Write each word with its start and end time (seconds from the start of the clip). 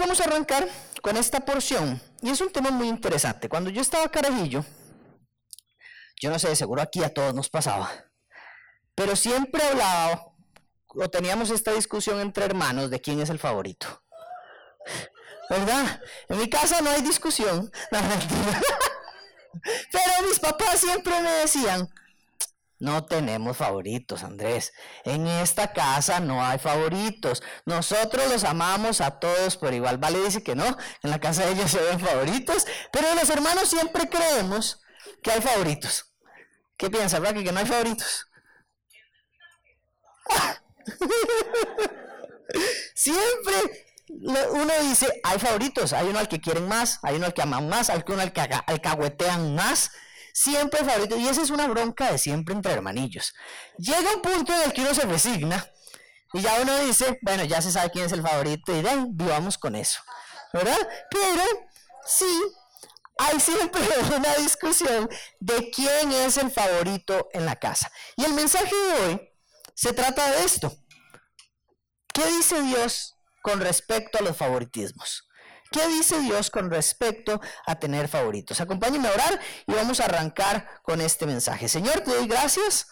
vamos 0.00 0.20
a 0.20 0.24
arrancar 0.24 0.68
con 1.02 1.16
esta 1.16 1.40
porción. 1.40 2.00
Y 2.22 2.30
es 2.30 2.40
un 2.40 2.50
tema 2.50 2.70
muy 2.70 2.88
interesante. 2.88 3.48
Cuando 3.48 3.70
yo 3.70 3.80
estaba 3.80 4.08
carajillo, 4.08 4.64
yo 6.20 6.30
no 6.30 6.38
sé, 6.38 6.54
seguro 6.56 6.82
aquí 6.82 7.04
a 7.04 7.14
todos 7.14 7.34
nos 7.34 7.48
pasaba, 7.48 7.90
pero 8.94 9.14
siempre 9.16 9.62
hablaba 9.62 10.32
o 10.88 11.08
teníamos 11.08 11.50
esta 11.50 11.72
discusión 11.72 12.20
entre 12.20 12.44
hermanos 12.44 12.90
de 12.90 13.00
quién 13.00 13.20
es 13.20 13.30
el 13.30 13.38
favorito. 13.38 14.02
¿Verdad? 15.48 16.00
En 16.28 16.38
mi 16.38 16.48
casa 16.48 16.80
no 16.80 16.90
hay 16.90 17.02
discusión. 17.02 17.70
Pero 19.90 20.28
mis 20.28 20.38
papás 20.38 20.78
siempre 20.78 21.20
me 21.20 21.30
decían, 21.30 21.88
no 22.80 23.04
tenemos 23.04 23.58
favoritos, 23.58 24.24
Andrés. 24.24 24.72
En 25.04 25.26
esta 25.26 25.72
casa 25.72 26.18
no 26.18 26.44
hay 26.44 26.58
favoritos. 26.58 27.42
Nosotros 27.66 28.28
los 28.30 28.44
amamos 28.44 29.00
a 29.00 29.20
todos 29.20 29.56
por 29.56 29.74
igual. 29.74 29.98
Vale 29.98 30.18
dice 30.18 30.42
que 30.42 30.56
no, 30.56 30.76
en 31.02 31.10
la 31.10 31.20
casa 31.20 31.44
de 31.44 31.52
ellos 31.52 31.70
se 31.70 31.80
ven 31.80 32.00
favoritos, 32.00 32.66
pero 32.90 33.14
los 33.14 33.30
hermanos 33.30 33.68
siempre 33.68 34.08
creemos 34.08 34.80
que 35.22 35.30
hay 35.30 35.42
favoritos. 35.42 36.12
¿Qué 36.76 36.90
piensa, 36.90 37.20
Raquel, 37.20 37.44
que 37.44 37.52
no 37.52 37.60
hay 37.60 37.66
favoritos? 37.66 38.26
siempre 42.94 43.86
uno 44.08 44.72
dice, 44.82 45.20
hay 45.22 45.38
favoritos, 45.38 45.92
hay 45.92 46.08
uno 46.08 46.18
al 46.18 46.28
que 46.28 46.40
quieren 46.40 46.66
más, 46.66 46.98
hay 47.02 47.16
uno 47.16 47.26
al 47.26 47.34
que 47.34 47.42
aman 47.42 47.68
más, 47.68 47.90
hay 47.90 48.02
uno 48.06 48.22
al 48.22 48.32
que 48.32 48.40
alcahuetean 48.40 49.54
más, 49.54 49.90
siempre 50.32 50.84
favorito, 50.84 51.16
y 51.16 51.28
esa 51.28 51.42
es 51.42 51.50
una 51.50 51.66
bronca 51.68 52.10
de 52.10 52.18
siempre 52.18 52.54
entre 52.54 52.72
hermanillos. 52.72 53.34
Llega 53.78 54.14
un 54.14 54.22
punto 54.22 54.52
en 54.52 54.62
el 54.62 54.72
que 54.72 54.82
uno 54.82 54.94
se 54.94 55.06
resigna, 55.06 55.66
y 56.32 56.40
ya 56.40 56.60
uno 56.60 56.78
dice, 56.78 57.18
bueno, 57.22 57.44
ya 57.44 57.60
se 57.60 57.72
sabe 57.72 57.90
quién 57.90 58.06
es 58.06 58.12
el 58.12 58.22
favorito, 58.22 58.72
y 58.76 58.82
vivamos 59.10 59.58
con 59.58 59.74
eso, 59.74 60.00
¿verdad? 60.52 60.78
Pero 61.10 61.42
sí, 62.04 62.42
hay 63.18 63.40
siempre 63.40 63.82
una 64.16 64.34
discusión 64.36 65.08
de 65.40 65.70
quién 65.70 66.12
es 66.12 66.36
el 66.36 66.50
favorito 66.50 67.28
en 67.32 67.46
la 67.46 67.56
casa. 67.56 67.90
Y 68.16 68.24
el 68.24 68.32
mensaje 68.34 68.74
de 68.74 68.92
hoy 68.92 69.32
se 69.74 69.92
trata 69.92 70.30
de 70.30 70.44
esto. 70.44 70.76
¿Qué 72.12 72.26
dice 72.26 72.60
Dios 72.62 73.16
con 73.42 73.60
respecto 73.60 74.18
a 74.18 74.22
los 74.22 74.36
favoritismos. 74.36 75.28
¿Qué 75.70 75.86
dice 75.86 76.20
Dios 76.20 76.50
con 76.50 76.68
respecto 76.68 77.40
a 77.64 77.78
tener 77.78 78.08
favoritos? 78.08 78.60
Acompáñenme 78.60 79.06
a 79.08 79.12
orar 79.12 79.40
y 79.68 79.72
vamos 79.72 80.00
a 80.00 80.06
arrancar 80.06 80.68
con 80.82 81.00
este 81.00 81.26
mensaje. 81.26 81.68
Señor, 81.68 82.00
te 82.00 82.10
doy 82.10 82.26
gracias 82.26 82.88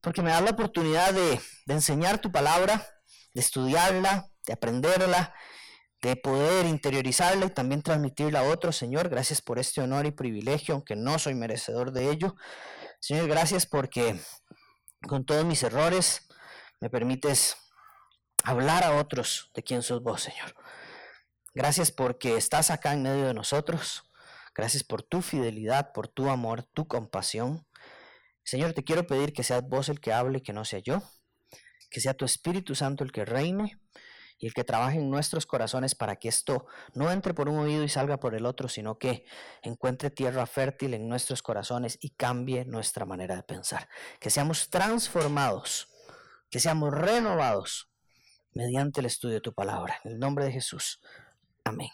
porque 0.00 0.22
me 0.22 0.30
das 0.30 0.42
la 0.42 0.52
oportunidad 0.52 1.12
de, 1.12 1.40
de 1.66 1.74
enseñar 1.74 2.18
tu 2.18 2.32
palabra, 2.32 2.86
de 3.34 3.40
estudiarla, 3.40 4.30
de 4.46 4.52
aprenderla, 4.54 5.34
de 6.00 6.16
poder 6.16 6.64
interiorizarla 6.64 7.46
y 7.46 7.50
también 7.50 7.82
transmitirla 7.82 8.40
a 8.40 8.44
otros. 8.44 8.76
Señor, 8.76 9.10
gracias 9.10 9.42
por 9.42 9.58
este 9.58 9.82
honor 9.82 10.06
y 10.06 10.10
privilegio, 10.10 10.74
aunque 10.74 10.96
no 10.96 11.18
soy 11.18 11.34
merecedor 11.34 11.92
de 11.92 12.10
ello. 12.10 12.34
Señor, 12.98 13.28
gracias 13.28 13.66
porque 13.66 14.18
con 15.06 15.26
todos 15.26 15.44
mis 15.44 15.62
errores 15.62 16.26
me 16.80 16.88
permites 16.88 17.56
hablar 18.42 18.84
a 18.84 18.92
otros 18.92 19.50
de 19.54 19.62
quién 19.62 19.82
sos 19.82 20.02
vos, 20.02 20.22
Señor. 20.22 20.54
Gracias 21.56 21.90
porque 21.90 22.36
estás 22.36 22.70
acá 22.70 22.92
en 22.92 23.02
medio 23.02 23.26
de 23.26 23.32
nosotros. 23.32 24.02
Gracias 24.54 24.84
por 24.84 25.02
tu 25.02 25.22
fidelidad, 25.22 25.90
por 25.94 26.06
tu 26.06 26.28
amor, 26.28 26.64
tu 26.64 26.86
compasión. 26.86 27.66
Señor, 28.44 28.74
te 28.74 28.84
quiero 28.84 29.06
pedir 29.06 29.32
que 29.32 29.42
seas 29.42 29.66
vos 29.66 29.88
el 29.88 29.98
que 29.98 30.12
hable, 30.12 30.42
que 30.42 30.52
no 30.52 30.66
sea 30.66 30.80
yo. 30.80 31.02
Que 31.90 32.00
sea 32.00 32.12
tu 32.12 32.26
Espíritu 32.26 32.74
Santo 32.74 33.04
el 33.04 33.10
que 33.10 33.24
reine 33.24 33.80
y 34.36 34.48
el 34.48 34.52
que 34.52 34.64
trabaje 34.64 34.98
en 34.98 35.08
nuestros 35.08 35.46
corazones 35.46 35.94
para 35.94 36.16
que 36.16 36.28
esto 36.28 36.66
no 36.92 37.10
entre 37.10 37.32
por 37.32 37.48
un 37.48 37.56
oído 37.56 37.84
y 37.84 37.88
salga 37.88 38.20
por 38.20 38.34
el 38.34 38.44
otro, 38.44 38.68
sino 38.68 38.98
que 38.98 39.24
encuentre 39.62 40.10
tierra 40.10 40.44
fértil 40.44 40.92
en 40.92 41.08
nuestros 41.08 41.40
corazones 41.40 41.96
y 42.02 42.10
cambie 42.10 42.66
nuestra 42.66 43.06
manera 43.06 43.34
de 43.34 43.44
pensar. 43.44 43.88
Que 44.20 44.28
seamos 44.28 44.68
transformados, 44.68 45.88
que 46.50 46.60
seamos 46.60 46.92
renovados 46.92 47.90
mediante 48.52 49.00
el 49.00 49.06
estudio 49.06 49.36
de 49.36 49.40
tu 49.40 49.54
palabra. 49.54 49.98
En 50.04 50.12
el 50.12 50.18
nombre 50.18 50.44
de 50.44 50.52
Jesús. 50.52 51.00
Amén. 51.66 51.90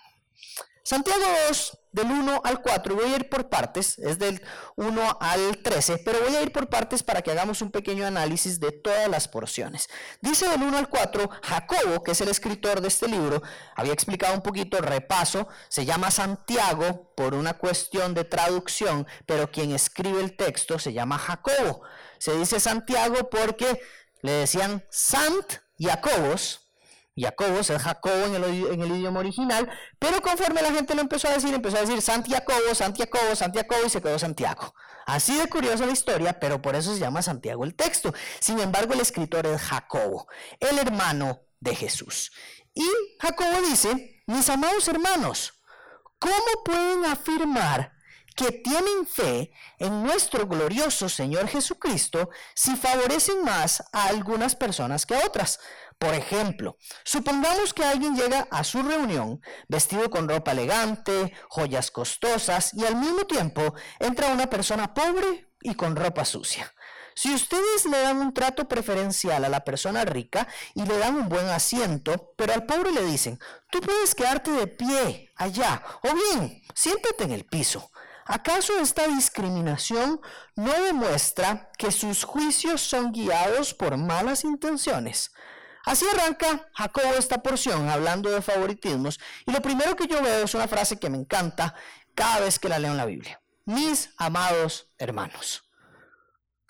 Santiago 0.84 1.22
2, 1.48 1.78
del 1.92 2.06
1 2.06 2.42
al 2.44 2.60
4, 2.60 2.94
voy 2.96 3.12
a 3.12 3.16
ir 3.16 3.28
por 3.30 3.48
partes, 3.48 3.98
es 3.98 4.18
del 4.18 4.42
1 4.76 5.18
al 5.20 5.62
13, 5.62 5.98
pero 6.04 6.20
voy 6.20 6.34
a 6.34 6.42
ir 6.42 6.52
por 6.52 6.68
partes 6.68 7.02
para 7.02 7.22
que 7.22 7.30
hagamos 7.30 7.62
un 7.62 7.70
pequeño 7.70 8.04
análisis 8.04 8.58
de 8.60 8.72
todas 8.72 9.08
las 9.08 9.28
porciones. 9.28 9.88
Dice 10.20 10.48
del 10.48 10.62
1 10.62 10.76
al 10.76 10.88
4, 10.88 11.30
Jacobo, 11.42 12.02
que 12.02 12.10
es 12.10 12.20
el 12.20 12.28
escritor 12.28 12.80
de 12.80 12.88
este 12.88 13.06
libro, 13.08 13.42
había 13.76 13.92
explicado 13.92 14.34
un 14.34 14.42
poquito, 14.42 14.78
repaso, 14.78 15.48
se 15.68 15.86
llama 15.86 16.10
Santiago 16.10 17.14
por 17.16 17.32
una 17.32 17.54
cuestión 17.54 18.12
de 18.12 18.24
traducción, 18.24 19.06
pero 19.24 19.50
quien 19.50 19.70
escribe 19.70 20.20
el 20.20 20.36
texto 20.36 20.78
se 20.78 20.92
llama 20.92 21.16
Jacobo. 21.16 21.82
Se 22.18 22.36
dice 22.36 22.60
Santiago 22.60 23.30
porque 23.30 23.80
le 24.20 24.32
decían 24.32 24.84
Sant 24.90 25.60
Jacobos, 25.78 26.61
Jacobos 27.16 27.68
es 27.68 27.82
Jacobo 27.82 28.24
en 28.24 28.34
el, 28.82 28.96
idioma 28.96 29.20
original, 29.20 29.70
pero 29.98 30.20
conforme 30.22 30.62
la 30.62 30.72
gente 30.72 30.94
lo 30.94 31.02
empezó 31.02 31.28
a 31.28 31.32
decir, 31.32 31.52
empezó 31.52 31.76
a 31.76 31.80
decir 31.80 32.00
Santiago, 32.00 32.74
Santiago, 32.74 33.34
Santiago 33.34 33.76
y 33.84 33.90
se 33.90 34.00
quedó 34.00 34.18
Santiago. 34.18 34.74
Así 35.06 35.36
de 35.36 35.48
curiosa 35.48 35.84
la 35.84 35.92
historia, 35.92 36.40
pero 36.40 36.62
por 36.62 36.74
eso 36.74 36.94
se 36.94 37.00
llama 37.00 37.22
Santiago 37.22 37.64
el 37.64 37.74
texto. 37.74 38.14
Sin 38.40 38.58
embargo, 38.60 38.94
el 38.94 39.00
escritor 39.00 39.46
es 39.46 39.60
Jacobo, 39.60 40.26
el 40.60 40.78
hermano 40.78 41.42
de 41.60 41.74
Jesús. 41.74 42.32
Y 42.74 42.88
Jacobo 43.20 43.60
dice, 43.68 44.22
mis 44.26 44.48
amados 44.48 44.88
hermanos, 44.88 45.62
¿cómo 46.18 46.64
pueden 46.64 47.04
afirmar 47.04 47.92
que 48.34 48.50
tienen 48.50 49.06
fe 49.06 49.52
en 49.78 50.02
nuestro 50.02 50.46
glorioso 50.46 51.08
Señor 51.08 51.48
Jesucristo 51.48 52.30
si 52.54 52.76
favorecen 52.76 53.44
más 53.44 53.82
a 53.92 54.06
algunas 54.06 54.56
personas 54.56 55.06
que 55.06 55.14
a 55.14 55.26
otras. 55.26 55.60
Por 56.02 56.14
ejemplo, 56.14 56.78
supongamos 57.04 57.72
que 57.72 57.84
alguien 57.84 58.16
llega 58.16 58.48
a 58.50 58.64
su 58.64 58.82
reunión 58.82 59.40
vestido 59.68 60.10
con 60.10 60.28
ropa 60.28 60.50
elegante, 60.50 61.32
joyas 61.48 61.92
costosas 61.92 62.74
y 62.74 62.84
al 62.84 62.96
mismo 62.96 63.24
tiempo 63.24 63.72
entra 64.00 64.32
una 64.32 64.50
persona 64.50 64.94
pobre 64.94 65.52
y 65.60 65.76
con 65.76 65.94
ropa 65.94 66.24
sucia. 66.24 66.74
Si 67.14 67.32
ustedes 67.32 67.84
le 67.84 68.00
dan 68.00 68.16
un 68.16 68.34
trato 68.34 68.66
preferencial 68.66 69.44
a 69.44 69.48
la 69.48 69.62
persona 69.62 70.04
rica 70.04 70.48
y 70.74 70.84
le 70.84 70.98
dan 70.98 71.14
un 71.14 71.28
buen 71.28 71.48
asiento, 71.48 72.34
pero 72.36 72.52
al 72.52 72.66
pobre 72.66 72.90
le 72.90 73.04
dicen, 73.04 73.38
tú 73.70 73.80
puedes 73.80 74.16
quedarte 74.16 74.50
de 74.50 74.66
pie 74.66 75.30
allá, 75.36 75.84
o 76.02 76.12
bien, 76.12 76.64
siéntate 76.74 77.22
en 77.22 77.30
el 77.30 77.44
piso. 77.44 77.92
¿Acaso 78.26 78.76
esta 78.80 79.06
discriminación 79.06 80.20
no 80.56 80.72
demuestra 80.82 81.70
que 81.78 81.92
sus 81.92 82.24
juicios 82.24 82.80
son 82.80 83.12
guiados 83.12 83.72
por 83.72 83.96
malas 83.96 84.42
intenciones? 84.42 85.30
Así 85.84 86.06
arranca 86.08 86.68
Jacobo 86.74 87.14
esta 87.18 87.42
porción 87.42 87.88
hablando 87.88 88.30
de 88.30 88.42
favoritismos 88.42 89.18
y 89.46 89.52
lo 89.52 89.60
primero 89.60 89.96
que 89.96 90.06
yo 90.06 90.22
veo 90.22 90.44
es 90.44 90.54
una 90.54 90.68
frase 90.68 90.98
que 90.98 91.10
me 91.10 91.18
encanta 91.18 91.74
cada 92.14 92.40
vez 92.40 92.58
que 92.58 92.68
la 92.68 92.78
leo 92.78 92.92
en 92.92 92.96
la 92.96 93.06
Biblia. 93.06 93.40
Mis 93.64 94.10
amados 94.16 94.88
hermanos. 94.98 95.64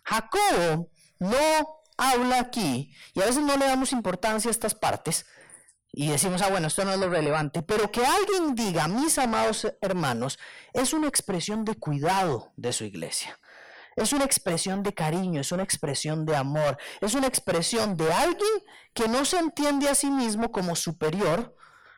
Jacobo 0.05 0.91
no 1.19 1.83
habla 1.97 2.41
aquí 2.41 2.95
y 3.15 3.21
a 3.21 3.27
veces 3.27 3.43
no 3.43 3.57
le 3.57 3.67
damos 3.67 3.93
importancia 3.93 4.49
a 4.49 4.53
estas 4.53 4.75
partes 4.75 5.27
y 5.95 6.09
decimos, 6.09 6.41
ah, 6.41 6.49
bueno, 6.49 6.69
esto 6.69 6.87
no 6.87 6.93
es 6.93 6.99
lo 6.99 7.11
relevante, 7.11 7.63
pero 7.63 7.93
que 7.93 8.05
alguien 8.05 8.55
diga, 8.55 8.89
mis 8.89 9.19
amados 9.19 9.71
hermanos, 9.83 10.39
es 10.73 10.95
una 10.95 11.07
expresión 11.07 11.67
de 11.67 11.75
cuidado 11.75 12.51
de 12.57 12.73
su 12.73 12.85
iglesia. 12.85 13.39
Es 13.97 14.13
una 14.13 14.25
expresión 14.25 14.83
de 14.83 14.95
cariño, 14.95 15.41
es 15.41 15.53
una 15.53 15.63
expresión 15.63 16.25
de 16.25 16.37
amor, 16.37 16.79
es 17.01 17.15
una 17.15 17.27
expresión 17.27 17.97
de 17.97 18.13
alguien 18.13 18.51
que 18.95 19.09
no 19.09 19.25
se 19.25 19.39
entiende 19.39 19.89
a 19.89 19.95
sí 19.95 20.11
mismo 20.11 20.51
como 20.51 20.77
superior, 20.77 21.55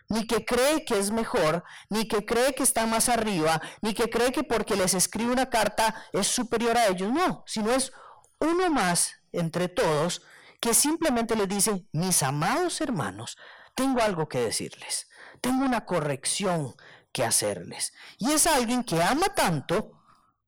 ni 0.09 0.27
que 0.27 0.45
cree 0.45 0.85
que 0.85 0.99
es 0.99 1.11
mejor, 1.11 1.65
ni 1.89 2.07
que 2.07 2.27
cree 2.27 2.55
que 2.55 2.63
está 2.63 2.87
más 2.87 3.09
arriba, 3.09 3.61
ni 3.81 3.95
que 3.95 4.11
cree 4.11 4.33
que 4.33 4.45
porque 4.45 4.77
les 4.77 4.95
escribe 4.95 5.33
una 5.33 5.49
carta 5.49 5.95
es 6.13 6.27
superior 6.27 6.77
a 6.77 6.89
ellos, 6.89 7.11
no, 7.13 7.43
sino 7.47 7.73
es 7.73 7.93
uno 8.39 8.71
más 8.71 9.15
entre 9.33 9.69
todos 9.69 10.23
que 10.61 10.75
simplemente 10.75 11.37
les 11.37 11.49
dice, 11.49 11.87
mis 11.93 12.23
amados 12.23 12.81
hermanos, 12.81 13.37
tengo 13.75 14.01
algo 14.03 14.29
que 14.29 14.39
decirles, 14.39 15.09
tengo 15.41 15.65
una 15.65 15.85
corrección 15.85 16.75
que 17.13 17.25
hacerles. 17.25 17.93
Y 18.19 18.33
es 18.33 18.47
alguien 18.47 18.83
que 18.83 19.03
ama 19.03 19.29
tanto 19.35 20.04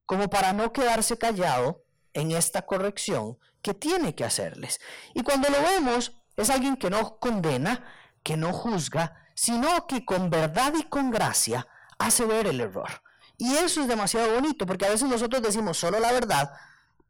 como 0.07 0.29
para 0.29 0.53
no 0.53 0.73
quedarse 0.73 1.19
callado 1.19 1.83
en 2.13 2.31
esta 2.31 2.63
corrección 2.63 3.37
que 3.61 3.75
tiene 3.75 4.15
que 4.15 4.23
hacerles. 4.23 4.79
Y 5.13 5.21
cuando 5.21 5.49
lo 5.49 5.61
vemos, 5.61 6.13
es 6.35 6.49
alguien 6.49 6.77
que 6.77 6.89
no 6.89 7.19
condena, 7.19 7.85
que 8.23 8.37
no 8.37 8.53
juzga, 8.53 9.27
sino 9.35 9.85
que 9.85 10.05
con 10.05 10.31
verdad 10.31 10.73
y 10.79 10.83
con 10.83 11.11
gracia 11.11 11.67
hace 11.99 12.25
ver 12.25 12.47
el 12.47 12.61
error. 12.61 13.03
Y 13.37 13.53
eso 13.55 13.81
es 13.81 13.87
demasiado 13.87 14.33
bonito, 14.33 14.65
porque 14.65 14.85
a 14.85 14.89
veces 14.89 15.07
nosotros 15.07 15.43
decimos 15.43 15.77
solo 15.77 15.99
la 15.99 16.11
verdad, 16.11 16.51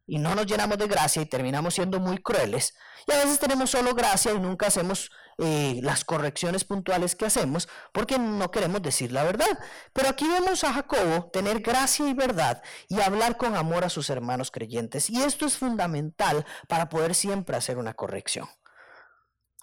y 0.07 0.17
no 0.17 0.35
nos 0.35 0.45
llenamos 0.45 0.77
de 0.77 0.87
gracia 0.87 1.21
y 1.21 1.25
terminamos 1.25 1.75
siendo 1.75 1.99
muy 1.99 2.17
crueles. 2.17 2.73
Y 3.05 3.11
a 3.11 3.17
veces 3.17 3.39
tenemos 3.39 3.69
solo 3.69 3.93
gracia 3.93 4.33
y 4.33 4.39
nunca 4.39 4.67
hacemos 4.67 5.11
eh, 5.39 5.79
las 5.83 6.03
correcciones 6.03 6.63
puntuales 6.63 7.15
que 7.15 7.25
hacemos 7.25 7.69
porque 7.91 8.17
no 8.17 8.49
queremos 8.49 8.81
decir 8.81 9.11
la 9.11 9.23
verdad. 9.23 9.59
Pero 9.93 10.09
aquí 10.09 10.27
vemos 10.27 10.63
a 10.63 10.73
Jacobo 10.73 11.29
tener 11.31 11.59
gracia 11.59 12.07
y 12.07 12.13
verdad 12.13 12.63
y 12.89 13.01
hablar 13.01 13.37
con 13.37 13.55
amor 13.55 13.83
a 13.83 13.89
sus 13.89 14.09
hermanos 14.09 14.49
creyentes. 14.51 15.09
Y 15.09 15.21
esto 15.21 15.45
es 15.45 15.57
fundamental 15.57 16.45
para 16.67 16.89
poder 16.89 17.13
siempre 17.13 17.55
hacer 17.55 17.77
una 17.77 17.93
corrección. 17.93 18.47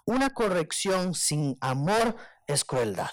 Una 0.05 0.29
corrección 0.29 1.13
sin 1.13 1.57
amor 1.61 2.15
es 2.47 2.63
crueldad. 2.63 3.11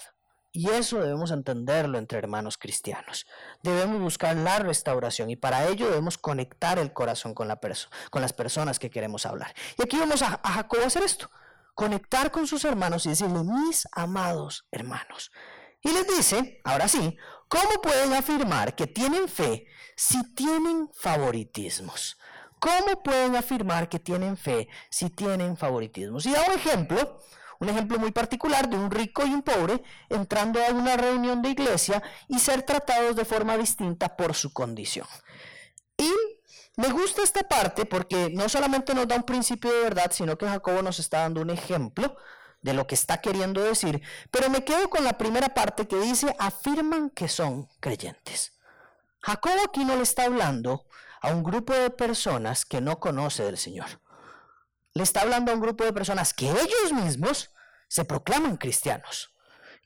Y 0.55 0.69
eso 0.69 0.99
debemos 0.99 1.31
entenderlo 1.31 1.97
entre 1.97 2.19
hermanos 2.19 2.59
cristianos. 2.59 3.25
Debemos 3.63 3.99
buscar 3.99 4.35
la 4.35 4.59
restauración 4.59 5.31
y 5.31 5.35
para 5.35 5.67
ello 5.67 5.87
debemos 5.87 6.19
conectar 6.19 6.77
el 6.77 6.93
corazón 6.93 7.33
con, 7.33 7.47
la 7.47 7.59
con 8.11 8.21
las 8.21 8.33
personas 8.33 8.77
que 8.77 8.91
queremos 8.91 9.25
hablar. 9.25 9.55
Y 9.79 9.81
aquí 9.81 9.97
vamos 9.97 10.21
a, 10.21 10.39
a 10.43 10.51
Jacobo 10.51 10.85
hacer 10.85 11.01
esto, 11.01 11.31
conectar 11.73 12.31
con 12.31 12.47
sus 12.47 12.65
hermanos 12.65 13.05
y 13.05 13.09
decirle, 13.09 13.43
mis 13.43 13.87
amados 13.91 14.67
hermanos. 14.71 15.31
Y 15.81 15.91
les 15.91 16.07
dice, 16.07 16.61
ahora 16.63 16.87
sí, 16.87 17.17
¿cómo 17.47 17.81
pueden 17.81 18.13
afirmar 18.13 18.75
que 18.75 18.87
tienen 18.87 19.27
fe 19.27 19.65
si 19.95 20.33
tienen 20.33 20.89
favoritismos? 20.93 22.17
¿Cómo 22.59 23.03
pueden 23.03 23.35
afirmar 23.35 23.89
que 23.89 23.99
tienen 23.99 24.37
fe 24.37 24.69
si 24.89 25.09
tienen 25.09 25.57
favoritismos? 25.57 26.25
Y 26.25 26.31
da 26.31 26.45
un 26.47 26.53
ejemplo 26.53 27.19
un 27.63 27.69
ejemplo 27.69 27.97
muy 27.97 28.11
particular 28.11 28.69
de 28.69 28.77
un 28.77 28.91
rico 28.91 29.25
y 29.25 29.33
un 29.33 29.41
pobre 29.41 29.81
entrando 30.09 30.61
a 30.61 30.71
una 30.71 30.97
reunión 30.97 31.41
de 31.41 31.49
iglesia 31.49 32.03
y 32.27 32.39
ser 32.39 32.63
tratados 32.63 33.15
de 33.15 33.23
forma 33.23 33.57
distinta 33.57 34.17
por 34.17 34.33
su 34.33 34.51
condición. 34.51 35.07
Y 35.97 36.11
me 36.75 36.89
gusta 36.89 37.21
esta 37.21 37.43
parte 37.43 37.85
porque 37.85 38.29
no 38.31 38.49
solamente 38.49 38.95
nos 38.95 39.07
da 39.07 39.15
un 39.15 39.23
principio 39.23 39.71
de 39.71 39.81
verdad, 39.81 40.11
sino 40.11 40.37
que 40.37 40.47
Jacobo 40.47 40.81
nos 40.81 40.99
está 40.99 41.19
dando 41.19 41.41
un 41.41 41.51
ejemplo 41.51 42.17
de 42.61 42.73
lo 42.73 42.87
que 42.87 42.95
está 42.95 43.21
queriendo 43.21 43.61
decir. 43.61 44.01
Pero 44.31 44.49
me 44.49 44.63
quedo 44.63 44.89
con 44.89 45.03
la 45.03 45.17
primera 45.17 45.49
parte 45.49 45.87
que 45.87 45.97
dice, 45.97 46.35
afirman 46.39 47.09
que 47.11 47.27
son 47.27 47.69
creyentes. 47.79 48.53
Jacobo 49.21 49.61
aquí 49.67 49.85
no 49.85 49.95
le 49.95 50.03
está 50.03 50.23
hablando 50.23 50.85
a 51.21 51.29
un 51.29 51.43
grupo 51.43 51.73
de 51.73 51.89
personas 51.89 52.65
que 52.65 52.81
no 52.81 52.99
conoce 52.99 53.43
del 53.43 53.57
Señor. 53.57 54.01
Le 54.93 55.03
está 55.03 55.21
hablando 55.21 55.51
a 55.51 55.55
un 55.55 55.61
grupo 55.61 55.83
de 55.83 55.93
personas 55.93 56.33
que 56.33 56.49
ellos 56.49 56.91
mismos 56.93 57.51
se 57.87 58.05
proclaman 58.05 58.57
cristianos. 58.57 59.32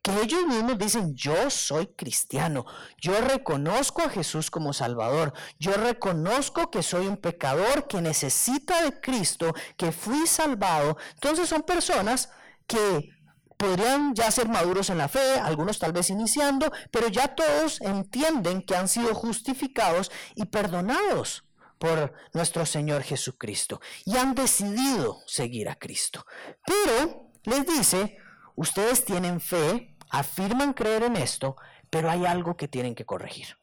Que 0.08 0.22
ellos 0.22 0.48
mismos 0.48 0.78
dicen, 0.78 1.14
yo 1.16 1.50
soy 1.50 1.88
cristiano, 1.88 2.66
yo 2.98 3.20
reconozco 3.20 4.02
a 4.04 4.10
Jesús 4.10 4.50
como 4.50 4.72
Salvador, 4.72 5.34
yo 5.60 5.74
reconozco 5.74 6.72
que 6.72 6.82
soy 6.82 7.08
un 7.08 7.18
pecador 7.18 7.90
que 7.90 8.02
necesita 8.02 8.84
de 8.84 9.02
Cristo, 9.02 9.54
que 9.76 9.92
fui 9.92 10.26
salvado. 10.26 10.96
Entonces 11.16 11.50
son 11.50 11.64
personas 11.64 12.30
que 12.66 13.10
podrían 13.58 14.16
ya 14.16 14.32
ser 14.32 14.48
maduros 14.48 14.90
en 14.90 14.98
la 14.98 15.10
fe, 15.10 15.42
algunos 15.42 15.78
tal 15.78 15.92
vez 15.92 16.10
iniciando, 16.10 16.72
pero 16.90 17.10
ya 17.10 17.36
todos 17.36 17.82
entienden 17.82 18.62
que 18.62 18.78
han 18.78 18.88
sido 18.88 19.14
justificados 19.14 20.10
y 20.36 20.46
perdonados 20.46 21.44
por 21.80 22.14
nuestro 22.32 22.66
Señor 22.66 23.04
Jesucristo 23.04 23.82
y 24.06 24.16
han 24.16 24.36
decidido 24.36 25.18
seguir 25.28 25.68
a 25.68 25.76
Cristo. 25.76 26.26
Pero 26.66 27.30
les 27.44 27.66
dice, 27.66 28.16
ustedes 28.56 29.04
tienen 29.04 29.42
fe, 29.42 29.97
afirman 30.10 30.74
creer 30.74 31.04
en 31.04 31.16
esto, 31.16 31.56
pero 31.90 32.10
hay 32.10 32.26
algo 32.26 32.58
que 32.58 32.68
tienen 32.68 32.96
que 32.96 33.06
corregir. 33.06 33.58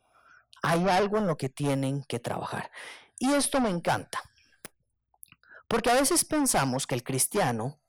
Hay 0.63 0.89
algo 0.89 1.19
en 1.19 1.27
lo 1.27 1.37
que 1.37 1.49
tienen 1.49 2.05
que 2.05 2.19
trabajar. 2.19 2.71
Y 3.19 3.33
esto 3.33 3.61
me 3.61 3.71
encanta. 3.71 4.23
Porque 5.69 5.91
a 5.91 5.95
veces 5.95 6.25
pensamos 6.25 6.87
que 6.87 6.95
el 6.95 7.03
cristiano 7.03 7.81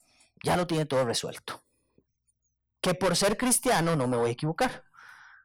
ya 0.42 0.56
lo 0.56 0.66
tiene 0.66 0.86
todo 0.86 1.04
resuelto. 1.04 1.62
Que 2.80 2.94
por 2.94 3.16
ser 3.16 3.36
cristiano 3.36 3.96
no 3.96 4.06
me 4.06 4.16
voy 4.16 4.30
a 4.30 4.32
equivocar. 4.32 4.84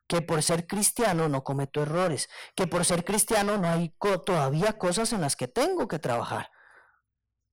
Que 0.08 0.22
por 0.22 0.44
ser 0.44 0.68
cristiano 0.68 1.30
no 1.30 1.44
cometo 1.44 1.82
errores. 1.82 2.30
Que 2.56 2.68
por 2.68 2.84
ser 2.86 3.06
cristiano 3.06 3.58
no 3.58 3.70
hay 3.70 3.96
todavía 4.26 4.78
cosas 4.78 5.14
en 5.14 5.22
las 5.22 5.36
que 5.36 5.48
tengo 5.48 5.88
que 5.88 6.00
trabajar. 6.00 6.52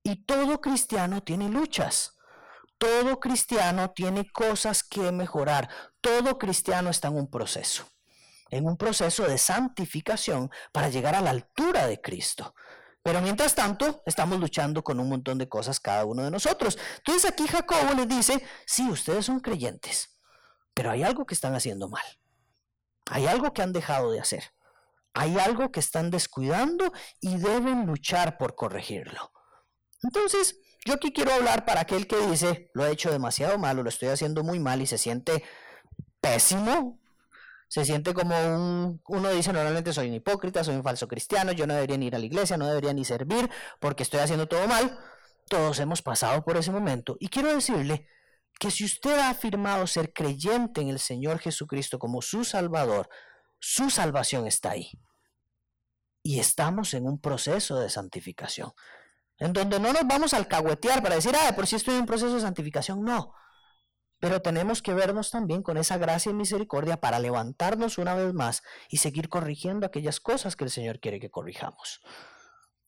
Y 0.03 0.25
todo 0.25 0.61
cristiano 0.61 1.23
tiene 1.23 1.49
luchas. 1.49 2.18
Todo 2.79 3.19
cristiano 3.19 3.91
tiene 3.91 4.31
cosas 4.31 4.83
que 4.83 5.11
mejorar. 5.11 5.69
Todo 6.01 6.37
cristiano 6.37 6.89
está 6.89 7.09
en 7.09 7.17
un 7.17 7.29
proceso, 7.29 7.85
en 8.49 8.65
un 8.65 8.77
proceso 8.77 9.27
de 9.27 9.37
santificación 9.37 10.49
para 10.71 10.89
llegar 10.89 11.13
a 11.13 11.21
la 11.21 11.31
altura 11.31 11.87
de 11.87 11.99
Cristo. 11.99 12.55
Pero 13.03 13.21
mientras 13.21 13.53
tanto, 13.53 14.01
estamos 14.05 14.39
luchando 14.39 14.81
con 14.81 14.99
un 14.99 15.09
montón 15.09 15.37
de 15.37 15.49
cosas 15.49 15.79
cada 15.79 16.05
uno 16.05 16.23
de 16.23 16.31
nosotros. 16.31 16.77
Entonces 16.97 17.29
aquí 17.29 17.47
Jacobo 17.47 17.93
les 17.93 18.07
dice, 18.07 18.43
sí, 18.65 18.89
ustedes 18.89 19.25
son 19.25 19.41
creyentes, 19.41 20.17
pero 20.73 20.89
hay 20.89 21.03
algo 21.03 21.25
que 21.25 21.33
están 21.33 21.55
haciendo 21.55 21.89
mal. 21.89 22.05
Hay 23.07 23.27
algo 23.27 23.53
que 23.53 23.61
han 23.61 23.73
dejado 23.73 24.11
de 24.11 24.21
hacer. 24.21 24.53
Hay 25.13 25.37
algo 25.37 25.71
que 25.71 25.81
están 25.81 26.11
descuidando 26.11 26.93
y 27.19 27.37
deben 27.37 27.85
luchar 27.85 28.37
por 28.37 28.55
corregirlo. 28.55 29.33
Entonces, 30.01 30.55
yo 30.85 30.93
aquí 30.93 31.11
quiero 31.11 31.33
hablar 31.33 31.65
para 31.65 31.81
aquel 31.81 32.07
que 32.07 32.17
dice, 32.27 32.71
lo 32.73 32.85
he 32.85 32.91
hecho 32.91 33.11
demasiado 33.11 33.57
malo, 33.57 33.83
lo 33.83 33.89
estoy 33.89 34.09
haciendo 34.09 34.43
muy 34.43 34.59
mal 34.59 34.81
y 34.81 34.87
se 34.87 34.97
siente 34.97 35.43
pésimo. 36.21 36.99
Se 37.67 37.85
siente 37.85 38.15
como 38.15 38.35
un, 38.35 39.01
uno 39.07 39.29
dice 39.29 39.53
normalmente 39.53 39.93
soy 39.93 40.07
un 40.07 40.15
hipócrita, 40.15 40.63
soy 40.63 40.75
un 40.75 40.83
falso 40.83 41.07
cristiano, 41.07 41.51
yo 41.51 41.67
no 41.67 41.75
debería 41.75 41.97
ni 41.97 42.07
ir 42.07 42.15
a 42.15 42.19
la 42.19 42.25
iglesia, 42.25 42.57
no 42.57 42.67
debería 42.67 42.93
ni 42.93 43.05
servir 43.05 43.47
porque 43.79 44.01
estoy 44.01 44.21
haciendo 44.21 44.47
todo 44.47 44.67
mal. 44.67 44.97
Todos 45.47 45.79
hemos 45.79 46.01
pasado 46.01 46.43
por 46.43 46.57
ese 46.57 46.71
momento. 46.71 47.15
Y 47.19 47.27
quiero 47.27 47.53
decirle 47.53 48.07
que 48.59 48.71
si 48.71 48.85
usted 48.85 49.19
ha 49.19 49.29
afirmado 49.29 49.85
ser 49.85 50.13
creyente 50.13 50.81
en 50.81 50.89
el 50.89 50.99
Señor 50.99 51.39
Jesucristo 51.39 51.99
como 51.99 52.23
su 52.23 52.43
Salvador, 52.43 53.07
su 53.59 53.91
salvación 53.91 54.47
está 54.47 54.71
ahí. 54.71 54.89
Y 56.23 56.39
estamos 56.39 56.93
en 56.95 57.05
un 57.05 57.21
proceso 57.21 57.79
de 57.79 57.89
santificación 57.89 58.71
en 59.39 59.53
donde 59.53 59.79
no 59.79 59.93
nos 59.93 60.05
vamos 60.05 60.33
a 60.33 60.37
alcahuetear 60.37 61.01
para 61.01 61.15
decir, 61.15 61.33
ah, 61.35 61.55
por 61.55 61.65
si 61.65 61.75
estoy 61.75 61.95
en 61.95 62.01
un 62.01 62.05
proceso 62.05 62.35
de 62.35 62.41
santificación, 62.41 63.03
no. 63.03 63.33
Pero 64.19 64.41
tenemos 64.41 64.81
que 64.81 64.93
vernos 64.93 65.31
también 65.31 65.63
con 65.63 65.77
esa 65.77 65.97
gracia 65.97 66.31
y 66.31 66.33
misericordia 66.33 66.99
para 66.99 67.19
levantarnos 67.19 67.97
una 67.97 68.15
vez 68.15 68.33
más 68.33 68.63
y 68.89 68.97
seguir 68.97 69.29
corrigiendo 69.29 69.85
aquellas 69.85 70.19
cosas 70.19 70.57
que 70.57 70.65
el 70.65 70.69
Señor 70.69 70.99
quiere 70.99 71.21
que 71.21 71.31
corrijamos. 71.31 72.01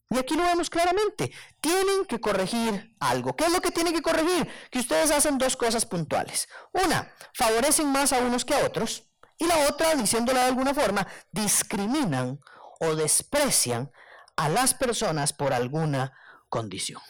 Y 0.10 0.18
aquí 0.18 0.36
lo 0.36 0.44
vemos 0.44 0.70
claramente. 0.70 1.32
Tienen 1.62 2.04
que 2.06 2.20
corregir 2.20 2.98
algo. 3.00 3.34
¿Qué 3.34 3.46
es 3.46 3.54
lo 3.54 3.62
que 3.62 3.72
tienen 3.72 3.94
que 3.94 4.02
corregir? 4.02 4.46
Que 4.70 4.80
ustedes 4.80 5.10
hacen 5.10 5.38
dos 5.38 5.56
cosas 5.56 5.86
puntuales. 5.86 6.50
Una, 6.74 7.14
favorecen 7.34 7.88
más 7.88 8.12
a 8.12 8.20
unos 8.20 8.44
que 8.44 8.54
a 8.54 8.66
otros. 8.66 9.10
Y 9.38 9.48
la 9.48 9.70
otra, 9.70 9.96
diciéndola 9.96 10.42
de 10.42 10.48
alguna 10.48 10.74
forma, 10.74 11.08
discriminan 11.32 12.40
o 12.82 12.94
desprecian 12.96 13.90
a 14.36 14.50
las 14.50 14.74
personas 14.74 15.32
por 15.32 15.54
alguna 15.54 16.12
condición. 16.52 17.02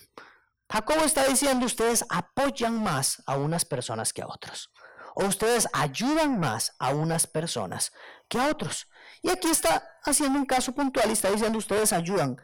Jacobo 0.72 1.02
está 1.02 1.26
diciendo, 1.28 1.66
ustedes 1.66 2.06
apoyan 2.08 2.82
más 2.82 3.22
a 3.26 3.36
unas 3.36 3.66
personas 3.66 4.14
que 4.14 4.22
a 4.22 4.28
otros. 4.28 4.72
O 5.16 5.26
ustedes 5.26 5.68
ayudan 5.74 6.40
más 6.40 6.74
a 6.80 6.92
unas 6.92 7.28
personas 7.28 7.92
que 8.30 8.40
a 8.40 8.48
otros. 8.48 8.88
Y 9.22 9.30
aquí 9.30 9.50
está 9.50 10.00
haciendo 10.06 10.40
un 10.40 10.46
caso 10.46 10.74
puntual 10.74 11.10
y 11.10 11.14
está 11.14 11.30
diciendo, 11.30 11.58
ustedes 11.58 11.92
ayudan. 11.92 12.38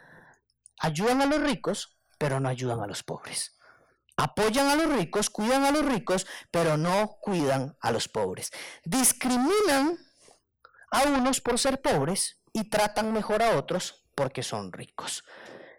Ayudan 0.80 1.22
a 1.22 1.26
los 1.26 1.40
ricos, 1.40 1.98
pero 2.18 2.42
no 2.42 2.50
ayudan 2.50 2.82
a 2.82 2.88
los 2.88 3.04
pobres. 3.04 3.58
Apoyan 4.18 4.68
a 4.68 4.76
los 4.76 4.94
ricos, 4.94 5.30
cuidan 5.30 5.64
a 5.64 5.72
los 5.72 5.86
ricos, 5.86 6.28
pero 6.52 6.76
no 6.76 7.18
cuidan 7.22 7.78
a 7.80 7.92
los 7.92 8.10
pobres. 8.10 8.52
Discriminan 8.84 9.98
a 10.92 11.04
unos 11.04 11.40
por 11.40 11.60
ser 11.60 11.82
pobres 11.82 12.42
y 12.52 12.70
tratan 12.70 13.14
mejor 13.14 13.42
a 13.42 13.58
otros 13.58 14.06
porque 14.16 14.44
son 14.44 14.74
ricos. 14.74 15.24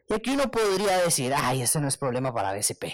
Y 0.08 0.14
aquí 0.14 0.30
uno 0.30 0.50
podría 0.50 0.98
decir, 0.98 1.32
ay, 1.34 1.62
ese 1.62 1.80
no 1.80 1.88
es 1.88 1.96
problema 1.96 2.32
para 2.32 2.54
BSP. 2.54 2.84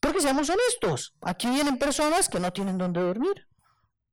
Porque 0.00 0.20
seamos 0.20 0.48
honestos, 0.48 1.14
aquí 1.22 1.48
vienen 1.48 1.78
personas 1.78 2.28
que 2.28 2.38
no 2.38 2.52
tienen 2.52 2.78
dónde 2.78 3.00
dormir. 3.00 3.48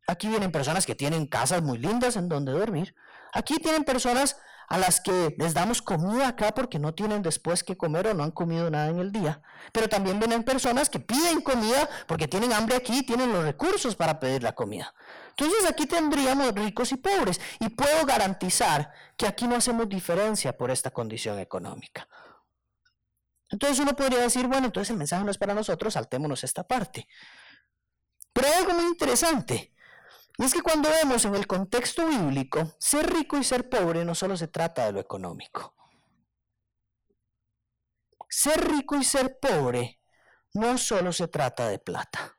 Aquí 0.08 0.28
vienen 0.28 0.52
personas 0.52 0.86
que 0.86 0.96
tienen 0.96 1.26
casas 1.26 1.62
muy 1.62 1.78
lindas 1.78 2.16
en 2.16 2.30
donde 2.30 2.52
dormir. 2.52 2.96
Aquí 3.34 3.56
tienen 3.56 3.84
personas 3.84 4.38
a 4.68 4.78
las 4.78 5.00
que 5.00 5.36
les 5.38 5.54
damos 5.54 5.82
comida 5.82 6.28
acá 6.28 6.54
porque 6.54 6.80
no 6.80 6.94
tienen 6.94 7.22
después 7.22 7.64
que 7.64 7.78
comer 7.78 8.08
o 8.08 8.14
no 8.14 8.24
han 8.24 8.32
comido 8.32 8.70
nada 8.70 8.90
en 8.90 9.00
el 9.00 9.12
día. 9.12 9.42
Pero 9.72 9.90
también 9.90 10.20
vienen 10.20 10.44
personas 10.44 10.90
que 10.90 11.00
piden 11.00 11.42
comida 11.42 11.90
porque 12.08 12.28
tienen 12.28 12.54
hambre 12.54 12.76
aquí 12.76 13.00
y 13.00 13.06
tienen 13.06 13.32
los 13.32 13.44
recursos 13.44 13.96
para 13.96 14.20
pedir 14.20 14.44
la 14.44 14.54
comida. 14.54 14.94
Entonces 15.38 15.70
aquí 15.70 15.86
tendríamos 15.86 16.54
ricos 16.54 16.92
y 16.94 16.98
pobres 16.98 17.42
y 17.60 17.70
puedo 17.70 18.06
garantizar 18.06 18.94
que 19.18 19.28
aquí 19.28 19.48
no 19.48 19.56
hacemos 19.56 19.90
diferencia 19.90 20.58
por 20.58 20.72
esta 20.72 20.92
condición 20.92 21.40
económica. 21.40 22.08
Entonces 23.50 23.80
uno 23.80 23.96
podría 23.96 24.20
decir, 24.20 24.48
bueno, 24.48 24.68
entonces 24.68 24.92
el 24.92 24.98
mensaje 24.98 25.24
no 25.24 25.32
es 25.32 25.38
para 25.38 25.54
nosotros, 25.54 25.94
saltémonos 25.94 26.44
esta 26.44 26.66
parte. 26.66 27.08
Pero 28.34 28.48
hay 28.48 28.54
algo 28.54 28.74
muy 28.74 28.86
interesante. 28.86 29.74
Y 30.38 30.44
es 30.44 30.54
que 30.54 30.62
cuando 30.62 30.90
vemos 30.90 31.26
en 31.26 31.36
el 31.36 31.48
contexto 31.48 32.08
bíblico, 32.08 32.76
ser 32.80 33.12
rico 33.14 33.38
y 33.38 33.44
ser 33.44 33.70
pobre 33.70 34.04
no 34.06 34.16
solo 34.16 34.36
se 34.38 34.48
trata 34.48 34.86
de 34.86 34.94
lo 34.94 35.00
económico. 35.00 35.74
ser 38.30 38.70
rico 38.70 38.96
y 38.98 39.04
ser 39.04 39.40
pobre 39.40 40.02
no 40.54 40.78
solo 40.78 41.14
se 41.14 41.28
trata 41.28 41.70
de 41.70 41.80
plata. 41.80 42.35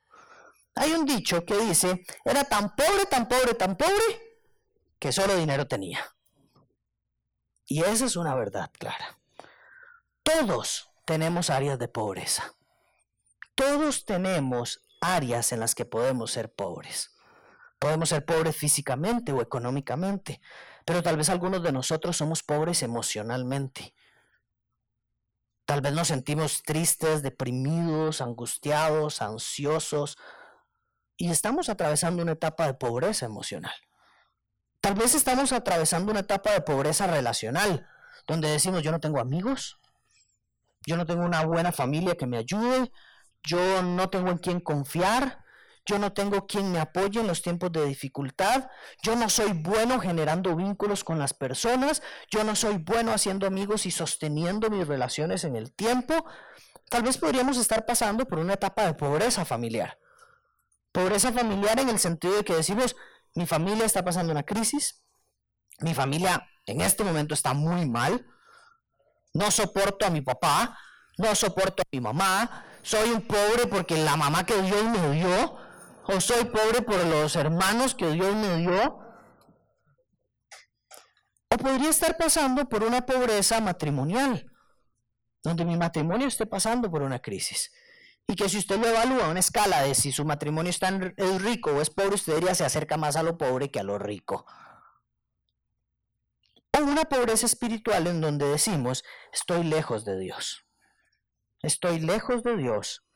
Hay 0.77 0.93
un 0.93 1.07
dicho 1.07 1.45
que 1.45 1.57
dice, 1.57 2.05
era 2.25 2.45
tan 2.45 2.77
pobre, 2.77 3.07
tan 3.11 3.27
pobre, 3.27 3.55
tan 3.55 3.77
pobre, 3.77 4.41
que 4.99 5.11
solo 5.11 5.35
dinero 5.35 5.67
tenía. 5.67 6.15
Y 7.67 7.83
esa 7.83 8.05
es 8.05 8.15
una 8.15 8.35
verdad 8.35 8.71
clara. 8.79 9.19
Todos 10.23 10.91
tenemos 11.07 11.51
áreas 11.51 11.79
de 11.79 11.89
pobreza. 11.89 12.55
Todos 13.55 14.05
tenemos 14.05 14.83
áreas 15.01 15.51
en 15.53 15.61
las 15.61 15.75
que 15.75 15.87
podemos 15.87 16.31
ser 16.31 16.53
pobres. 16.53 17.17
Podemos 17.79 18.11
ser 18.11 18.25
pobres 18.25 18.57
físicamente 18.57 19.33
o 19.33 19.41
económicamente, 19.41 20.41
pero 20.85 21.03
tal 21.03 21.17
vez 21.17 21.31
algunos 21.31 21.63
de 21.63 21.73
nosotros 21.73 22.17
somos 22.17 22.43
pobres 22.43 22.83
emocionalmente. 22.83 23.95
Tal 25.65 25.81
vez 25.81 25.93
nos 25.95 26.09
sentimos 26.09 26.63
tristes, 26.63 27.23
deprimidos, 27.23 28.21
angustiados, 28.21 29.23
ansiosos, 29.23 30.17
y 31.17 31.31
estamos 31.31 31.69
atravesando 31.69 32.23
una 32.23 32.33
etapa 32.33 32.67
de 32.67 32.75
pobreza 32.75 33.27
emocional. 33.27 33.75
Tal 34.81 34.95
vez 34.95 35.15
estamos 35.15 35.53
atravesando 35.53 36.13
una 36.13 36.21
etapa 36.21 36.53
de 36.53 36.61
pobreza 36.61 37.07
relacional, 37.07 37.89
donde 38.27 38.51
decimos 38.51 38.83
yo 38.83 38.93
no 38.93 39.01
tengo 39.01 39.21
amigos, 39.21 39.79
yo 40.87 40.97
no 40.97 41.07
tengo 41.07 41.25
una 41.25 41.45
buena 41.45 41.73
familia 41.73 42.17
que 42.17 42.27
me 42.27 42.39
ayude, 42.39 42.93
yo 43.43 43.83
no 43.83 44.11
tengo 44.11 44.31
en 44.31 44.39
quién 44.39 44.61
confiar, 44.61 45.45
yo 45.85 45.99
no 45.99 46.13
tengo 46.13 46.47
quien 46.47 46.73
me 46.73 46.81
apoye 46.81 47.21
en 47.21 47.29
los 47.29 47.43
tiempos 47.43 47.73
de 47.73 47.85
dificultad, 47.87 48.69
yo 49.03 49.15
no 49.17 49.29
soy 49.29 49.53
bueno 49.53 50.01
generando 50.01 50.55
vínculos 50.55 51.05
con 51.05 51.19
las 51.19 51.33
personas, 51.33 52.03
yo 52.31 52.45
no 52.45 52.57
soy 52.57 52.79
bueno 52.79 53.13
haciendo 53.13 53.47
amigos 53.47 53.87
y 53.87 53.91
sosteniendo 53.91 54.69
mis 54.69 54.87
relaciones 54.87 55.45
en 55.45 55.57
el 55.57 55.73
tiempo. 55.73 56.27
Tal 56.91 57.03
vez 57.03 57.19
podríamos 57.19 57.57
estar 57.57 57.87
pasando 57.87 58.27
por 58.27 58.39
una 58.41 58.55
etapa 58.55 58.85
de 58.87 58.95
pobreza 58.95 59.45
familiar. 59.45 59.99
Pobreza 60.97 61.31
familiar 61.31 61.79
en 61.79 61.91
el 61.91 61.99
sentido 61.99 62.37
de 62.37 62.43
que 62.43 62.55
decimos, 62.55 62.97
mi 63.35 63.45
familia 63.45 63.85
está 63.85 64.03
pasando 64.03 64.33
una 64.33 64.45
crisis, 64.45 65.05
mi 65.81 65.93
familia 65.93 66.49
en 66.65 66.81
este 66.81 67.05
momento 67.05 67.35
está 67.35 67.53
muy 67.53 67.87
mal, 67.87 68.25
no 69.35 69.51
soporto 69.51 70.07
a 70.07 70.11
mi 70.11 70.23
papá, 70.23 70.79
no 71.19 71.35
soporto 71.35 71.83
a 71.83 71.89
mi 71.93 72.01
mamá, 72.01 72.65
soy 72.81 73.11
un 73.11 73.21
pobre 73.27 73.67
porque 73.67 73.99
la 73.99 74.17
mamá 74.17 74.47
que 74.47 74.57
Dios 74.63 74.85
me 74.85 75.11
dio, 75.11 75.59
o 76.05 76.19
soy 76.19 76.47
pobre 76.47 76.81
por 76.81 77.05
los 77.05 77.37
hermanos 77.37 77.95
que 77.95 78.09
Dios 78.13 78.35
me 78.35 78.57
dio, 78.57 78.99
o 81.51 81.59
podría 81.59 81.91
estar 81.91 82.17
pasando 82.17 82.71
por 82.71 82.83
una 82.83 83.05
pobreza 83.05 83.61
matrimonial, 83.61 84.51
donde 85.43 85.67
mi 85.67 85.77
matrimonio 85.77 86.27
esté 86.27 86.47
pasando 86.47 86.91
por 86.91 87.03
una 87.03 87.19
crisis. 87.19 87.71
Y 88.29 88.35
que 88.35 88.49
si 88.49 88.59
usted 88.59 88.79
lo 88.79 88.89
evalúa 88.89 89.27
a 89.27 89.31
una 89.31 89.41
escala 89.41 89.83
de 89.83 89.95
si 89.95 90.13
su 90.13 90.25
matrimonio 90.25 90.71
está 90.71 90.89
es 91.17 91.43
rico 91.43 91.71
o 91.71 91.81
es 91.81 91.91
pobre, 91.91 92.17
usted 92.17 92.35
diría 92.35 92.55
se 92.55 92.65
acerca 92.65 92.97
más 92.97 93.17
a 93.17 93.23
lo 93.23 93.39
pobre 93.39 93.71
que 93.71 93.81
a 93.81 93.85
lo 93.85 93.99
rico. 93.99 94.47
O 96.73 96.83
una 96.83 97.05
pobreza 97.05 97.47
espiritual 97.47 98.07
en 98.07 98.21
donde 98.21 98.47
decimos, 98.47 99.05
estoy 99.33 99.65
lejos 99.65 100.05
de 100.05 100.19
Dios. 100.19 100.67
Estoy 101.63 102.01
lejos 102.01 102.43
de 102.43 102.57
Dios 102.57 103.07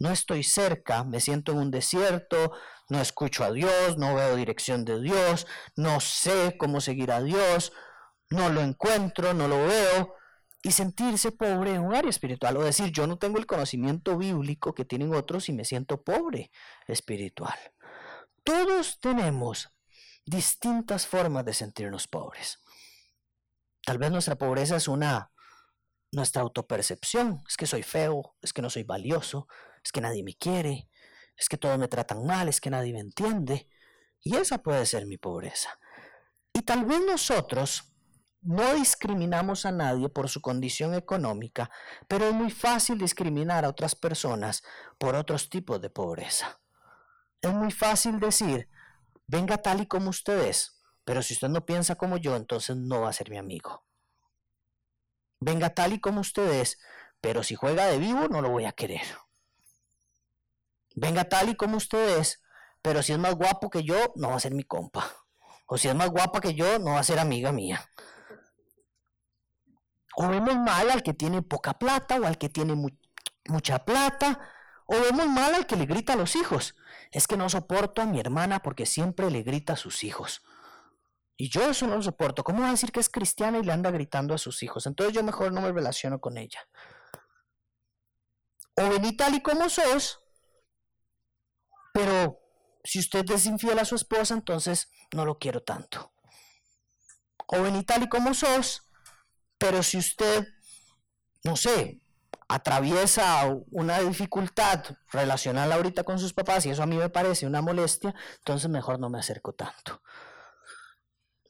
no 0.00 0.10
estoy 0.10 0.42
cerca, 0.42 1.04
me 1.04 1.20
siento 1.20 1.52
en 1.52 1.58
un 1.58 1.70
desierto, 1.70 2.52
no 2.88 3.00
escucho 3.00 3.44
a 3.44 3.52
Dios, 3.52 3.98
no 3.98 4.14
veo 4.14 4.34
dirección 4.34 4.84
de 4.84 4.98
Dios, 4.98 5.46
no 5.76 6.00
sé 6.00 6.56
cómo 6.58 6.80
seguir 6.80 7.12
a 7.12 7.22
Dios, 7.22 7.72
no 8.30 8.48
lo 8.48 8.62
encuentro, 8.62 9.34
no 9.34 9.46
lo 9.46 9.58
veo, 9.58 10.14
y 10.62 10.72
sentirse 10.72 11.32
pobre 11.32 11.74
en 11.74 11.82
un 11.82 11.94
área 11.94 12.10
espiritual, 12.10 12.56
o 12.56 12.64
decir, 12.64 12.90
yo 12.92 13.06
no 13.06 13.18
tengo 13.18 13.38
el 13.38 13.46
conocimiento 13.46 14.18
bíblico 14.18 14.74
que 14.74 14.84
tienen 14.84 15.14
otros 15.14 15.48
y 15.48 15.52
me 15.52 15.64
siento 15.64 16.02
pobre 16.02 16.50
espiritual. 16.86 17.58
Todos 18.44 19.00
tenemos 19.00 19.70
distintas 20.26 21.06
formas 21.06 21.44
de 21.44 21.54
sentirnos 21.54 22.06
pobres. 22.06 22.60
Tal 23.84 23.98
vez 23.98 24.10
nuestra 24.10 24.36
pobreza 24.36 24.76
es 24.76 24.88
una 24.88 25.32
nuestra 26.12 26.42
autopercepción, 26.42 27.42
es 27.48 27.56
que 27.56 27.66
soy 27.66 27.82
feo, 27.82 28.34
es 28.42 28.52
que 28.52 28.62
no 28.62 28.70
soy 28.70 28.82
valioso, 28.82 29.46
es 29.84 29.92
que 29.92 30.00
nadie 30.00 30.22
me 30.22 30.34
quiere, 30.34 30.88
es 31.36 31.48
que 31.48 31.56
todos 31.56 31.78
me 31.78 31.88
tratan 31.88 32.26
mal, 32.26 32.48
es 32.48 32.60
que 32.60 32.70
nadie 32.70 32.92
me 32.92 33.00
entiende. 33.00 33.68
Y 34.20 34.36
esa 34.36 34.58
puede 34.58 34.84
ser 34.86 35.06
mi 35.06 35.16
pobreza. 35.16 35.78
Y 36.52 36.62
tal 36.62 36.84
vez 36.84 37.00
nosotros 37.06 37.89
no 38.42 38.74
discriminamos 38.74 39.66
a 39.66 39.72
nadie 39.72 40.08
por 40.08 40.28
su 40.28 40.40
condición 40.40 40.94
económica, 40.94 41.70
pero 42.08 42.26
es 42.26 42.34
muy 42.34 42.50
fácil 42.50 42.98
discriminar 42.98 43.64
a 43.64 43.68
otras 43.68 43.94
personas 43.94 44.62
por 44.98 45.14
otros 45.14 45.50
tipos 45.50 45.80
de 45.80 45.90
pobreza. 45.90 46.60
Es 47.42 47.52
muy 47.52 47.70
fácil 47.70 48.20
decir, 48.20 48.68
venga 49.26 49.58
tal 49.58 49.80
y 49.80 49.86
como 49.86 50.10
usted 50.10 50.46
es, 50.46 50.82
pero 51.04 51.22
si 51.22 51.34
usted 51.34 51.48
no 51.48 51.64
piensa 51.66 51.96
como 51.96 52.16
yo, 52.16 52.36
entonces 52.36 52.76
no 52.76 53.02
va 53.02 53.10
a 53.10 53.14
ser 53.14 53.30
mi 53.30 53.38
amigo. 53.38 53.84
Venga 55.40 55.70
tal 55.70 55.92
y 55.92 56.00
como 56.00 56.20
usted 56.20 56.60
es, 56.60 56.78
pero 57.20 57.42
si 57.42 57.54
juega 57.54 57.86
de 57.86 57.98
vivo, 57.98 58.28
no 58.28 58.42
lo 58.42 58.50
voy 58.50 58.66
a 58.66 58.72
querer 58.72 59.02
venga 60.94 61.24
tal 61.24 61.48
y 61.48 61.56
como 61.56 61.76
usted 61.76 62.18
es, 62.18 62.42
pero 62.82 63.02
si 63.02 63.12
es 63.12 63.18
más 63.18 63.34
guapo 63.34 63.70
que 63.70 63.82
yo, 63.82 64.12
no 64.16 64.30
va 64.30 64.36
a 64.36 64.40
ser 64.40 64.54
mi 64.54 64.64
compa. 64.64 65.10
O 65.66 65.78
si 65.78 65.88
es 65.88 65.94
más 65.94 66.10
guapa 66.10 66.40
que 66.40 66.54
yo, 66.54 66.78
no 66.78 66.92
va 66.92 67.00
a 67.00 67.04
ser 67.04 67.18
amiga 67.18 67.52
mía. 67.52 67.88
O 70.16 70.28
vemos 70.28 70.56
mal 70.56 70.90
al 70.90 71.02
que 71.02 71.14
tiene 71.14 71.42
poca 71.42 71.74
plata 71.78 72.18
o 72.20 72.26
al 72.26 72.38
que 72.38 72.48
tiene 72.48 72.74
mucha 73.46 73.84
plata. 73.84 74.40
O 74.86 75.00
vemos 75.00 75.26
mal 75.26 75.54
al 75.54 75.66
que 75.66 75.76
le 75.76 75.86
grita 75.86 76.14
a 76.14 76.16
los 76.16 76.36
hijos. 76.36 76.74
Es 77.10 77.26
que 77.26 77.36
no 77.36 77.48
soporto 77.48 78.02
a 78.02 78.06
mi 78.06 78.20
hermana 78.20 78.60
porque 78.60 78.86
siempre 78.86 79.30
le 79.30 79.42
grita 79.42 79.74
a 79.74 79.76
sus 79.76 80.04
hijos. 80.04 80.42
Y 81.36 81.48
yo 81.48 81.70
eso 81.70 81.86
no 81.86 81.96
lo 81.96 82.02
soporto. 82.02 82.44
¿Cómo 82.44 82.62
va 82.62 82.68
a 82.68 82.72
decir 82.72 82.92
que 82.92 83.00
es 83.00 83.08
cristiana 83.08 83.58
y 83.58 83.62
le 83.62 83.72
anda 83.72 83.90
gritando 83.90 84.34
a 84.34 84.38
sus 84.38 84.62
hijos? 84.62 84.86
Entonces 84.86 85.14
yo 85.14 85.22
mejor 85.22 85.52
no 85.52 85.60
me 85.60 85.72
relaciono 85.72 86.20
con 86.20 86.36
ella. 86.36 86.60
O 88.76 88.88
vení 88.90 89.16
tal 89.16 89.34
y 89.34 89.40
como 89.40 89.68
sos, 89.68 90.20
pero 91.92 92.40
si 92.84 92.98
usted 92.98 93.28
es 93.30 93.46
infiel 93.46 93.78
a 93.78 93.84
su 93.84 93.94
esposa, 93.94 94.34
entonces 94.34 94.90
no 95.12 95.24
lo 95.24 95.38
quiero 95.38 95.62
tanto. 95.62 96.12
O 97.46 97.62
ven 97.62 97.84
tal 97.84 98.04
y 98.04 98.08
como 98.08 98.32
sos, 98.32 98.89
pero 99.60 99.82
si 99.82 99.98
usted, 99.98 100.48
no 101.44 101.54
sé, 101.54 102.00
atraviesa 102.48 103.46
una 103.70 104.00
dificultad 104.00 104.82
relacional 105.12 105.70
ahorita 105.70 106.02
con 106.02 106.18
sus 106.18 106.32
papás 106.32 106.64
y 106.64 106.70
eso 106.70 106.82
a 106.82 106.86
mí 106.86 106.96
me 106.96 107.10
parece 107.10 107.46
una 107.46 107.60
molestia, 107.60 108.14
entonces 108.38 108.70
mejor 108.70 108.98
no 108.98 109.10
me 109.10 109.18
acerco 109.18 109.52
tanto. 109.52 110.02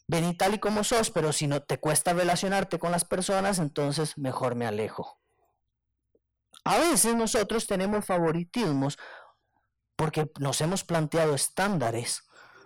Ven 0.08 0.36
tal 0.36 0.54
y 0.54 0.58
como 0.58 0.82
sos, 0.82 1.12
pero 1.12 1.32
si 1.32 1.46
no 1.46 1.62
te 1.62 1.78
cuesta 1.78 2.12
relacionarte 2.12 2.80
con 2.80 2.90
las 2.90 3.04
personas, 3.04 3.60
entonces 3.60 4.18
mejor 4.18 4.56
me 4.56 4.66
alejo. 4.66 5.20
A 6.64 6.78
veces 6.78 7.14
nosotros 7.14 7.68
tenemos 7.68 8.04
favoritismos 8.04 8.98
porque 9.94 10.28
nos 10.40 10.60
hemos 10.60 10.82
planteado 10.82 11.36
estándares 11.36 12.24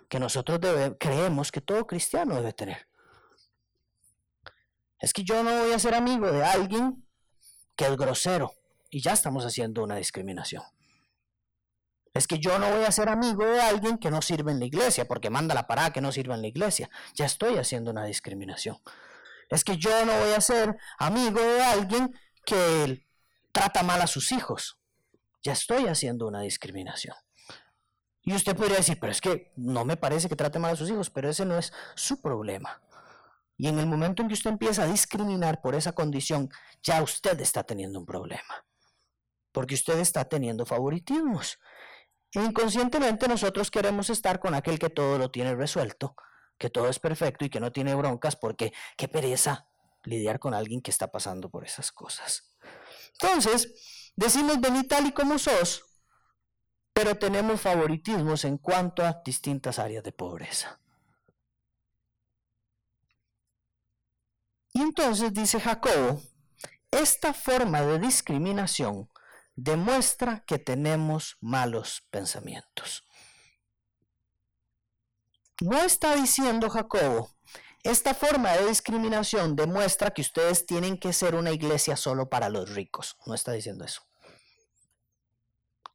que 0.09 0.19
nosotros 0.19 0.59
creemos 0.99 1.51
que 1.51 1.61
todo 1.61 1.85
cristiano 1.85 2.33
debe 2.35 2.51
tener. 2.51 2.87
Es 4.99 5.13
que 5.13 5.23
yo 5.23 5.43
no 5.43 5.63
voy 5.63 5.71
a 5.73 5.79
ser 5.79 5.93
amigo 5.93 6.31
de 6.31 6.43
alguien 6.43 7.05
que 7.75 7.85
es 7.85 7.97
grosero 7.97 8.53
y 8.89 9.01
ya 9.01 9.13
estamos 9.13 9.45
haciendo 9.45 9.83
una 9.83 9.97
discriminación. 9.97 10.63
Es 12.13 12.27
que 12.27 12.39
yo 12.39 12.57
no 12.59 12.69
voy 12.69 12.85
a 12.85 12.91
ser 12.93 13.09
amigo 13.09 13.45
de 13.45 13.59
alguien 13.59 13.97
que 13.97 14.09
no 14.09 14.21
sirve 14.21 14.51
en 14.53 14.59
la 14.59 14.65
iglesia 14.65 15.05
porque 15.05 15.29
manda 15.29 15.53
la 15.53 15.67
parada 15.67 15.91
que 15.91 15.99
no 15.99 16.13
sirva 16.13 16.35
en 16.35 16.41
la 16.41 16.47
iglesia. 16.47 16.89
Ya 17.13 17.25
estoy 17.25 17.57
haciendo 17.57 17.91
una 17.91 18.05
discriminación. 18.05 18.77
Es 19.49 19.65
que 19.65 19.77
yo 19.77 20.05
no 20.05 20.17
voy 20.17 20.31
a 20.31 20.39
ser 20.39 20.77
amigo 20.97 21.41
de 21.41 21.61
alguien 21.61 22.17
que 22.45 23.05
trata 23.51 23.83
mal 23.83 24.01
a 24.01 24.07
sus 24.07 24.31
hijos. 24.31 24.79
Ya 25.43 25.51
estoy 25.51 25.87
haciendo 25.87 26.25
una 26.25 26.39
discriminación. 26.39 27.15
Y 28.23 28.33
usted 28.33 28.55
podría 28.55 28.77
decir, 28.77 28.97
pero 28.99 29.11
es 29.11 29.21
que 29.21 29.51
no 29.57 29.83
me 29.85 29.97
parece 29.97 30.29
que 30.29 30.35
trate 30.35 30.57
mal 30.57 30.73
a 30.73 30.75
sus 30.77 30.89
hijos, 30.89 31.09
pero 31.09 31.29
ese 31.29 31.45
no 31.45 31.57
es 31.57 31.73
su 31.95 32.21
problema. 32.21 32.81
Y 33.57 33.67
en 33.67 33.79
el 33.79 33.85
momento 33.85 34.21
en 34.21 34.27
que 34.27 34.33
usted 34.33 34.51
empieza 34.51 34.83
a 34.83 34.87
discriminar 34.87 35.61
por 35.61 35.75
esa 35.75 35.93
condición, 35.93 36.49
ya 36.83 37.01
usted 37.01 37.39
está 37.39 37.63
teniendo 37.63 37.99
un 37.99 38.05
problema. 38.05 38.65
Porque 39.51 39.75
usted 39.75 39.99
está 39.99 40.25
teniendo 40.25 40.65
favoritismos. 40.65 41.59
E 42.33 42.43
inconscientemente 42.43 43.27
nosotros 43.27 43.71
queremos 43.71 44.09
estar 44.09 44.39
con 44.39 44.53
aquel 44.55 44.77
que 44.77 44.89
todo 44.89 45.17
lo 45.17 45.31
tiene 45.31 45.55
resuelto, 45.55 46.15
que 46.57 46.69
todo 46.69 46.89
es 46.89 46.99
perfecto 46.99 47.45
y 47.45 47.49
que 47.49 47.61
no 47.61 47.71
tiene 47.71 47.95
broncas, 47.95 48.35
porque 48.35 48.73
qué 48.97 49.07
pereza 49.07 49.69
lidiar 50.03 50.39
con 50.39 50.53
alguien 50.53 50.81
que 50.81 50.91
está 50.91 51.11
pasando 51.11 51.49
por 51.49 51.65
esas 51.65 51.93
cosas. 51.93 52.53
Entonces, 53.19 54.11
decimos, 54.15 54.59
vení 54.59 54.83
tal 54.83 55.07
y 55.07 55.13
como 55.13 55.39
sos, 55.39 55.83
pero 56.93 57.15
tenemos 57.15 57.61
favoritismos 57.61 58.43
en 58.45 58.57
cuanto 58.57 59.05
a 59.05 59.21
distintas 59.23 59.79
áreas 59.79 60.03
de 60.03 60.11
pobreza. 60.11 60.79
Y 64.75 64.81
entonces 64.81 65.33
dice 65.33 65.61
Jacobo, 65.61 66.21
esta 66.91 67.33
forma 67.33 67.81
de 67.81 67.97
discriminación 67.97 69.09
demuestra 69.55 70.43
que 70.45 70.59
tenemos 70.59 71.37
malos 71.39 72.05
pensamientos. 72.11 73.05
No 75.61 75.81
está 75.81 76.17
diciendo 76.17 76.69
Jacobo, 76.69 77.33
esta 77.83 78.13
forma 78.13 78.51
de 78.51 78.67
discriminación 78.67 79.55
demuestra 79.55 80.11
que 80.11 80.21
ustedes 80.21 80.65
tienen 80.65 80.99
que 80.99 81.13
ser 81.13 81.35
una 81.35 81.53
iglesia 81.53 81.95
solo 81.95 82.27
para 82.27 82.49
los 82.49 82.71
ricos. 82.71 83.15
No 83.25 83.33
está 83.33 83.53
diciendo 83.53 83.85
eso. 83.85 84.01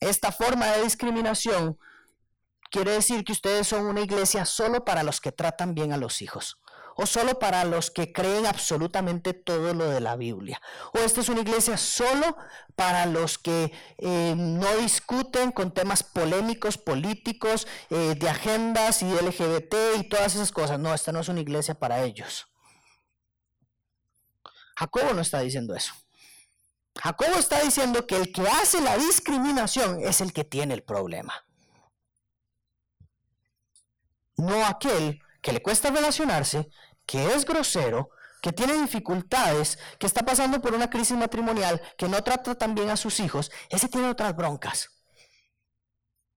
Esta 0.00 0.32
forma 0.32 0.68
de 0.68 0.84
discriminación 0.84 1.78
quiere 2.70 2.92
decir 2.92 3.25
que 3.25 3.32
ustedes 3.32 3.68
son 3.68 3.84
una 3.84 4.00
iglesia 4.00 4.46
solo 4.46 4.87
para 4.87 5.02
los 5.02 5.20
que 5.20 5.32
tratan 5.32 5.75
bien 5.75 5.92
a 5.92 5.99
los 5.99 6.22
hijos 6.22 6.59
o 7.00 7.07
solo 7.07 7.38
para 7.38 7.64
los 7.64 7.90
que 7.90 8.12
creen 8.12 8.45
absolutamente 8.45 9.33
todo 9.33 9.73
lo 9.73 9.88
de 9.88 10.00
la 10.00 10.16
Biblia. 10.16 10.61
O 10.92 10.99
esta 10.99 11.23
es 11.23 11.30
una 11.30 11.40
iglesia 11.40 11.78
solo 11.78 12.37
para 12.76 13.07
los 13.07 13.38
que 13.38 13.73
eh, 13.97 14.35
no 14.37 14.76
discuten 14.76 15.50
con 15.50 15.73
temas 15.73 16.02
polémicos, 16.02 16.76
políticos, 16.76 17.66
eh, 17.88 18.14
de 18.16 18.28
agendas 18.28 19.00
y 19.02 19.11
LGBT 19.11 19.75
y 19.99 20.09
todas 20.11 20.35
esas 20.35 20.52
cosas. 20.52 20.78
No, 20.78 20.92
esta 20.92 21.11
no 21.11 21.21
es 21.21 21.28
una 21.28 21.40
iglesia 21.40 21.75
para 21.75 22.02
ellos. 22.04 22.47
Jacobo 24.76 25.14
no 25.14 25.23
está 25.23 25.40
diciendo 25.40 25.75
eso. 25.75 25.95
Jacobo 27.02 27.37
está 27.37 27.62
diciendo 27.62 28.07
que 28.07 28.16
el 28.16 28.30
que 28.30 28.42
hace 28.42 28.83
la 28.83 28.99
discriminación 28.99 30.00
es 30.02 30.21
el 30.21 30.35
que 30.35 30.45
tiene 30.45 30.75
el 30.75 30.83
problema. 30.83 31.47
No 34.37 34.66
aquel 34.66 35.23
que 35.40 35.52
le 35.52 35.62
cuesta 35.62 35.90
relacionarse 35.90 36.71
que 37.07 37.35
es 37.35 37.45
grosero, 37.45 38.11
que 38.40 38.52
tiene 38.52 38.75
dificultades, 38.75 39.78
que 39.99 40.07
está 40.07 40.25
pasando 40.25 40.61
por 40.61 40.75
una 40.75 40.88
crisis 40.88 41.16
matrimonial, 41.16 41.80
que 41.97 42.09
no 42.09 42.23
trata 42.23 42.54
tan 42.54 42.75
bien 42.75 42.90
a 42.90 42.97
sus 42.97 43.21
hijos, 43.21 43.50
ese 43.69 43.88
tiene 43.88 44.09
otras 44.09 44.35
broncas. 44.35 44.90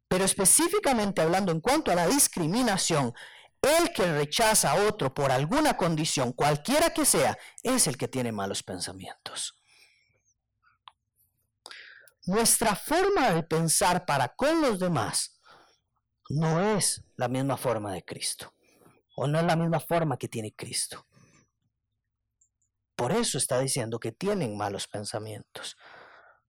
Pero 0.08 0.25
específicamente 0.25 1.22
hablando 1.22 1.51
en 1.51 1.62
cuanto 1.62 1.91
a 1.91 1.96
la 1.96 2.08
discriminación, 2.08 3.13
el 3.62 3.93
que 3.93 4.12
rechaza 4.12 4.72
a 4.72 4.88
otro 4.88 5.13
por 5.13 5.32
alguna 5.32 5.77
condición, 5.77 6.34
cualquiera 6.34 6.89
que 6.89 7.05
sea, 7.05 7.38
es 7.63 7.88
el 7.88 7.98
que 7.98 8.10
tiene 8.10 8.32
malos 8.32 8.62
pensamientos. 8.62 9.55
Nuestra 12.25 12.75
forma 12.75 13.32
de 13.32 13.43
pensar 13.43 14.05
para 14.05 14.29
con 14.29 14.62
los 14.62 14.79
demás 14.79 15.41
no 16.29 16.77
es 16.77 17.03
la 17.15 17.27
misma 17.27 17.58
forma 17.58 17.91
de 17.93 18.03
Cristo 18.03 18.52
o 19.15 19.27
no 19.27 19.39
es 19.39 19.46
la 19.46 19.55
misma 19.55 19.79
forma 19.79 20.17
que 20.17 20.27
tiene 20.27 20.53
Cristo. 20.53 21.05
Por 22.96 23.12
eso 23.12 23.38
está 23.38 23.60
diciendo 23.60 24.00
que 24.00 24.12
tienen 24.12 24.58
malos 24.58 24.88
pensamientos, 24.88 25.77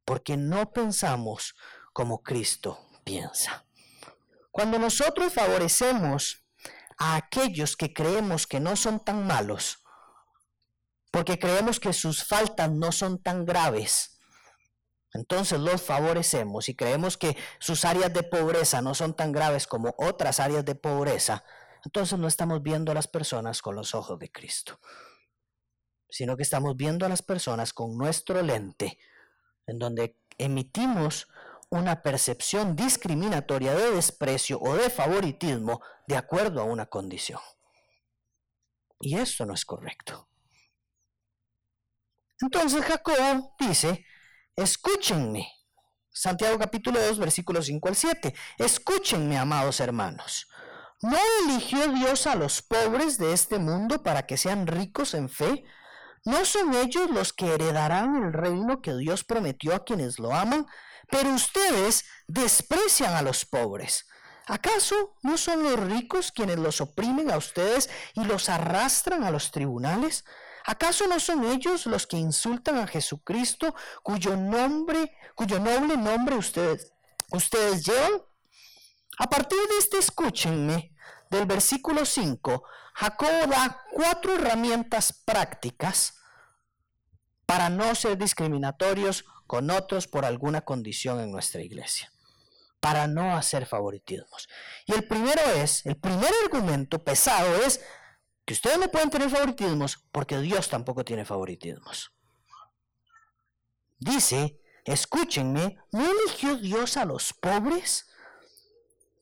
porque 0.04 0.36
no 0.36 0.72
pensamos 0.72 1.54
como 1.92 2.22
Cristo 2.22 2.78
piensa. 3.04 3.66
Cuando 4.50 4.78
nosotros 4.78 5.32
favorecemos 5.32 6.44
a 6.98 7.16
aquellos 7.16 7.76
que 7.76 7.92
creemos 7.92 8.46
que 8.46 8.60
no 8.60 8.76
son 8.76 9.04
tan 9.04 9.26
malos, 9.26 9.82
porque 11.10 11.38
creemos 11.38 11.80
que 11.80 11.92
sus 11.92 12.24
faltas 12.24 12.70
no 12.70 12.92
son 12.92 13.22
tan 13.22 13.44
graves, 13.44 14.20
entonces 15.12 15.60
los 15.60 15.80
favorecemos 15.80 16.68
y 16.68 16.74
creemos 16.74 17.16
que 17.16 17.36
sus 17.60 17.84
áreas 17.84 18.12
de 18.12 18.24
pobreza 18.24 18.82
no 18.82 18.94
son 18.94 19.14
tan 19.14 19.32
graves 19.32 19.66
como 19.66 19.94
otras 19.96 20.40
áreas 20.40 20.64
de 20.64 20.74
pobreza, 20.74 21.44
entonces 21.84 22.18
no 22.18 22.26
estamos 22.26 22.62
viendo 22.62 22.92
a 22.92 22.94
las 22.94 23.08
personas 23.08 23.60
con 23.62 23.74
los 23.74 23.94
ojos 23.94 24.18
de 24.18 24.30
Cristo, 24.30 24.80
sino 26.08 26.36
que 26.36 26.42
estamos 26.42 26.76
viendo 26.76 27.04
a 27.04 27.08
las 27.08 27.22
personas 27.22 27.72
con 27.72 27.96
nuestro 27.96 28.42
lente, 28.42 28.98
en 29.66 29.78
donde 29.78 30.18
emitimos 30.38 31.28
una 31.70 32.02
percepción 32.02 32.76
discriminatoria 32.76 33.74
de 33.74 33.90
desprecio 33.90 34.60
o 34.60 34.74
de 34.74 34.90
favoritismo 34.90 35.82
de 36.06 36.16
acuerdo 36.16 36.60
a 36.60 36.64
una 36.64 36.86
condición. 36.86 37.40
Y 39.00 39.16
eso 39.18 39.44
no 39.44 39.54
es 39.54 39.64
correcto. 39.64 40.28
Entonces 42.40 42.84
Jacob 42.84 43.50
dice, 43.58 44.04
escúchenme. 44.56 45.50
Santiago 46.10 46.58
capítulo 46.58 47.00
2, 47.00 47.18
versículos 47.18 47.66
5 47.66 47.88
al 47.88 47.96
7. 47.96 48.34
Escúchenme, 48.58 49.36
amados 49.36 49.80
hermanos. 49.80 50.46
¿No 51.04 51.18
eligió 51.42 51.88
Dios 51.88 52.26
a 52.26 52.34
los 52.34 52.62
pobres 52.62 53.18
de 53.18 53.34
este 53.34 53.58
mundo 53.58 54.02
para 54.02 54.24
que 54.24 54.38
sean 54.38 54.66
ricos 54.66 55.12
en 55.12 55.28
fe? 55.28 55.64
¿No 56.24 56.46
son 56.46 56.72
ellos 56.72 57.10
los 57.10 57.34
que 57.34 57.52
heredarán 57.52 58.16
el 58.16 58.32
reino 58.32 58.80
que 58.80 58.96
Dios 58.96 59.22
prometió 59.22 59.74
a 59.74 59.84
quienes 59.84 60.18
lo 60.18 60.32
aman? 60.32 60.66
Pero 61.10 61.28
ustedes 61.34 62.06
desprecian 62.26 63.14
a 63.14 63.20
los 63.20 63.44
pobres. 63.44 64.06
¿Acaso 64.46 65.14
no 65.22 65.36
son 65.36 65.62
los 65.62 65.78
ricos 65.78 66.32
quienes 66.32 66.58
los 66.58 66.80
oprimen 66.80 67.30
a 67.30 67.36
ustedes 67.36 67.90
y 68.14 68.24
los 68.24 68.48
arrastran 68.48 69.24
a 69.24 69.30
los 69.30 69.50
tribunales? 69.50 70.24
¿Acaso 70.64 71.06
no 71.06 71.20
son 71.20 71.44
ellos 71.44 71.84
los 71.84 72.06
que 72.06 72.16
insultan 72.16 72.78
a 72.78 72.86
Jesucristo, 72.86 73.74
cuyo 74.02 74.38
nombre, 74.38 75.14
cuyo 75.34 75.60
noble 75.60 75.98
nombre 75.98 76.36
ustedes, 76.36 76.94
ustedes 77.30 77.84
llevan? 77.84 78.22
A 79.18 79.28
partir 79.28 79.58
de 79.58 79.78
este, 79.78 79.98
escúchenme, 79.98 80.93
del 81.34 81.46
versículo 81.46 82.04
5, 82.04 82.64
Jacobo 82.94 83.46
da 83.48 83.82
cuatro 83.92 84.34
herramientas 84.34 85.12
prácticas 85.12 86.14
para 87.46 87.68
no 87.68 87.94
ser 87.94 88.16
discriminatorios 88.16 89.24
con 89.46 89.70
otros 89.70 90.06
por 90.06 90.24
alguna 90.24 90.62
condición 90.62 91.20
en 91.20 91.30
nuestra 91.30 91.60
iglesia, 91.62 92.10
para 92.80 93.06
no 93.06 93.36
hacer 93.36 93.66
favoritismos. 93.66 94.48
Y 94.86 94.94
el 94.94 95.06
primero 95.06 95.42
es, 95.56 95.84
el 95.86 95.96
primer 95.96 96.30
argumento 96.44 97.02
pesado 97.02 97.56
es 97.62 97.80
que 98.44 98.54
ustedes 98.54 98.78
no 98.78 98.88
pueden 98.88 99.10
tener 99.10 99.28
favoritismos 99.28 100.06
porque 100.12 100.38
Dios 100.38 100.68
tampoco 100.68 101.04
tiene 101.04 101.24
favoritismos. 101.24 102.12
Dice, 103.98 104.60
escúchenme, 104.84 105.78
¿no 105.92 106.04
eligió 106.04 106.56
Dios 106.56 106.96
a 106.96 107.04
los 107.04 107.32
pobres? 107.32 108.06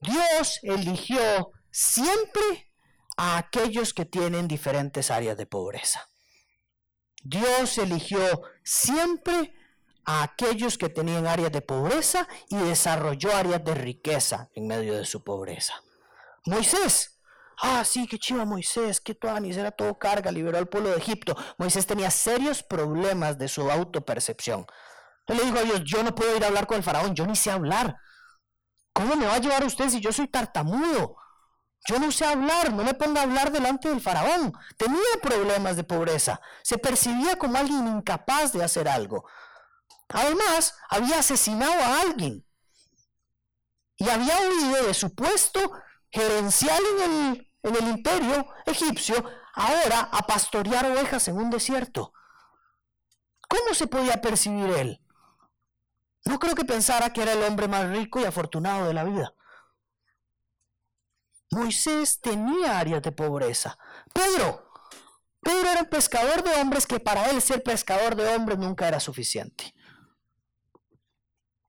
Dios 0.00 0.58
eligió 0.62 1.52
siempre 1.72 2.70
a 3.16 3.38
aquellos 3.38 3.92
que 3.92 4.04
tienen 4.04 4.46
diferentes 4.46 5.10
áreas 5.10 5.36
de 5.36 5.46
pobreza. 5.46 6.08
Dios 7.24 7.78
eligió 7.78 8.42
siempre 8.62 9.54
a 10.04 10.22
aquellos 10.22 10.76
que 10.78 10.88
tenían 10.88 11.26
áreas 11.26 11.52
de 11.52 11.62
pobreza 11.62 12.28
y 12.48 12.56
desarrolló 12.56 13.34
áreas 13.34 13.64
de 13.64 13.74
riqueza 13.74 14.50
en 14.54 14.66
medio 14.66 14.94
de 14.94 15.04
su 15.04 15.22
pobreza. 15.22 15.74
Moisés, 16.44 17.20
ah, 17.62 17.84
sí, 17.84 18.06
qué 18.08 18.18
chiva 18.18 18.44
Moisés, 18.44 19.00
qué 19.00 19.14
tuanis, 19.14 19.56
era 19.56 19.70
todo 19.70 19.98
carga, 19.98 20.32
liberó 20.32 20.58
al 20.58 20.68
pueblo 20.68 20.90
de 20.90 20.98
Egipto. 20.98 21.36
Moisés 21.58 21.86
tenía 21.86 22.10
serios 22.10 22.62
problemas 22.62 23.38
de 23.38 23.48
su 23.48 23.70
autopercepción. 23.70 24.66
Él 25.28 25.36
le 25.36 25.44
dijo 25.44 25.58
a 25.58 25.62
Dios, 25.62 25.82
yo 25.84 26.02
no 26.02 26.14
puedo 26.14 26.36
ir 26.36 26.42
a 26.42 26.48
hablar 26.48 26.66
con 26.66 26.76
el 26.76 26.82
faraón, 26.82 27.14
yo 27.14 27.24
ni 27.24 27.36
sé 27.36 27.52
hablar. 27.52 27.96
¿Cómo 28.92 29.14
me 29.14 29.26
va 29.26 29.36
a 29.36 29.38
llevar 29.38 29.64
usted 29.64 29.88
si 29.88 30.00
yo 30.00 30.12
soy 30.12 30.26
tartamudo? 30.26 31.16
Yo 31.84 31.98
no 31.98 32.12
sé 32.12 32.24
hablar, 32.24 32.72
no 32.72 32.84
me 32.84 32.94
ponga 32.94 33.20
a 33.20 33.24
hablar 33.24 33.50
delante 33.50 33.88
del 33.88 34.00
faraón. 34.00 34.52
Tenía 34.76 35.00
problemas 35.20 35.76
de 35.76 35.84
pobreza, 35.84 36.40
se 36.62 36.78
percibía 36.78 37.36
como 37.36 37.58
alguien 37.58 37.88
incapaz 37.88 38.52
de 38.52 38.62
hacer 38.62 38.88
algo. 38.88 39.24
Además, 40.08 40.76
había 40.88 41.18
asesinado 41.18 41.82
a 41.82 42.00
alguien 42.02 42.46
y 43.96 44.08
había 44.08 44.36
huido 44.40 44.86
de 44.86 44.94
su 44.94 45.14
puesto 45.14 45.72
gerencial 46.10 46.82
en 46.96 47.10
el, 47.10 47.52
en 47.62 47.76
el 47.76 47.88
imperio 47.88 48.46
egipcio, 48.66 49.24
ahora 49.54 50.08
a 50.12 50.26
pastorear 50.26 50.86
ovejas 50.86 51.26
en 51.28 51.36
un 51.36 51.50
desierto. 51.50 52.12
¿Cómo 53.48 53.74
se 53.74 53.86
podía 53.86 54.20
percibir 54.20 54.70
él? 54.70 55.00
No 56.24 56.38
creo 56.38 56.54
que 56.54 56.64
pensara 56.64 57.12
que 57.12 57.22
era 57.22 57.32
el 57.32 57.42
hombre 57.42 57.68
más 57.68 57.88
rico 57.90 58.20
y 58.20 58.24
afortunado 58.24 58.86
de 58.86 58.94
la 58.94 59.04
vida. 59.04 59.34
Moisés 61.52 62.20
tenía 62.20 62.78
áreas 62.78 63.02
de 63.02 63.12
pobreza. 63.12 63.78
Pedro, 64.12 64.70
Pedro 65.40 65.68
era 65.70 65.82
un 65.82 65.88
pescador 65.88 66.42
de 66.42 66.54
hombres 66.54 66.86
que 66.86 66.98
para 66.98 67.28
él 67.30 67.42
ser 67.42 67.62
pescador 67.62 68.16
de 68.16 68.34
hombres 68.34 68.58
nunca 68.58 68.88
era 68.88 69.00
suficiente. 69.00 69.74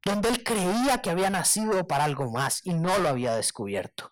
Donde 0.06 0.30
él 0.30 0.44
creía 0.44 1.02
que 1.02 1.10
había 1.10 1.30
nacido 1.30 1.86
para 1.86 2.06
algo 2.06 2.32
más 2.32 2.66
y 2.66 2.74
no 2.74 2.98
lo 2.98 3.10
había 3.10 3.36
descubierto. 3.36 4.12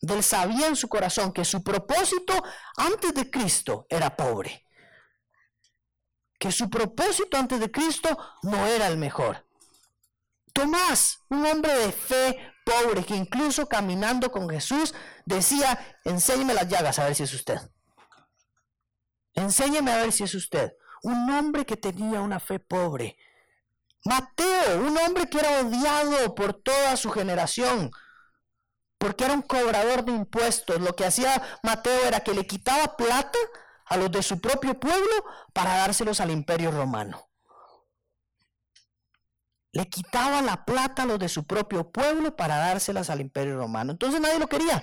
Él 0.00 0.22
sabía 0.22 0.68
en 0.68 0.76
su 0.76 0.88
corazón 0.88 1.32
que 1.32 1.44
su 1.44 1.62
propósito 1.62 2.32
antes 2.76 3.12
de 3.14 3.30
Cristo 3.30 3.86
era 3.90 4.16
pobre. 4.16 4.66
Que 6.38 6.50
su 6.50 6.70
propósito 6.70 7.36
antes 7.36 7.60
de 7.60 7.70
Cristo 7.70 8.18
no 8.42 8.66
era 8.66 8.88
el 8.88 8.96
mejor. 8.96 9.46
Tomás, 10.52 11.20
un 11.28 11.46
hombre 11.46 11.72
de 11.74 11.92
fe, 11.92 12.51
pobre 12.64 13.04
que 13.04 13.16
incluso 13.16 13.68
caminando 13.68 14.30
con 14.30 14.48
Jesús 14.48 14.94
decía, 15.24 15.98
enséñeme 16.04 16.54
las 16.54 16.68
llagas 16.68 16.98
a 16.98 17.04
ver 17.04 17.14
si 17.14 17.22
es 17.24 17.34
usted. 17.34 17.58
Enséñeme 19.34 19.92
a 19.92 19.98
ver 19.98 20.12
si 20.12 20.24
es 20.24 20.34
usted. 20.34 20.72
un 21.04 21.30
hombre 21.30 21.66
que 21.66 21.76
tenía 21.76 22.20
una 22.20 22.38
fe 22.38 22.60
pobre. 22.60 23.16
Mateo, 24.04 24.80
un 24.86 24.96
hombre 24.98 25.28
que 25.28 25.38
era 25.38 25.60
odiado 25.60 26.34
por 26.34 26.54
toda 26.54 26.96
su 26.96 27.10
generación, 27.10 27.90
porque 28.98 29.24
era 29.24 29.34
un 29.34 29.42
cobrador 29.42 30.04
de 30.04 30.12
impuestos. 30.12 30.80
Lo 30.80 30.94
que 30.94 31.04
hacía 31.04 31.42
Mateo 31.64 32.04
era 32.04 32.20
que 32.20 32.34
le 32.34 32.46
quitaba 32.46 32.96
plata 32.96 33.38
a 33.86 33.96
los 33.96 34.12
de 34.12 34.22
su 34.22 34.40
propio 34.40 34.78
pueblo 34.78 35.24
para 35.52 35.78
dárselos 35.78 36.20
al 36.20 36.30
imperio 36.30 36.70
romano. 36.70 37.31
Le 39.72 39.88
quitaba 39.88 40.42
la 40.42 40.64
plata 40.64 41.02
a 41.02 41.06
los 41.06 41.18
de 41.18 41.28
su 41.28 41.44
propio 41.44 41.90
pueblo 41.90 42.36
para 42.36 42.56
dárselas 42.56 43.10
al 43.10 43.20
imperio 43.20 43.56
romano. 43.56 43.92
Entonces 43.92 44.20
nadie 44.20 44.38
lo 44.38 44.48
quería. 44.48 44.82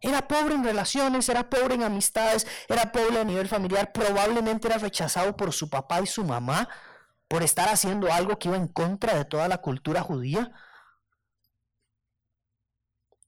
Era 0.00 0.26
pobre 0.26 0.54
en 0.54 0.64
relaciones, 0.64 1.28
era 1.28 1.50
pobre 1.50 1.74
en 1.74 1.82
amistades, 1.82 2.46
era 2.68 2.90
pobre 2.90 3.20
a 3.20 3.24
nivel 3.24 3.48
familiar, 3.48 3.92
probablemente 3.92 4.68
era 4.68 4.78
rechazado 4.78 5.36
por 5.36 5.52
su 5.52 5.68
papá 5.68 6.00
y 6.00 6.06
su 6.06 6.24
mamá 6.24 6.68
por 7.28 7.42
estar 7.42 7.68
haciendo 7.68 8.12
algo 8.12 8.38
que 8.38 8.48
iba 8.48 8.56
en 8.56 8.66
contra 8.68 9.14
de 9.14 9.24
toda 9.24 9.46
la 9.46 9.58
cultura 9.58 10.00
judía. 10.02 10.52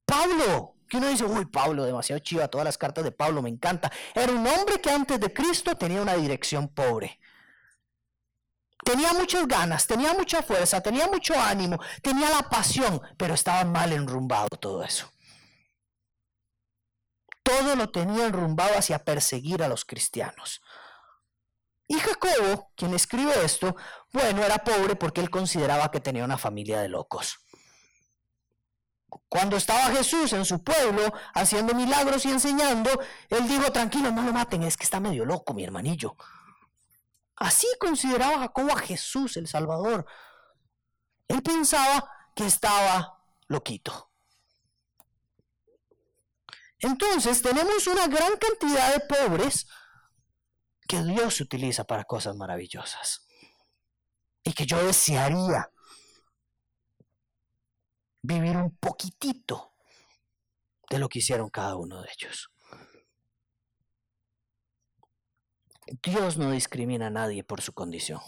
Pablo, 0.07 0.77
que 0.89 0.97
uno 0.97 1.09
dice, 1.09 1.25
uy, 1.25 1.47
Pablo, 1.47 1.85
demasiado 1.85 2.19
chiva, 2.21 2.49
todas 2.49 2.65
las 2.65 2.79
cartas 2.79 3.05
de 3.05 3.13
Pablo, 3.13 3.43
me 3.43 3.49
encanta. 3.49 3.93
Era 4.15 4.33
un 4.33 4.47
hombre 4.47 4.81
que 4.81 4.91
antes 4.91 5.21
de 5.21 5.33
Cristo 5.33 5.77
tenía 5.77 6.03
una 6.03 6.15
dirección 6.15 6.69
pobre. 6.69 7.21
Tenía 8.93 9.15
muchas 9.15 9.49
ganas, 9.49 9.87
tenía 9.87 10.13
mucha 10.13 10.43
fuerza, 10.43 10.83
tenía 10.83 11.07
mucho 11.07 11.33
ánimo, 11.41 11.79
tenía 12.03 12.29
la 12.29 12.43
pasión, 12.51 13.01
pero 13.17 13.33
estaba 13.33 13.65
mal 13.65 13.91
enrumbado 13.91 14.49
todo 14.49 14.85
eso. 14.85 15.11
Todo 17.43 17.75
lo 17.75 17.89
tenía 17.89 18.27
enrumbado 18.27 18.77
hacia 18.77 19.03
perseguir 19.03 19.63
a 19.63 19.69
los 19.69 19.87
cristianos. 19.87 20.61
Y 21.89 21.95
Jacobo, 22.01 22.71
quien 22.77 22.93
escribe 22.93 23.33
esto, 23.43 23.75
bueno, 24.13 24.45
era 24.45 24.59
pobre 24.59 24.95
porque 24.95 25.23
él 25.23 25.31
consideraba 25.31 25.91
que 25.91 26.01
tenía 26.01 26.27
una 26.27 26.37
familia 26.37 26.83
de 26.83 26.91
locos. 26.91 27.39
Cuando 29.31 29.57
estaba 29.57 29.91
Jesús 29.97 30.35
en 30.35 30.45
su 30.45 30.63
pueblo 30.63 31.15
haciendo 31.33 31.75
milagros 31.75 32.27
y 32.27 32.31
enseñando, 32.31 32.91
él 33.31 33.49
dijo, 33.49 33.73
tranquilo, 33.73 34.11
no 34.13 34.21
lo 34.21 34.35
maten, 34.35 34.65
es 34.65 34.77
que 34.77 34.85
está 34.85 35.01
medio 35.01 35.25
loco 35.25 35.55
mi 35.55 35.65
hermanillo. 35.65 36.15
Así 37.37 37.67
consideraba 37.81 38.39
Jacobo 38.39 38.73
a 38.73 38.81
Jesús 38.81 39.37
el 39.37 39.49
Salvador. 39.49 40.07
Él 41.29 41.43
pensaba 41.43 42.09
que 42.35 42.47
estaba 42.47 43.19
loquito. 43.49 44.11
Entonces 46.79 47.43
tenemos 47.43 47.87
una 47.87 48.09
gran 48.09 48.37
cantidad 48.37 48.93
de 48.93 49.01
pobres 49.01 49.67
que 50.89 51.03
Dios 51.03 51.41
utiliza 51.41 51.85
para 51.85 52.05
cosas 52.05 52.37
maravillosas. 52.37 53.27
Y 54.45 54.53
que 54.53 54.67
yo 54.67 54.85
desearía 54.85 55.71
vivir 58.23 58.57
un 58.57 58.77
poquitito 58.77 59.75
de 60.91 60.99
lo 60.99 61.09
que 61.09 61.21
hicieron 61.21 61.51
cada 61.51 61.77
uno 61.77 62.03
de 62.03 62.09
ellos. 62.13 62.52
Dios 66.01 66.39
no 66.39 66.51
discrimina 66.51 67.09
a 67.09 67.11
nadie 67.11 67.45
por 67.45 67.61
su 67.61 67.75
condición. 67.75 68.21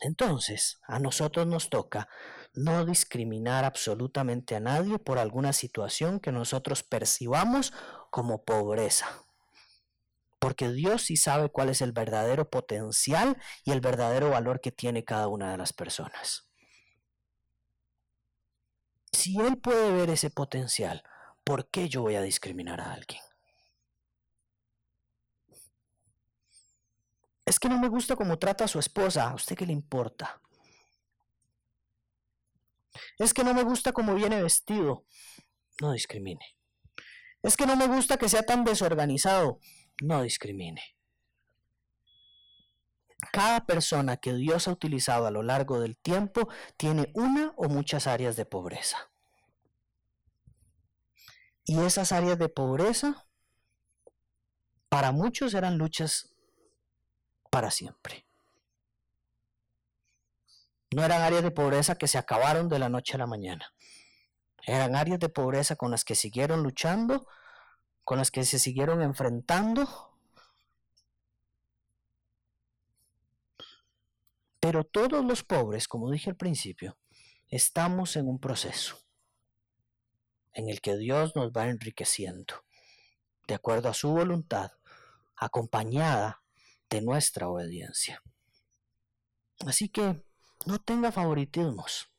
Entonces, 0.00 0.78
a 0.86 0.98
nosotros 0.98 1.46
nos 1.46 1.70
toca 1.70 2.08
no 2.52 2.84
discriminar 2.84 3.64
absolutamente 3.64 4.54
a 4.54 4.60
nadie 4.60 4.98
por 4.98 5.18
alguna 5.18 5.54
situación 5.54 6.20
que 6.20 6.30
nosotros 6.30 6.82
percibamos 6.82 7.72
como 8.10 8.44
pobreza. 8.44 9.06
Porque 10.38 10.68
Dios 10.68 11.02
sí 11.02 11.16
sabe 11.16 11.48
cuál 11.48 11.70
es 11.70 11.80
el 11.80 11.92
verdadero 11.92 12.50
potencial 12.50 13.38
y 13.64 13.70
el 13.70 13.80
verdadero 13.80 14.28
valor 14.28 14.60
que 14.60 14.72
tiene 14.72 15.04
cada 15.04 15.28
una 15.28 15.50
de 15.50 15.56
las 15.56 15.72
personas. 15.72 16.50
Si 19.10 19.40
Él 19.40 19.56
puede 19.56 19.92
ver 19.92 20.10
ese 20.10 20.28
potencial, 20.28 21.02
¿por 21.44 21.70
qué 21.70 21.88
yo 21.88 22.02
voy 22.02 22.16
a 22.16 22.22
discriminar 22.22 22.82
a 22.82 22.92
alguien? 22.92 23.22
Es 27.46 27.60
que 27.60 27.68
no 27.68 27.78
me 27.78 27.88
gusta 27.88 28.16
cómo 28.16 28.38
trata 28.38 28.64
a 28.64 28.68
su 28.68 28.80
esposa. 28.80 29.30
¿A 29.30 29.34
usted 29.34 29.56
qué 29.56 29.64
le 29.64 29.72
importa? 29.72 30.42
Es 33.18 33.32
que 33.32 33.44
no 33.44 33.54
me 33.54 33.62
gusta 33.62 33.92
cómo 33.92 34.14
viene 34.14 34.42
vestido. 34.42 35.04
No 35.80 35.92
discrimine. 35.92 36.44
Es 37.42 37.56
que 37.56 37.66
no 37.66 37.76
me 37.76 37.86
gusta 37.86 38.16
que 38.16 38.28
sea 38.28 38.42
tan 38.42 38.64
desorganizado. 38.64 39.60
No 40.02 40.22
discrimine. 40.22 40.82
Cada 43.32 43.64
persona 43.64 44.16
que 44.16 44.34
Dios 44.34 44.66
ha 44.66 44.72
utilizado 44.72 45.26
a 45.26 45.30
lo 45.30 45.42
largo 45.42 45.80
del 45.80 45.96
tiempo 45.96 46.48
tiene 46.76 47.12
una 47.14 47.52
o 47.56 47.68
muchas 47.68 48.08
áreas 48.08 48.34
de 48.36 48.44
pobreza. 48.44 49.10
Y 51.64 51.78
esas 51.80 52.12
áreas 52.12 52.38
de 52.38 52.48
pobreza, 52.48 53.26
para 54.88 55.12
muchos 55.12 55.54
eran 55.54 55.78
luchas 55.78 56.35
para 57.56 57.70
siempre. 57.70 58.26
No 60.94 61.02
eran 61.02 61.22
áreas 61.22 61.42
de 61.42 61.50
pobreza 61.50 61.96
que 61.96 62.06
se 62.06 62.18
acabaron 62.18 62.68
de 62.68 62.78
la 62.78 62.90
noche 62.90 63.14
a 63.14 63.18
la 63.18 63.26
mañana. 63.26 63.72
Eran 64.66 64.94
áreas 64.94 65.18
de 65.20 65.30
pobreza 65.30 65.74
con 65.74 65.90
las 65.90 66.04
que 66.04 66.14
siguieron 66.14 66.62
luchando, 66.62 67.26
con 68.04 68.18
las 68.18 68.30
que 68.30 68.44
se 68.44 68.58
siguieron 68.58 69.00
enfrentando. 69.00 69.88
Pero 74.60 74.84
todos 74.84 75.24
los 75.24 75.42
pobres, 75.42 75.88
como 75.88 76.10
dije 76.10 76.28
al 76.28 76.36
principio, 76.36 76.98
estamos 77.48 78.16
en 78.16 78.28
un 78.28 78.38
proceso 78.38 78.98
en 80.52 80.68
el 80.68 80.82
que 80.82 80.98
Dios 80.98 81.34
nos 81.34 81.52
va 81.52 81.68
enriqueciendo, 81.68 82.66
de 83.48 83.54
acuerdo 83.54 83.88
a 83.88 83.94
su 83.94 84.10
voluntad, 84.10 84.72
acompañada 85.36 86.42
de 86.90 87.02
nuestra 87.02 87.48
obediencia. 87.48 88.22
Así 89.66 89.88
que 89.88 90.24
no 90.64 90.78
tenga 90.78 91.12
favoritismos. 91.12 92.10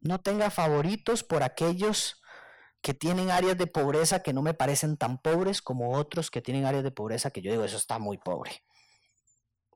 No 0.00 0.20
tenga 0.20 0.50
favoritos 0.50 1.24
por 1.24 1.42
aquellos 1.42 2.20
que 2.82 2.92
tienen 2.92 3.30
áreas 3.30 3.56
de 3.56 3.66
pobreza 3.66 4.22
que 4.22 4.34
no 4.34 4.42
me 4.42 4.52
parecen 4.52 4.98
tan 4.98 5.18
pobres 5.18 5.62
como 5.62 5.96
otros 5.96 6.30
que 6.30 6.42
tienen 6.42 6.66
áreas 6.66 6.84
de 6.84 6.90
pobreza 6.90 7.30
que 7.30 7.40
yo 7.40 7.50
digo, 7.50 7.64
eso 7.64 7.78
está 7.78 7.98
muy 7.98 8.18
pobre. 8.18 8.62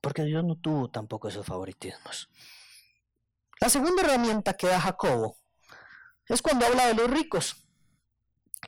Porque 0.03 0.25
Dios 0.25 0.45
no 0.45 0.57
tuvo 0.57 0.91
tampoco 0.91 1.29
esos 1.29 1.47
favoritismos. 1.47 2.29
La 3.61 3.71
segunda 3.71 4.03
herramienta 4.03 4.55
que 4.55 4.67
da 4.67 4.81
Jacobo 4.81 5.39
es 6.27 6.43
cuando 6.43 6.67
habla 6.67 6.87
de 6.87 6.95
los 6.95 7.11
ricos. 7.11 7.65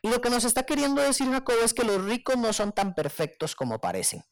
Y 0.02 0.08
lo 0.08 0.20
que 0.20 0.30
nos 0.30 0.44
está 0.44 0.62
queriendo 0.64 1.02
decir 1.02 1.30
Jacobo 1.30 1.58
es 1.62 1.74
que 1.74 1.84
los 1.84 2.02
ricos 2.02 2.38
no 2.38 2.52
son 2.52 2.72
tan 2.72 2.94
perfectos 2.94 3.54
como 3.54 3.80
parecen. 3.80 4.24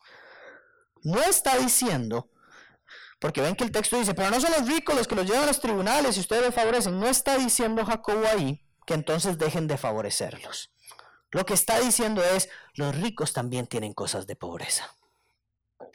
No 1.03 1.23
está 1.23 1.57
diciendo, 1.57 2.31
porque 3.19 3.41
ven 3.41 3.57
que 3.57 3.65
el 3.65 3.73
texto 3.73 3.99
dice, 3.99 4.15
pero 4.15 4.31
no 4.31 4.41
son 4.41 4.53
los 4.53 4.67
ricos 4.67 4.97
los 4.97 5.09
que 5.09 5.15
los 5.15 5.27
llevan 5.27 5.45
a 5.45 5.47
los 5.47 5.61
tribunales 5.61 6.17
y 6.17 6.21
ustedes 6.21 6.43
les 6.43 6.55
favorecen. 6.55 6.99
No 6.99 7.07
está 7.07 7.37
diciendo 7.37 7.85
Jacobo 7.85 8.27
ahí 8.27 8.65
que 8.87 8.95
entonces 8.95 9.39
dejen 9.39 9.67
de 9.67 9.77
favorecerlos. 9.77 10.73
Lo 11.31 11.45
que 11.45 11.55
está 11.55 11.79
diciendo 11.81 12.23
es, 12.25 12.49
los 12.75 12.97
ricos 12.97 13.33
también 13.33 13.67
tienen 13.67 13.93
cosas 13.93 14.27
de 14.27 14.37
pobreza. 14.37 14.97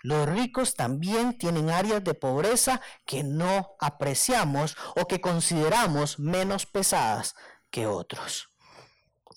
Los 0.04 0.28
ricos 0.28 0.76
también 0.76 1.38
tienen 1.38 1.70
áreas 1.70 2.04
de 2.04 2.13
pobreza 2.13 2.82
que 3.06 3.24
no 3.24 3.76
apreciamos 3.80 4.76
o 4.96 5.08
que 5.08 5.22
consideramos 5.22 6.20
menos 6.20 6.66
pesadas 6.66 7.36
que 7.72 7.88
otros. 7.88 8.53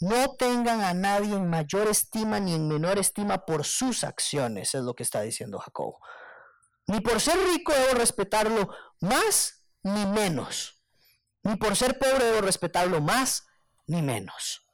No 0.00 0.34
tengan 0.36 0.82
a 0.82 0.94
nadie 0.94 1.34
en 1.34 1.48
mayor 1.48 1.88
estima 1.88 2.38
ni 2.40 2.54
en 2.54 2.68
menor 2.68 2.98
estima 2.98 3.44
por 3.46 3.64
sus 3.64 4.04
acciones, 4.04 4.74
es 4.74 4.82
lo 4.82 4.94
que 4.94 5.02
está 5.02 5.22
diciendo 5.22 5.58
Jacobo. 5.58 6.00
Ni 6.86 7.00
por 7.00 7.20
ser 7.20 7.38
rico 7.52 7.72
debo 7.72 7.98
respetarlo 7.98 8.68
más 9.00 9.66
ni 9.82 10.06
menos. 10.06 10.82
Ni 11.42 11.56
por 11.56 11.76
ser 11.76 11.98
pobre 11.98 12.24
debo 12.24 12.40
respetarlo 12.42 13.00
más 13.00 13.46
ni 13.86 14.02
menos. 14.02 14.66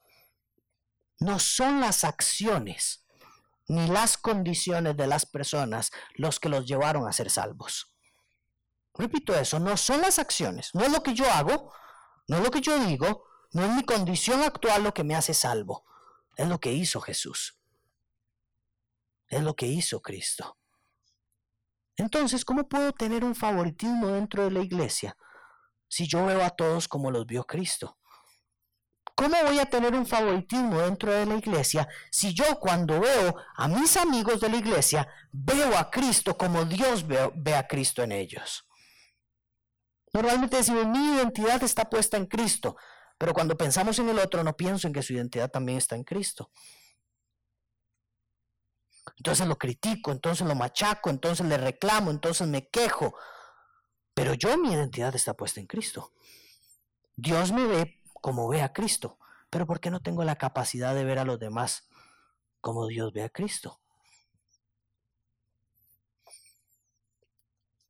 No 1.20 1.38
son 1.38 1.80
las 1.80 2.04
acciones 2.04 3.06
ni 3.68 3.86
las 3.86 4.18
condiciones 4.18 4.96
de 4.96 5.06
las 5.06 5.24
personas 5.24 5.92
los 6.14 6.40
que 6.40 6.48
los 6.48 6.66
llevaron 6.66 7.06
a 7.06 7.12
ser 7.12 7.30
salvos. 7.30 7.94
Repito 8.94 9.34
eso, 9.34 9.58
no 9.58 9.76
son 9.76 10.02
las 10.02 10.18
acciones, 10.18 10.74
no 10.74 10.82
es 10.82 10.92
lo 10.92 11.02
que 11.02 11.14
yo 11.14 11.30
hago, 11.30 11.72
no 12.28 12.38
es 12.38 12.42
lo 12.42 12.50
que 12.50 12.60
yo 12.60 12.78
digo, 12.80 13.24
no 13.52 13.64
es 13.64 13.70
mi 13.72 13.84
condición 13.84 14.42
actual 14.42 14.82
lo 14.82 14.94
que 14.94 15.04
me 15.04 15.14
hace 15.14 15.34
salvo, 15.34 15.84
es 16.36 16.48
lo 16.48 16.58
que 16.58 16.72
hizo 16.72 17.00
Jesús. 17.00 17.58
Es 19.28 19.42
lo 19.42 19.54
que 19.54 19.66
hizo 19.66 20.02
Cristo. 20.02 20.58
Entonces, 21.96 22.44
¿cómo 22.44 22.68
puedo 22.68 22.92
tener 22.92 23.24
un 23.24 23.34
favoritismo 23.34 24.08
dentro 24.08 24.44
de 24.44 24.50
la 24.50 24.60
iglesia 24.60 25.16
si 25.88 26.06
yo 26.06 26.24
veo 26.26 26.42
a 26.42 26.50
todos 26.50 26.88
como 26.88 27.10
los 27.10 27.26
vio 27.26 27.44
Cristo? 27.44 27.98
¿Cómo 29.14 29.36
voy 29.44 29.58
a 29.58 29.66
tener 29.66 29.94
un 29.94 30.06
favoritismo 30.06 30.80
dentro 30.80 31.12
de 31.12 31.26
la 31.26 31.36
iglesia 31.36 31.86
si 32.10 32.32
yo 32.34 32.58
cuando 32.58 32.98
veo 33.00 33.36
a 33.56 33.68
mis 33.68 33.96
amigos 33.96 34.40
de 34.40 34.48
la 34.48 34.56
iglesia 34.56 35.06
veo 35.30 35.76
a 35.76 35.90
Cristo 35.90 36.36
como 36.36 36.64
Dios 36.64 37.06
ve, 37.06 37.54
a 37.54 37.68
Cristo 37.68 38.02
en 38.02 38.12
ellos? 38.12 38.66
Normalmente 40.12 40.56
decimos, 40.56 40.86
mi 40.86 41.14
identidad 41.14 41.62
está 41.62 41.88
puesta 41.88 42.16
en 42.16 42.26
Cristo, 42.26 42.76
pero 43.22 43.34
cuando 43.34 43.56
pensamos 43.56 44.00
en 44.00 44.08
el 44.08 44.18
otro 44.18 44.42
no 44.42 44.56
pienso 44.56 44.88
en 44.88 44.92
que 44.92 45.00
su 45.00 45.12
identidad 45.12 45.48
también 45.48 45.78
está 45.78 45.94
en 45.94 46.02
Cristo. 46.02 46.50
Entonces 49.16 49.46
lo 49.46 49.56
critico, 49.56 50.10
entonces 50.10 50.44
lo 50.44 50.56
machaco, 50.56 51.08
entonces 51.08 51.46
le 51.46 51.56
reclamo, 51.56 52.10
entonces 52.10 52.48
me 52.48 52.66
quejo. 52.66 53.14
Pero 54.12 54.34
yo 54.34 54.58
mi 54.58 54.72
identidad 54.72 55.14
está 55.14 55.34
puesta 55.34 55.60
en 55.60 55.68
Cristo. 55.68 56.12
Dios 57.14 57.52
me 57.52 57.64
ve 57.64 58.02
como 58.12 58.48
ve 58.48 58.60
a 58.60 58.72
Cristo, 58.72 59.20
pero 59.50 59.66
¿por 59.66 59.78
qué 59.78 59.92
no 59.92 60.02
tengo 60.02 60.24
la 60.24 60.34
capacidad 60.34 60.92
de 60.92 61.04
ver 61.04 61.20
a 61.20 61.24
los 61.24 61.38
demás 61.38 61.88
como 62.60 62.88
Dios 62.88 63.12
ve 63.12 63.22
a 63.22 63.28
Cristo? 63.28 63.80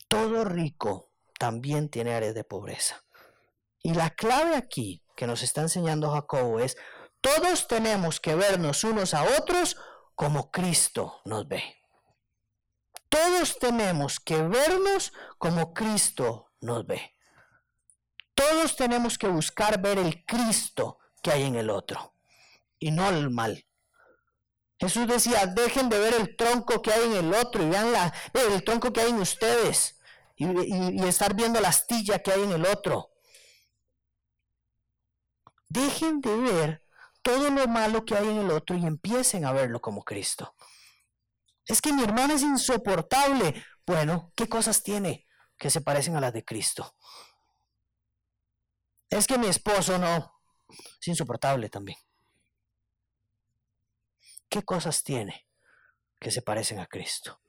Todo 0.09 0.45
rico 0.45 1.09
también 1.39 1.89
tiene 1.89 2.13
áreas 2.13 2.35
de 2.35 2.45
pobreza. 2.45 3.03
Y 3.83 3.95
la 3.95 4.11
clave 4.11 4.57
aquí 4.57 5.02
que 5.17 5.27
nos 5.27 5.43
está 5.43 5.63
enseñando 5.63 6.11
Jacobo 6.11 6.61
es, 6.61 6.77
todos 7.21 7.69
tenemos 7.69 8.21
que 8.21 8.35
vernos 8.35 8.85
unos 8.85 9.15
a 9.15 9.23
otros 9.23 9.77
como 10.15 10.51
Cristo 10.51 11.21
nos 11.25 11.47
ve. 11.49 11.63
Todos 13.09 13.59
tenemos 13.59 14.21
que 14.21 14.43
vernos 14.43 15.13
como 15.39 15.73
Cristo 15.73 16.53
nos 16.61 16.87
ve. 16.87 17.15
Todos 18.35 18.75
tenemos 18.77 19.19
que 19.19 19.29
buscar 19.29 19.81
ver 19.81 19.99
el 19.99 20.25
Cristo 20.25 20.99
que 21.23 21.31
hay 21.31 21.45
en 21.45 21.57
el 21.57 21.71
otro 21.71 22.15
y 22.79 22.91
no 22.91 23.09
el 23.09 23.31
mal. 23.31 23.67
Jesús 24.81 25.07
decía, 25.07 25.47
dejen 25.47 25.89
de 25.89 25.99
ver 25.99 26.15
el 26.15 26.37
tronco 26.37 26.83
que 26.83 26.93
hay 26.93 27.05
en 27.05 27.13
el 27.13 27.35
otro 27.35 27.63
y 27.63 27.69
vean 27.69 27.93
la, 27.93 28.13
el 28.33 28.65
tronco 28.65 28.93
que 28.93 29.01
hay 29.01 29.11
en 29.11 29.21
ustedes 29.21 30.01
y, 30.35 30.47
y 31.01 31.07
estar 31.07 31.35
viendo 31.35 31.61
la 31.61 31.69
astilla 31.69 32.19
que 32.19 32.33
hay 32.33 32.43
en 32.43 32.51
el 32.51 32.67
otro. 32.67 33.12
Dejen 35.73 36.21
de 36.21 36.37
ver 36.37 36.85
todo 37.23 37.49
lo 37.49 37.67
malo 37.67 38.05
que 38.05 38.15
hay 38.15 38.29
en 38.29 38.37
el 38.37 38.51
otro 38.51 38.77
y 38.77 38.85
empiecen 38.85 39.47
a 39.47 39.53
verlo 39.53 39.81
como 39.81 40.05
Cristo. 40.05 40.55
Es 41.65 41.81
que 41.81 41.95
mi 41.95 42.03
hermana 42.03 42.35
es 42.35 42.43
insoportable. 42.43 43.65
Bueno, 43.87 44.33
¿qué 44.37 44.51
cosas 44.51 44.83
tiene 44.83 45.27
que 45.57 45.71
se 45.71 45.81
parecen 45.81 46.15
a 46.15 46.21
las 46.21 46.35
de 46.35 46.45
Cristo? 46.45 46.95
Es 49.09 49.27
que 49.27 49.39
mi 49.39 49.47
esposo 49.47 49.97
no. 49.99 50.43
Es 51.01 51.09
insoportable 51.09 51.71
también. 51.71 51.99
¿Qué 54.51 54.63
cosas 54.63 55.03
tiene 55.03 55.49
que 56.21 56.31
se 56.31 56.43
parecen 56.43 56.81
a 56.81 56.87
Cristo? 56.87 57.41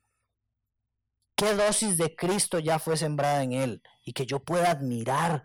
¿Qué 1.35 1.53
dosis 1.55 1.97
de 1.97 2.15
Cristo 2.15 2.59
ya 2.59 2.79
fue 2.79 2.95
sembrada 2.95 3.43
en 3.43 3.51
él 3.51 3.83
y 4.05 4.13
que 4.13 4.25
yo 4.25 4.39
pueda 4.39 4.71
admirar 4.71 5.43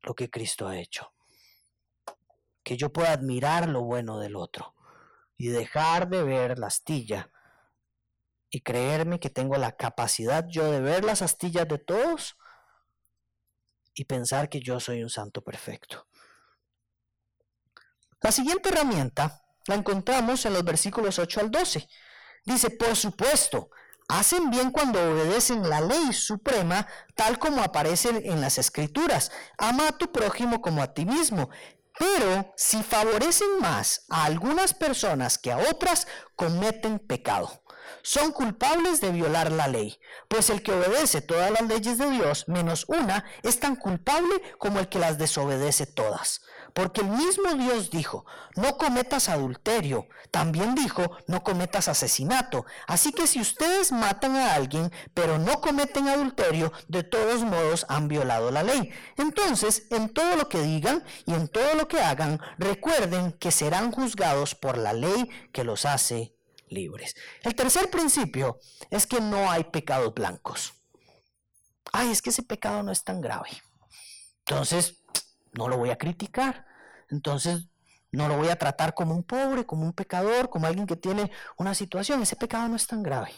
lo 0.00 0.14
que 0.14 0.30
Cristo 0.30 0.66
ha 0.66 0.78
hecho? 0.78 1.12
Que 2.66 2.76
yo 2.76 2.92
pueda 2.92 3.12
admirar 3.12 3.68
lo 3.68 3.82
bueno 3.82 4.18
del 4.18 4.34
otro 4.34 4.74
y 5.36 5.50
dejar 5.50 6.08
de 6.08 6.24
ver 6.24 6.58
la 6.58 6.66
astilla 6.66 7.30
y 8.50 8.62
creerme 8.62 9.20
que 9.20 9.30
tengo 9.30 9.56
la 9.56 9.76
capacidad 9.76 10.44
yo 10.48 10.68
de 10.72 10.80
ver 10.80 11.04
las 11.04 11.22
astillas 11.22 11.68
de 11.68 11.78
todos 11.78 12.36
y 13.94 14.06
pensar 14.06 14.48
que 14.48 14.58
yo 14.58 14.80
soy 14.80 15.00
un 15.00 15.10
santo 15.10 15.44
perfecto. 15.44 16.08
La 18.20 18.32
siguiente 18.32 18.70
herramienta 18.70 19.44
la 19.68 19.76
encontramos 19.76 20.44
en 20.44 20.54
los 20.54 20.64
versículos 20.64 21.20
8 21.20 21.42
al 21.42 21.52
12. 21.52 21.88
Dice, 22.44 22.70
por 22.70 22.96
supuesto, 22.96 23.70
hacen 24.08 24.50
bien 24.50 24.72
cuando 24.72 25.00
obedecen 25.00 25.68
la 25.68 25.80
ley 25.80 26.12
suprema 26.12 26.88
tal 27.14 27.38
como 27.38 27.62
aparece 27.62 28.08
en 28.24 28.40
las 28.40 28.58
escrituras. 28.58 29.30
Ama 29.56 29.88
a 29.88 29.98
tu 29.98 30.10
prójimo 30.10 30.60
como 30.60 30.82
a 30.82 30.92
ti 30.92 31.06
mismo. 31.06 31.50
Pero 31.98 32.52
si 32.56 32.82
favorecen 32.82 33.60
más 33.60 34.04
a 34.08 34.24
algunas 34.24 34.74
personas 34.74 35.38
que 35.38 35.52
a 35.52 35.58
otras, 35.58 36.06
cometen 36.34 36.98
pecado 36.98 37.62
son 38.06 38.30
culpables 38.30 39.00
de 39.00 39.10
violar 39.10 39.50
la 39.50 39.66
ley, 39.66 39.98
pues 40.28 40.48
el 40.50 40.62
que 40.62 40.72
obedece 40.72 41.22
todas 41.22 41.50
las 41.50 41.62
leyes 41.62 41.98
de 41.98 42.08
Dios, 42.08 42.44
menos 42.46 42.84
una, 42.86 43.24
es 43.42 43.58
tan 43.58 43.74
culpable 43.74 44.30
como 44.58 44.78
el 44.78 44.88
que 44.88 45.00
las 45.00 45.18
desobedece 45.18 45.86
todas. 45.86 46.42
Porque 46.76 47.00
el 47.00 47.08
mismo 47.08 47.54
Dios 47.54 47.88
dijo, 47.88 48.26
no 48.54 48.76
cometas 48.76 49.30
adulterio, 49.30 50.08
también 50.30 50.74
dijo, 50.74 51.10
no 51.26 51.42
cometas 51.42 51.88
asesinato. 51.88 52.66
Así 52.86 53.14
que 53.14 53.26
si 53.26 53.40
ustedes 53.40 53.92
matan 53.92 54.36
a 54.36 54.52
alguien, 54.52 54.92
pero 55.14 55.38
no 55.38 55.62
cometen 55.62 56.06
adulterio, 56.06 56.70
de 56.88 57.02
todos 57.02 57.44
modos 57.44 57.86
han 57.88 58.08
violado 58.08 58.50
la 58.50 58.62
ley. 58.62 58.90
Entonces, 59.16 59.86
en 59.88 60.12
todo 60.12 60.36
lo 60.36 60.50
que 60.50 60.60
digan 60.60 61.02
y 61.24 61.32
en 61.32 61.48
todo 61.48 61.76
lo 61.76 61.88
que 61.88 62.02
hagan, 62.02 62.42
recuerden 62.58 63.32
que 63.32 63.52
serán 63.52 63.90
juzgados 63.90 64.54
por 64.54 64.76
la 64.76 64.92
ley 64.92 65.30
que 65.54 65.64
los 65.64 65.86
hace 65.86 66.36
libres. 66.68 67.14
El 67.40 67.54
tercer 67.54 67.88
principio 67.88 68.58
es 68.90 69.06
que 69.06 69.22
no 69.22 69.50
hay 69.50 69.64
pecados 69.64 70.12
blancos. 70.12 70.74
Ay, 71.90 72.10
es 72.10 72.20
que 72.20 72.28
ese 72.28 72.42
pecado 72.42 72.82
no 72.82 72.92
es 72.92 73.02
tan 73.02 73.22
grave. 73.22 73.48
Entonces, 74.40 74.98
no 75.56 75.68
lo 75.68 75.76
voy 75.76 75.90
a 75.90 75.98
criticar. 75.98 76.66
Entonces, 77.08 77.68
no 78.12 78.28
lo 78.28 78.36
voy 78.36 78.48
a 78.48 78.56
tratar 78.56 78.94
como 78.94 79.14
un 79.14 79.22
pobre, 79.22 79.66
como 79.66 79.84
un 79.84 79.92
pecador, 79.92 80.48
como 80.48 80.66
alguien 80.66 80.86
que 80.86 80.96
tiene 80.96 81.30
una 81.56 81.74
situación. 81.74 82.22
Ese 82.22 82.36
pecado 82.36 82.68
no 82.68 82.76
es 82.76 82.86
tan 82.86 83.02
grave. 83.02 83.32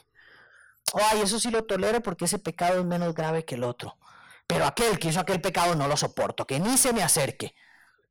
Ay, 0.95 1.21
eso 1.23 1.39
sí 1.39 1.51
lo 1.51 1.65
tolero 1.65 2.01
porque 2.03 2.25
ese 2.27 2.39
pecado 2.39 2.81
es 2.81 2.85
menos 2.85 3.15
grave 3.15 3.45
que 3.45 3.57
el 3.57 3.65
otro. 3.65 3.99
Pero 4.47 4.65
aquel 4.65 4.99
que 4.99 5.09
hizo 5.09 5.21
aquel 5.21 5.41
pecado 5.41 5.75
no 5.75 5.89
lo 5.89 5.97
soporto, 5.97 6.47
que 6.47 6.59
ni 6.59 6.79
se 6.79 6.93
me 6.93 7.03
acerque, 7.03 7.55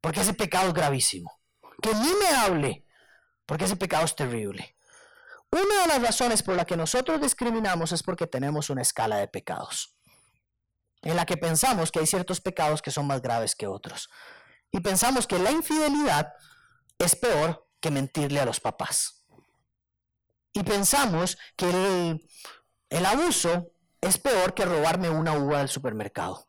porque 0.02 0.22
ese 0.22 0.34
pecado 0.34 0.67
es 0.67 0.74
gravísimo. 0.74 1.39
Que 1.82 1.93
ni 1.93 2.13
me 2.13 2.28
hable, 2.36 2.86
porque 3.46 3.65
ese 3.65 3.76
pecado 3.76 4.06
es 4.06 4.15
terrible. 4.15 4.76
Una 5.50 5.82
de 5.82 5.88
las 5.88 6.02
razones 6.02 6.43
por 6.43 6.56
la 6.56 6.65
que 6.65 6.78
nosotros 6.78 7.22
discriminamos 7.22 7.91
es 7.91 8.04
porque 8.04 8.28
tenemos 8.28 8.70
una 8.70 8.82
escala 8.82 9.17
de 9.17 9.28
pecados, 9.28 9.96
en 11.01 11.15
la 11.15 11.25
que 11.25 11.38
pensamos 11.38 11.91
que 11.91 11.99
hay 11.99 12.07
ciertos 12.07 12.41
pecados 12.41 12.81
que 12.81 12.91
son 12.91 13.07
más 13.07 13.21
graves 13.21 13.55
que 13.55 13.67
otros. 13.67 14.10
Y 14.71 14.79
pensamos 14.79 15.27
que 15.27 15.39
la 15.39 15.51
infidelidad 15.51 16.33
es 16.97 17.15
peor 17.15 17.67
que 17.79 17.91
mentirle 17.91 18.39
a 18.39 18.45
los 18.45 18.60
papás. 18.60 19.25
Y 20.53 20.63
pensamos 20.63 21.38
que 21.55 22.19
el, 22.89 23.05
abuso 23.05 23.71
es 24.01 24.17
peor 24.17 24.53
que 24.53 24.65
robarme 24.65 25.10
una 25.10 25.33
uva 25.33 25.60
del 25.60 25.69
supermercado. 25.69 26.47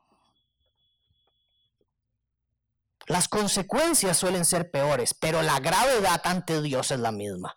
Las 3.07 3.29
consecuencias 3.29 4.17
suelen 4.17 4.45
ser 4.45 4.71
peores, 4.71 5.15
pero 5.15 5.43
la 5.43 5.61
gravedad 5.61 6.21
ante 6.25 6.61
Dios 6.61 6.91
es 6.91 7.01
la 7.01 7.13
misma. 7.13 7.57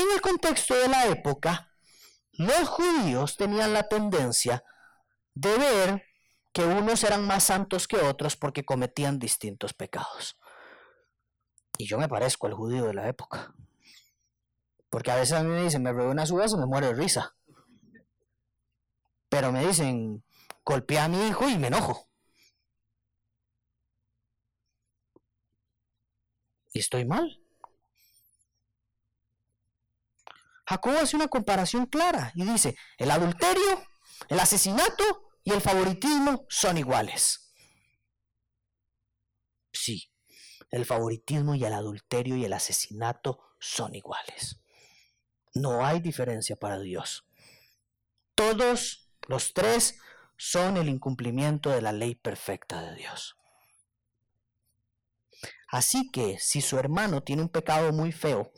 En 0.00 0.10
el 0.14 0.22
contexto 0.22 0.74
de 0.74 0.88
la 0.88 1.08
época, 1.08 1.74
los 2.32 2.70
judíos 2.70 3.36
tenían 3.36 3.74
la 3.74 3.86
tendencia 3.86 4.64
de 5.34 5.58
ver 5.58 6.02
que 6.54 6.64
unos 6.64 7.04
eran 7.04 7.26
más 7.26 7.44
santos 7.44 7.86
que 7.86 7.98
otros 7.98 8.34
porque 8.34 8.64
cometían 8.64 9.18
distintos 9.18 9.74
pecados. 9.74 10.38
Y 11.76 11.86
yo 11.86 11.98
me 11.98 12.08
parezco 12.08 12.46
al 12.46 12.54
judío 12.54 12.86
de 12.86 12.94
la 12.94 13.08
época. 13.08 13.54
Porque 14.88 15.10
a 15.10 15.16
veces 15.16 15.36
a 15.36 15.42
mí 15.42 15.50
me 15.50 15.64
dicen, 15.64 15.82
me 15.82 15.92
robé 15.92 16.08
una 16.08 16.24
uvas 16.30 16.52
y 16.54 16.56
me 16.56 16.64
muero 16.64 16.86
de 16.86 16.94
risa. 16.94 17.36
Pero 19.28 19.52
me 19.52 19.66
dicen, 19.66 20.24
golpeé 20.64 20.98
a 20.98 21.08
mi 21.08 21.28
hijo 21.28 21.46
y 21.46 21.58
me 21.58 21.66
enojo. 21.66 22.08
Y 26.72 26.78
estoy 26.78 27.04
mal. 27.04 27.39
Jacobo 30.70 30.98
hace 30.98 31.16
una 31.16 31.26
comparación 31.26 31.86
clara 31.86 32.30
y 32.36 32.44
dice, 32.44 32.76
el 32.96 33.10
adulterio, 33.10 33.82
el 34.28 34.38
asesinato 34.38 35.32
y 35.42 35.50
el 35.50 35.60
favoritismo 35.60 36.46
son 36.48 36.78
iguales. 36.78 37.52
Sí, 39.72 40.12
el 40.70 40.86
favoritismo 40.86 41.56
y 41.56 41.64
el 41.64 41.72
adulterio 41.72 42.36
y 42.36 42.44
el 42.44 42.52
asesinato 42.52 43.40
son 43.58 43.96
iguales. 43.96 44.60
No 45.54 45.84
hay 45.84 45.98
diferencia 45.98 46.54
para 46.54 46.78
Dios. 46.78 47.26
Todos 48.36 49.10
los 49.26 49.52
tres 49.52 49.98
son 50.36 50.76
el 50.76 50.88
incumplimiento 50.88 51.70
de 51.70 51.82
la 51.82 51.90
ley 51.90 52.14
perfecta 52.14 52.80
de 52.80 52.94
Dios. 52.94 53.36
Así 55.66 56.12
que 56.12 56.38
si 56.38 56.60
su 56.60 56.78
hermano 56.78 57.24
tiene 57.24 57.42
un 57.42 57.48
pecado 57.48 57.92
muy 57.92 58.12
feo, 58.12 58.52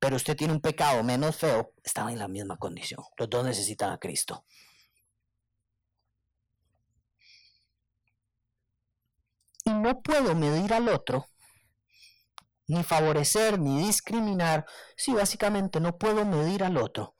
pero 0.00 0.16
usted 0.16 0.36
tiene 0.36 0.52
un 0.52 0.60
pecado 0.60 1.02
menos 1.02 1.36
feo, 1.36 1.72
estaba 1.82 2.12
en 2.12 2.18
la 2.18 2.28
misma 2.28 2.56
condición. 2.56 3.04
Los 3.16 3.30
dos 3.30 3.44
necesitan 3.44 3.92
a 3.92 3.98
Cristo. 3.98 4.44
Y 9.64 9.70
no 9.70 10.00
puedo 10.00 10.34
medir 10.34 10.72
al 10.74 10.88
otro, 10.88 11.26
ni 12.68 12.84
favorecer, 12.84 13.58
ni 13.58 13.84
discriminar, 13.84 14.64
si 14.96 15.12
básicamente 15.12 15.80
no 15.80 15.98
puedo 15.98 16.24
medir 16.24 16.62
al 16.62 16.76
otro 16.76 17.16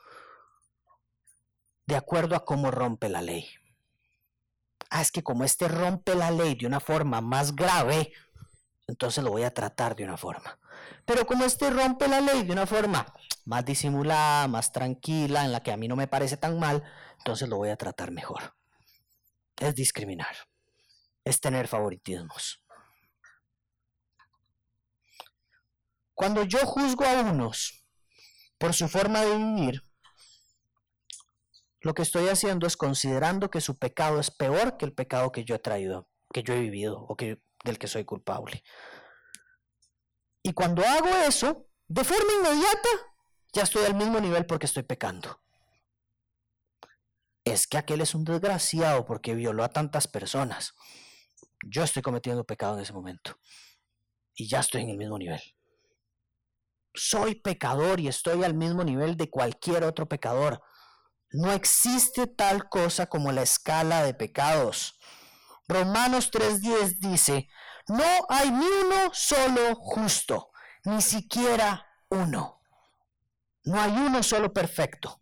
de 1.86 1.96
acuerdo 1.96 2.34
a 2.34 2.44
cómo 2.44 2.70
rompe 2.70 3.08
la 3.08 3.22
ley. 3.22 3.48
Ah, 4.90 5.02
es 5.02 5.10
que 5.10 5.22
como 5.22 5.44
este 5.44 5.68
rompe 5.68 6.14
la 6.14 6.30
ley 6.30 6.54
de 6.54 6.66
una 6.66 6.80
forma 6.80 7.20
más 7.20 7.54
grave, 7.54 8.12
entonces 8.86 9.22
lo 9.24 9.30
voy 9.30 9.42
a 9.42 9.52
tratar 9.52 9.96
de 9.96 10.04
una 10.04 10.16
forma. 10.16 10.58
Pero 11.04 11.26
como 11.26 11.44
este 11.44 11.70
rompe 11.70 12.08
la 12.08 12.20
ley 12.20 12.44
de 12.44 12.52
una 12.52 12.66
forma 12.66 13.06
más 13.44 13.64
disimulada, 13.64 14.48
más 14.48 14.72
tranquila, 14.72 15.44
en 15.44 15.52
la 15.52 15.62
que 15.62 15.72
a 15.72 15.76
mí 15.76 15.88
no 15.88 15.96
me 15.96 16.08
parece 16.08 16.36
tan 16.36 16.58
mal, 16.58 16.84
entonces 17.18 17.48
lo 17.48 17.56
voy 17.56 17.70
a 17.70 17.76
tratar 17.76 18.10
mejor. 18.10 18.54
Es 19.56 19.74
discriminar, 19.74 20.36
es 21.24 21.40
tener 21.40 21.68
favoritismos. 21.68 22.62
Cuando 26.14 26.44
yo 26.44 26.60
juzgo 26.60 27.04
a 27.04 27.20
unos 27.20 27.84
por 28.58 28.72
su 28.72 28.88
forma 28.88 29.20
de 29.20 29.36
vivir, 29.36 29.82
lo 31.80 31.94
que 31.94 32.02
estoy 32.02 32.28
haciendo 32.28 32.66
es 32.66 32.76
considerando 32.76 33.50
que 33.50 33.60
su 33.60 33.78
pecado 33.78 34.18
es 34.18 34.30
peor 34.30 34.76
que 34.76 34.86
el 34.86 34.94
pecado 34.94 35.30
que 35.30 35.44
yo 35.44 35.54
he 35.54 35.58
traído, 35.58 36.08
que 36.32 36.42
yo 36.42 36.54
he 36.54 36.60
vivido 36.60 37.00
o 37.00 37.16
que, 37.16 37.40
del 37.64 37.78
que 37.78 37.88
soy 37.88 38.04
culpable. 38.04 38.62
Y 40.42 40.52
cuando 40.52 40.84
hago 40.84 41.08
eso, 41.26 41.68
de 41.88 42.04
forma 42.04 42.32
inmediata, 42.38 42.88
ya 43.52 43.62
estoy 43.62 43.84
al 43.84 43.94
mismo 43.94 44.20
nivel 44.20 44.46
porque 44.46 44.66
estoy 44.66 44.82
pecando. 44.82 45.40
Es 47.44 47.66
que 47.66 47.78
aquel 47.78 48.00
es 48.00 48.14
un 48.14 48.24
desgraciado 48.24 49.04
porque 49.04 49.34
violó 49.34 49.64
a 49.64 49.70
tantas 49.70 50.06
personas. 50.08 50.74
Yo 51.64 51.84
estoy 51.84 52.02
cometiendo 52.02 52.44
pecado 52.44 52.74
en 52.74 52.82
ese 52.82 52.92
momento. 52.92 53.38
Y 54.34 54.48
ya 54.48 54.60
estoy 54.60 54.82
en 54.82 54.90
el 54.90 54.98
mismo 54.98 55.18
nivel. 55.18 55.40
Soy 56.94 57.36
pecador 57.36 58.00
y 58.00 58.08
estoy 58.08 58.44
al 58.44 58.54
mismo 58.54 58.84
nivel 58.84 59.16
de 59.16 59.30
cualquier 59.30 59.84
otro 59.84 60.08
pecador. 60.08 60.62
No 61.30 61.52
existe 61.52 62.26
tal 62.26 62.68
cosa 62.68 63.06
como 63.06 63.32
la 63.32 63.42
escala 63.42 64.02
de 64.02 64.14
pecados. 64.14 64.98
Romanos 65.68 66.30
3:10 66.30 66.98
dice, 66.98 67.48
no 67.88 68.04
hay 68.28 68.50
ni 68.50 68.66
uno 68.66 69.10
solo 69.12 69.74
justo, 69.76 70.50
ni 70.84 71.00
siquiera 71.00 71.86
uno. 72.08 72.60
No 73.64 73.80
hay 73.80 73.92
uno 73.92 74.22
solo 74.22 74.52
perfecto. 74.52 75.20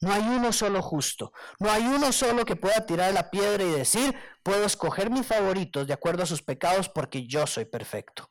No 0.00 0.12
hay 0.12 0.22
uno 0.22 0.52
solo 0.52 0.82
justo. 0.82 1.32
No 1.60 1.70
hay 1.70 1.84
uno 1.86 2.10
solo 2.10 2.44
que 2.44 2.56
pueda 2.56 2.84
tirar 2.84 3.12
la 3.12 3.30
piedra 3.30 3.62
y 3.62 3.70
decir, 3.70 4.18
puedo 4.42 4.64
escoger 4.64 5.10
mis 5.10 5.26
favoritos 5.26 5.86
de 5.86 5.92
acuerdo 5.92 6.24
a 6.24 6.26
sus 6.26 6.42
pecados 6.42 6.88
porque 6.88 7.26
yo 7.28 7.46
soy 7.46 7.66
perfecto. 7.66 8.30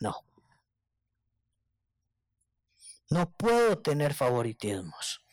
No. 0.00 0.26
No 3.08 3.32
puedo 3.36 3.78
tener 3.78 4.12
favoritismos 4.12 5.24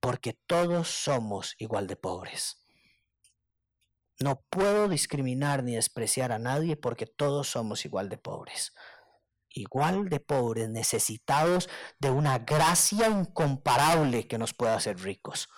porque 0.00 0.34
todos 0.46 0.88
somos 0.88 1.54
igual 1.58 1.86
de 1.86 1.96
pobres. 1.96 2.63
No 4.20 4.44
puedo 4.48 4.88
discriminar 4.88 5.62
ni 5.64 5.74
despreciar 5.74 6.32
a 6.32 6.38
nadie 6.38 6.76
porque 6.76 7.06
todos 7.06 7.48
somos 7.48 7.84
igual 7.84 8.08
de 8.08 8.18
pobres. 8.18 8.72
Igual 9.50 10.08
de 10.08 10.20
pobres, 10.20 10.68
necesitados 10.68 11.68
de 11.98 12.10
una 12.10 12.38
gracia 12.38 13.08
incomparable 13.08 14.26
que 14.26 14.38
nos 14.38 14.52
pueda 14.52 14.76
hacer 14.76 14.98
ricos. 15.00 15.48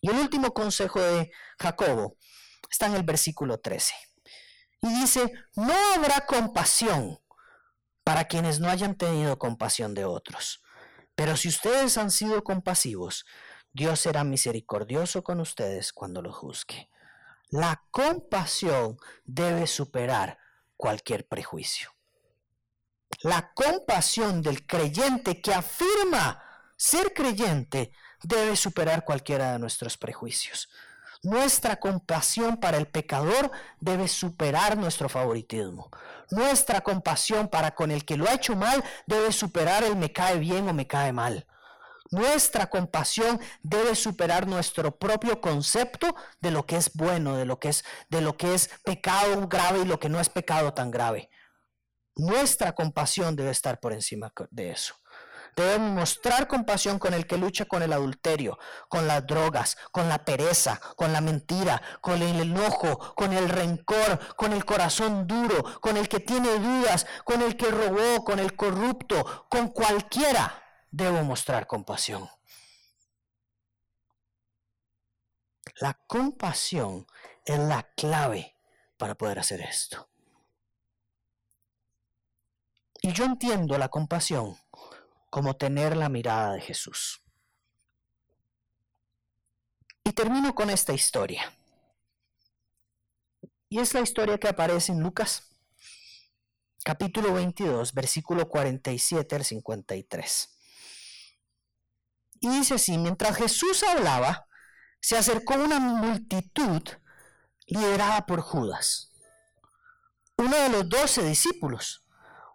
Y 0.00 0.10
el 0.10 0.16
último 0.16 0.52
consejo 0.52 1.00
de 1.00 1.30
Jacobo 1.58 2.16
está 2.70 2.86
en 2.86 2.94
el 2.94 3.04
versículo 3.04 3.58
13. 3.58 3.94
Y 4.82 4.88
dice, 5.00 5.32
no 5.56 5.72
habrá 5.94 6.26
compasión 6.26 7.18
para 8.04 8.26
quienes 8.26 8.60
no 8.60 8.68
hayan 8.68 8.96
tenido 8.96 9.38
compasión 9.38 9.94
de 9.94 10.04
otros. 10.04 10.62
Pero 11.14 11.36
si 11.36 11.48
ustedes 11.48 11.96
han 11.96 12.10
sido 12.10 12.44
compasivos, 12.44 13.24
Dios 13.74 13.98
será 13.98 14.22
misericordioso 14.22 15.24
con 15.24 15.40
ustedes 15.40 15.92
cuando 15.92 16.22
lo 16.22 16.32
juzgue. 16.32 16.88
La 17.50 17.82
compasión 17.90 18.96
debe 19.24 19.66
superar 19.66 20.38
cualquier 20.76 21.26
prejuicio. 21.26 21.90
La 23.22 23.52
compasión 23.52 24.42
del 24.42 24.64
creyente 24.64 25.42
que 25.42 25.52
afirma 25.52 26.40
ser 26.76 27.12
creyente 27.12 27.90
debe 28.22 28.54
superar 28.54 29.04
cualquiera 29.04 29.52
de 29.52 29.58
nuestros 29.58 29.98
prejuicios. 29.98 30.68
Nuestra 31.24 31.76
compasión 31.76 32.58
para 32.58 32.76
el 32.76 32.86
pecador 32.86 33.50
debe 33.80 34.06
superar 34.06 34.76
nuestro 34.76 35.08
favoritismo. 35.08 35.90
Nuestra 36.30 36.80
compasión 36.80 37.48
para 37.48 37.74
con 37.74 37.90
el 37.90 38.04
que 38.04 38.16
lo 38.16 38.28
ha 38.28 38.34
hecho 38.34 38.54
mal 38.54 38.84
debe 39.06 39.32
superar 39.32 39.82
el 39.82 39.96
me 39.96 40.12
cae 40.12 40.38
bien 40.38 40.68
o 40.68 40.72
me 40.72 40.86
cae 40.86 41.12
mal. 41.12 41.48
Nuestra 42.14 42.68
compasión 42.68 43.40
debe 43.64 43.96
superar 43.96 44.46
nuestro 44.46 44.96
propio 44.96 45.40
concepto 45.40 46.14
de 46.40 46.52
lo 46.52 46.64
que 46.64 46.76
es 46.76 46.92
bueno, 46.94 47.36
de 47.36 47.44
lo 47.44 47.58
que 47.58 47.70
es, 47.70 47.84
de 48.08 48.20
lo 48.20 48.36
que 48.36 48.54
es 48.54 48.70
pecado 48.84 49.48
grave 49.48 49.80
y 49.80 49.84
lo 49.84 49.98
que 49.98 50.08
no 50.08 50.20
es 50.20 50.28
pecado 50.28 50.72
tan 50.72 50.92
grave. 50.92 51.28
Nuestra 52.14 52.72
compasión 52.72 53.34
debe 53.34 53.50
estar 53.50 53.80
por 53.80 53.92
encima 53.92 54.32
de 54.52 54.70
eso. 54.70 54.94
Debemos 55.56 55.90
mostrar 55.90 56.46
compasión 56.46 57.00
con 57.00 57.14
el 57.14 57.26
que 57.26 57.36
lucha 57.36 57.64
con 57.64 57.82
el 57.82 57.92
adulterio, 57.92 58.58
con 58.88 59.08
las 59.08 59.26
drogas, 59.26 59.76
con 59.90 60.08
la 60.08 60.24
pereza, 60.24 60.80
con 60.94 61.12
la 61.12 61.20
mentira, 61.20 61.82
con 62.00 62.22
el 62.22 62.40
enojo, 62.40 63.14
con 63.16 63.32
el 63.32 63.48
rencor, 63.48 64.36
con 64.36 64.52
el 64.52 64.64
corazón 64.64 65.26
duro, 65.26 65.80
con 65.80 65.96
el 65.96 66.08
que 66.08 66.20
tiene 66.20 66.60
dudas, 66.60 67.06
con 67.24 67.42
el 67.42 67.56
que 67.56 67.72
robó, 67.72 68.24
con 68.24 68.38
el 68.38 68.54
corrupto, 68.54 69.46
con 69.48 69.68
cualquiera 69.68 70.63
debo 70.94 71.24
mostrar 71.24 71.66
compasión. 71.66 72.28
La 75.80 75.94
compasión 76.06 77.04
es 77.44 77.58
la 77.58 77.82
clave 77.96 78.56
para 78.96 79.16
poder 79.16 79.40
hacer 79.40 79.60
esto. 79.60 80.08
Y 83.02 83.12
yo 83.12 83.24
entiendo 83.24 83.76
la 83.76 83.88
compasión 83.88 84.56
como 85.30 85.56
tener 85.56 85.96
la 85.96 86.08
mirada 86.08 86.52
de 86.52 86.60
Jesús. 86.60 87.20
Y 90.04 90.12
termino 90.12 90.54
con 90.54 90.70
esta 90.70 90.92
historia. 90.92 91.58
Y 93.68 93.80
es 93.80 93.92
la 93.94 94.00
historia 94.00 94.38
que 94.38 94.46
aparece 94.46 94.92
en 94.92 95.00
Lucas, 95.00 95.56
capítulo 96.84 97.34
22, 97.34 97.92
versículo 97.94 98.48
47 98.48 99.34
al 99.34 99.44
53. 99.44 100.53
Y 102.44 102.48
dice 102.50 102.74
así, 102.74 102.98
mientras 102.98 103.38
Jesús 103.38 103.82
hablaba, 103.84 104.46
se 105.00 105.16
acercó 105.16 105.54
una 105.54 105.80
multitud 105.80 106.82
liderada 107.66 108.26
por 108.26 108.42
Judas, 108.42 109.10
uno 110.36 110.54
de 110.54 110.68
los 110.68 110.86
doce 110.86 111.22
discípulos. 111.22 112.04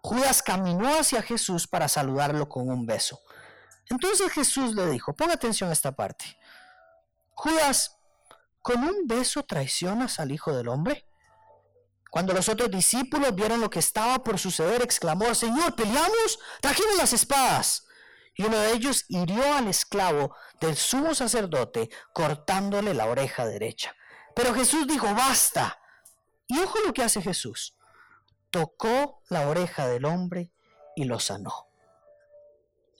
Judas 0.00 0.42
caminó 0.42 1.00
hacia 1.00 1.22
Jesús 1.22 1.66
para 1.66 1.88
saludarlo 1.88 2.48
con 2.48 2.70
un 2.70 2.86
beso. 2.86 3.20
Entonces 3.86 4.30
Jesús 4.30 4.76
le 4.76 4.86
dijo, 4.90 5.12
ponga 5.12 5.34
atención 5.34 5.70
a 5.70 5.72
esta 5.72 5.90
parte. 5.90 6.38
Judas, 7.30 7.96
¿con 8.62 8.84
un 8.84 9.08
beso 9.08 9.42
traicionas 9.42 10.20
al 10.20 10.30
Hijo 10.30 10.52
del 10.54 10.68
Hombre? 10.68 11.04
Cuando 12.12 12.32
los 12.32 12.48
otros 12.48 12.70
discípulos 12.70 13.34
vieron 13.34 13.60
lo 13.60 13.70
que 13.70 13.80
estaba 13.80 14.22
por 14.22 14.38
suceder, 14.38 14.82
exclamó, 14.82 15.34
Señor, 15.34 15.74
¿peleamos? 15.74 16.38
Trajimos 16.60 16.96
las 16.96 17.12
espadas 17.12 17.88
y 18.34 18.44
uno 18.44 18.58
de 18.58 18.72
ellos 18.72 19.04
hirió 19.08 19.54
al 19.54 19.68
esclavo 19.68 20.34
del 20.60 20.76
sumo 20.76 21.14
sacerdote 21.14 21.90
cortándole 22.12 22.94
la 22.94 23.06
oreja 23.06 23.46
derecha. 23.46 23.94
Pero 24.34 24.54
Jesús 24.54 24.86
dijo, 24.86 25.12
basta. 25.14 25.78
Y 26.46 26.58
ojo 26.58 26.78
lo 26.86 26.92
que 26.92 27.02
hace 27.02 27.20
Jesús. 27.22 27.76
Tocó 28.50 29.22
la 29.28 29.48
oreja 29.48 29.86
del 29.86 30.04
hombre 30.04 30.52
y 30.96 31.04
lo 31.04 31.20
sanó. 31.20 31.68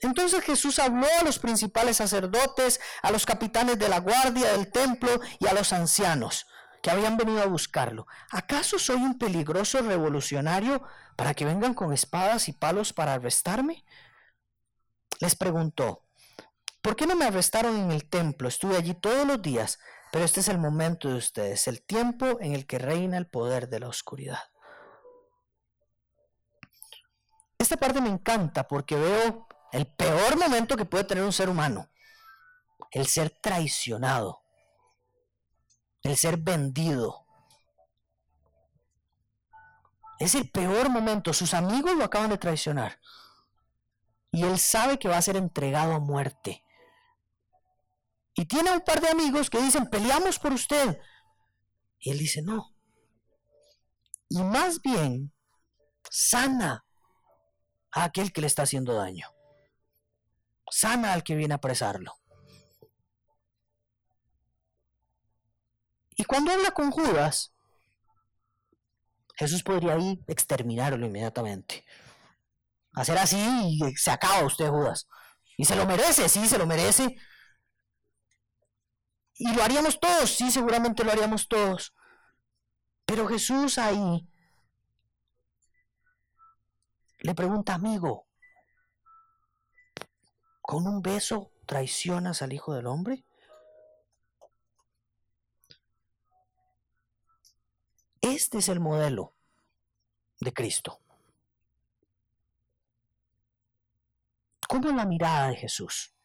Entonces 0.01 0.43
Jesús 0.43 0.79
habló 0.79 1.07
a 1.19 1.23
los 1.23 1.37
principales 1.39 1.97
sacerdotes, 1.97 2.79
a 3.03 3.11
los 3.11 3.25
capitanes 3.25 3.77
de 3.77 3.89
la 3.89 3.99
guardia 3.99 4.53
del 4.53 4.71
templo 4.71 5.19
y 5.39 5.47
a 5.47 5.53
los 5.53 5.73
ancianos 5.73 6.47
que 6.81 6.89
habían 6.89 7.17
venido 7.17 7.41
a 7.41 7.45
buscarlo. 7.45 8.07
¿Acaso 8.31 8.79
soy 8.79 8.97
un 8.97 9.19
peligroso 9.19 9.81
revolucionario 9.81 10.81
para 11.15 11.35
que 11.35 11.45
vengan 11.45 11.75
con 11.75 11.93
espadas 11.93 12.49
y 12.49 12.53
palos 12.53 12.93
para 12.93 13.13
arrestarme? 13.13 13.85
Les 15.21 15.35
preguntó, 15.35 16.05
¿por 16.81 16.95
qué 16.95 17.05
no 17.05 17.15
me 17.15 17.25
arrestaron 17.25 17.77
en 17.77 17.91
el 17.91 18.09
templo? 18.09 18.47
Estuve 18.47 18.75
allí 18.75 18.95
todos 18.95 19.25
los 19.25 19.41
días, 19.41 19.79
pero 20.11 20.25
este 20.25 20.41
es 20.41 20.49
el 20.49 20.57
momento 20.57 21.07
de 21.07 21.15
ustedes, 21.15 21.67
el 21.67 21.83
tiempo 21.83 22.37
en 22.41 22.53
el 22.53 22.67
que 22.67 22.79
reina 22.79 23.17
el 23.17 23.27
poder 23.27 23.69
de 23.69 23.79
la 23.79 23.87
oscuridad. 23.87 24.39
Esta 27.57 27.77
parte 27.77 28.01
me 28.01 28.09
encanta 28.09 28.67
porque 28.67 28.95
veo 28.95 29.47
el 29.71 29.85
peor 29.85 30.37
momento 30.37 30.75
que 30.75 30.85
puede 30.85 31.03
tener 31.03 31.23
un 31.23 31.31
ser 31.31 31.47
humano, 31.47 31.89
el 32.89 33.05
ser 33.05 33.29
traicionado, 33.29 34.41
el 36.01 36.17
ser 36.17 36.37
vendido, 36.37 37.21
Es 40.21 40.35
el 40.35 40.51
peor 40.51 40.89
momento. 40.89 41.33
Sus 41.33 41.55
amigos 41.55 41.95
lo 41.95 42.03
acaban 42.03 42.29
de 42.29 42.37
traicionar. 42.37 42.99
Y 44.31 44.43
él 44.43 44.57
sabe 44.59 44.97
que 44.97 45.09
va 45.09 45.17
a 45.17 45.21
ser 45.21 45.35
entregado 45.35 45.93
a 45.93 45.99
muerte. 45.99 46.63
Y 48.33 48.45
tiene 48.45 48.71
un 48.71 48.81
par 48.81 49.01
de 49.01 49.09
amigos 49.09 49.49
que 49.49 49.61
dicen, 49.61 49.87
peleamos 49.87 50.39
por 50.39 50.53
usted. 50.53 50.99
Y 51.99 52.11
él 52.11 52.17
dice, 52.17 52.41
no. 52.41 52.73
Y 54.29 54.41
más 54.41 54.81
bien, 54.81 55.33
sana 56.09 56.85
a 57.91 58.05
aquel 58.05 58.31
que 58.31 58.41
le 58.41 58.47
está 58.47 58.63
haciendo 58.63 58.93
daño. 58.93 59.27
Sana 60.69 61.11
al 61.11 61.23
que 61.23 61.35
viene 61.35 61.53
a 61.53 61.57
apresarlo. 61.57 62.15
Y 66.15 66.23
cuando 66.23 66.51
habla 66.51 66.71
con 66.71 66.91
Judas, 66.91 67.53
Jesús 69.35 69.63
podría 69.63 69.97
ir 69.97 70.23
exterminarlo 70.27 71.05
inmediatamente. 71.05 71.83
Hacer 72.93 73.17
así 73.17 73.37
y 73.39 73.95
se 73.95 74.11
acaba 74.11 74.45
usted, 74.45 74.69
Judas. 74.69 75.07
Y 75.57 75.65
se 75.65 75.75
lo 75.75 75.85
merece, 75.85 76.27
sí, 76.29 76.47
se 76.47 76.57
lo 76.57 76.65
merece. 76.65 77.15
Y 79.35 79.53
lo 79.53 79.63
haríamos 79.63 79.99
todos, 79.99 80.29
sí, 80.29 80.51
seguramente 80.51 81.03
lo 81.03 81.11
haríamos 81.11 81.47
todos. 81.47 81.93
Pero 83.05 83.27
Jesús 83.27 83.77
ahí 83.77 84.27
le 87.19 87.35
pregunta, 87.35 87.73
amigo, 87.73 88.27
¿con 90.61 90.87
un 90.87 91.01
beso 91.01 91.51
traicionas 91.65 92.41
al 92.41 92.53
Hijo 92.53 92.73
del 92.73 92.87
Hombre? 92.87 93.25
Este 98.21 98.59
es 98.59 98.69
el 98.69 98.79
modelo 98.79 99.33
de 100.39 100.53
Cristo. 100.53 100.99
¿Cómo 104.71 104.87
es 104.87 104.95
la 104.95 105.05
mirada 105.05 105.49
de 105.49 105.57
Jesús? 105.57 106.15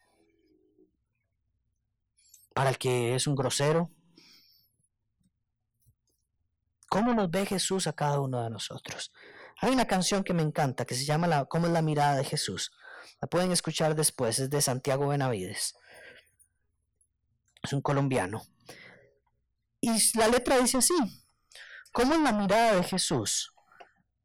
Para 2.53 2.69
el 2.69 2.77
que 2.77 3.13
es 3.13 3.27
un 3.27 3.35
grosero, 3.35 3.91
¿cómo 6.87 7.13
nos 7.13 7.29
ve 7.29 7.45
Jesús 7.45 7.87
a 7.87 7.91
cada 7.91 8.21
uno 8.21 8.41
de 8.41 8.49
nosotros? 8.49 9.11
Hay 9.59 9.73
una 9.73 9.83
canción 9.83 10.23
que 10.23 10.33
me 10.33 10.43
encanta 10.43 10.85
que 10.85 10.95
se 10.95 11.03
llama 11.03 11.27
la, 11.27 11.43
¿Cómo 11.43 11.67
es 11.67 11.73
la 11.73 11.81
mirada 11.81 12.15
de 12.15 12.23
Jesús? 12.23 12.71
La 13.19 13.27
pueden 13.27 13.51
escuchar 13.51 13.95
después, 13.95 14.39
es 14.39 14.49
de 14.49 14.61
Santiago 14.61 15.09
Benavides. 15.09 15.75
Es 17.61 17.73
un 17.73 17.81
colombiano. 17.81 18.43
Y 19.81 19.91
la 20.17 20.29
letra 20.29 20.57
dice 20.57 20.77
así, 20.77 20.95
¿Cómo 21.91 22.13
es 22.13 22.21
la 22.21 22.31
mirada 22.31 22.75
de 22.75 22.83
Jesús 22.83 23.53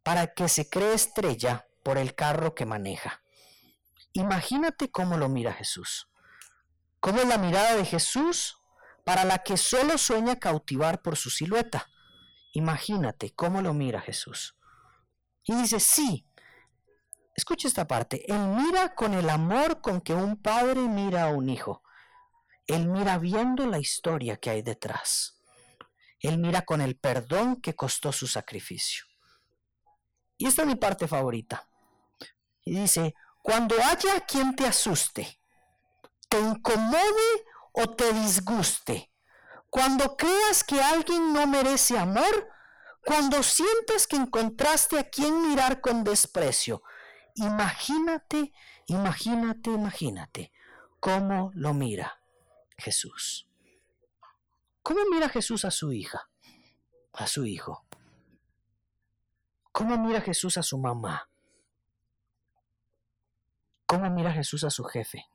para 0.04 0.32
que 0.32 0.48
se 0.48 0.70
cree 0.70 0.94
estrella 0.94 1.66
por 1.82 1.98
el 1.98 2.14
carro 2.14 2.54
que 2.54 2.66
maneja? 2.66 3.21
Imagínate 4.12 4.90
cómo 4.90 5.16
lo 5.16 5.28
mira 5.28 5.52
Jesús. 5.52 6.08
¿Cómo 7.00 7.20
es 7.20 7.26
la 7.26 7.38
mirada 7.38 7.74
de 7.76 7.84
Jesús 7.84 8.58
para 9.04 9.24
la 9.24 9.38
que 9.38 9.56
solo 9.56 9.98
sueña 9.98 10.38
cautivar 10.38 11.02
por 11.02 11.16
su 11.16 11.30
silueta? 11.30 11.88
Imagínate 12.52 13.34
cómo 13.34 13.62
lo 13.62 13.72
mira 13.74 14.00
Jesús. 14.00 14.56
Y 15.44 15.54
dice, 15.56 15.80
sí, 15.80 16.28
escucha 17.34 17.66
esta 17.66 17.88
parte, 17.88 18.30
Él 18.32 18.38
mira 18.38 18.94
con 18.94 19.14
el 19.14 19.28
amor 19.30 19.80
con 19.80 20.00
que 20.00 20.14
un 20.14 20.40
padre 20.40 20.80
mira 20.80 21.24
a 21.24 21.28
un 21.28 21.48
hijo. 21.48 21.82
Él 22.66 22.86
mira 22.86 23.18
viendo 23.18 23.66
la 23.66 23.78
historia 23.78 24.36
que 24.36 24.50
hay 24.50 24.62
detrás. 24.62 25.40
Él 26.20 26.38
mira 26.38 26.62
con 26.62 26.80
el 26.80 26.96
perdón 26.96 27.60
que 27.60 27.74
costó 27.74 28.12
su 28.12 28.28
sacrificio. 28.28 29.04
Y 30.38 30.46
esta 30.46 30.62
es 30.62 30.68
mi 30.68 30.76
parte 30.76 31.08
favorita. 31.08 31.68
Y 32.64 32.78
dice, 32.78 33.14
cuando 33.42 33.74
haya 33.82 34.20
quien 34.20 34.54
te 34.56 34.66
asuste, 34.66 35.40
te 36.28 36.40
incomode 36.40 37.44
o 37.72 37.90
te 37.90 38.12
disguste, 38.12 39.12
cuando 39.68 40.16
creas 40.16 40.64
que 40.64 40.80
alguien 40.80 41.32
no 41.32 41.46
merece 41.46 41.98
amor, 41.98 42.48
cuando 43.04 43.42
sientas 43.42 44.06
que 44.06 44.16
encontraste 44.16 44.98
a 44.98 45.10
quien 45.10 45.48
mirar 45.48 45.80
con 45.80 46.04
desprecio, 46.04 46.82
imagínate, 47.34 48.52
imagínate, 48.86 49.70
imagínate 49.70 50.52
cómo 51.00 51.50
lo 51.54 51.74
mira 51.74 52.20
Jesús. 52.78 53.48
¿Cómo 54.82 55.00
mira 55.10 55.28
Jesús 55.28 55.64
a 55.64 55.70
su 55.70 55.92
hija? 55.92 56.28
A 57.12 57.26
su 57.26 57.44
hijo. 57.46 57.86
¿Cómo 59.72 59.96
mira 59.96 60.20
Jesús 60.20 60.58
a 60.58 60.62
su 60.62 60.78
mamá? 60.78 61.28
¿Cómo 63.92 64.08
mira 64.08 64.32
Jesús 64.32 64.64
a 64.64 64.70
su 64.70 64.84
jefe? 64.84 65.26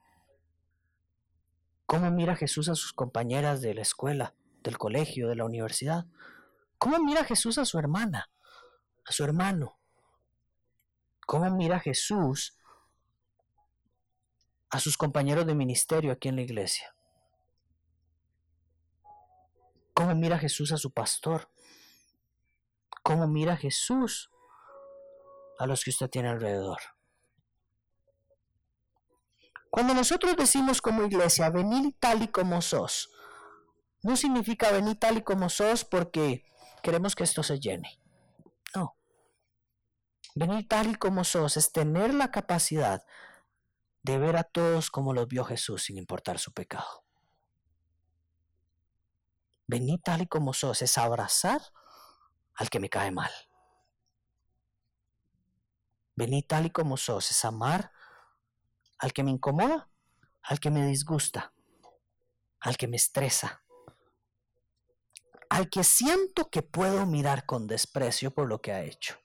¿Cómo 1.86 2.10
mira 2.10 2.36
Jesús 2.36 2.70
a 2.70 2.74
sus 2.74 2.92
compañeras 2.92 3.62
de 3.62 3.76
la 3.76 3.84
escuela, 3.84 4.34
del 4.64 4.80
colegio, 4.80 5.28
de 5.28 5.36
la 5.36 5.46
universidad? 5.46 6.08
¿Cómo 6.80 6.98
mira 6.98 7.24
Jesús 7.24 7.60
a 7.60 7.66
su 7.66 7.78
hermana, 7.78 8.32
a 9.06 9.12
su 9.12 9.24
hermano? 9.24 9.78
¿Cómo 11.28 11.52
mira 11.52 11.80
Jesús 11.80 12.58
a 14.72 14.80
sus 14.80 14.98
compañeros 14.98 15.46
de 15.46 15.54
ministerio 15.54 16.12
aquí 16.12 16.28
en 16.28 16.38
la 16.38 16.42
iglesia? 16.42 16.96
¿Cómo 19.94 20.16
mira 20.16 20.40
Jesús 20.40 20.72
a 20.72 20.78
su 20.78 20.90
pastor? 20.90 21.52
¿Cómo 23.04 23.28
mira 23.28 23.56
Jesús 23.56 24.32
a 25.60 25.68
los 25.68 25.84
que 25.84 25.92
usted 25.92 26.10
tiene 26.10 26.30
alrededor? 26.30 26.97
Cuando 29.78 29.94
nosotros 29.94 30.36
decimos 30.36 30.82
como 30.82 31.04
iglesia, 31.04 31.52
venir 31.52 31.96
tal 32.00 32.24
y 32.24 32.30
como 32.30 32.64
sos, 32.64 33.12
no 34.02 34.18
significa 34.18 34.72
venir 34.72 34.98
tal 34.98 35.18
y 35.20 35.22
como 35.22 35.52
sos 35.52 35.86
porque 35.86 36.52
queremos 36.82 37.16
que 37.16 37.24
esto 37.24 37.44
se 37.44 37.60
llene. 37.60 38.02
No. 38.74 38.98
Venir 40.34 40.68
tal 40.68 40.88
y 40.88 40.96
como 40.96 41.24
sos 41.24 41.58
es 41.58 41.72
tener 41.72 42.16
la 42.16 42.32
capacidad 42.32 43.06
de 44.02 44.18
ver 44.18 44.38
a 44.38 44.46
todos 44.46 44.90
como 44.90 45.14
los 45.14 45.28
vio 45.28 45.46
Jesús 45.46 45.84
sin 45.84 46.00
importar 46.00 46.40
su 46.40 46.54
pecado. 46.54 47.04
Venir 49.68 50.02
tal 50.02 50.24
y 50.24 50.26
como 50.26 50.54
sos 50.54 50.82
es 50.82 50.98
abrazar 50.98 51.62
al 52.56 52.72
que 52.72 52.80
me 52.80 52.90
cae 52.90 53.12
mal. 53.12 53.32
Venir 56.16 56.48
tal 56.48 56.66
y 56.66 56.72
como 56.72 56.98
sos 56.98 57.30
es 57.30 57.46
amar 57.46 57.92
al 59.00 59.14
que 59.14 59.24
me 59.24 59.32
incomoda, 59.32 59.90
al 60.44 60.60
que 60.60 60.72
me 60.72 60.86
disgusta, 60.86 61.54
al 62.60 62.78
que 62.78 62.88
me 62.88 62.98
estresa, 62.98 63.64
al 65.50 65.70
que 65.70 65.84
siento 65.84 66.50
que 66.50 66.62
puedo 66.62 67.06
mirar 67.06 67.46
con 67.46 67.68
desprecio 67.68 68.32
por 68.32 68.48
lo 68.48 68.62
que 68.62 68.72
ha 68.72 68.84
hecho. 68.84 69.18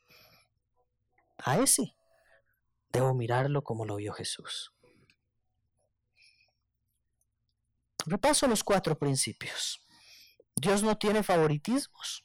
A 1.39 1.59
ese 1.59 1.97
debo 2.91 3.15
mirarlo 3.15 3.65
como 3.65 3.85
lo 3.85 3.97
vio 3.97 4.13
Jesús. 4.13 4.73
Repaso 8.07 8.49
los 8.49 8.65
cuatro 8.65 8.99
principios. 8.99 9.81
Dios 10.57 10.83
no 10.83 10.99
tiene 10.99 11.23
favoritismos. 11.23 12.25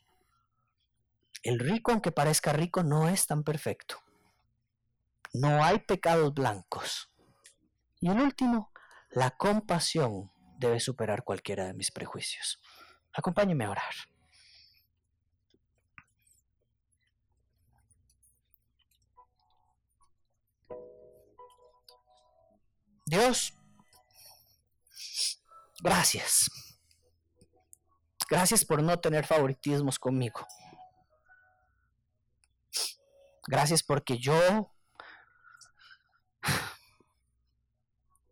El 1.44 1.60
rico, 1.60 1.92
aunque 1.92 2.12
parezca 2.12 2.52
rico, 2.52 2.84
no 2.84 3.08
es 3.08 3.28
tan 3.28 3.44
perfecto. 3.44 4.02
No 5.34 5.64
hay 5.64 5.80
pecados 5.80 6.34
blancos. 6.34 7.10
Y 8.00 8.10
el 8.10 8.20
último, 8.20 8.72
la 9.10 9.32
compasión 9.32 10.32
debe 10.58 10.80
superar 10.80 11.24
cualquiera 11.24 11.66
de 11.66 11.74
mis 11.74 11.92
prejuicios. 11.92 12.60
Acompáñeme 13.14 13.66
a 13.66 13.72
orar. 13.72 13.94
Dios, 23.06 23.54
gracias. 25.82 26.52
Gracias 28.30 28.66
por 28.66 28.84
no 28.84 29.00
tener 29.00 29.26
favoritismos 29.26 29.98
conmigo. 29.98 30.46
Gracias 33.48 33.82
porque 33.82 34.18
yo 34.18 34.74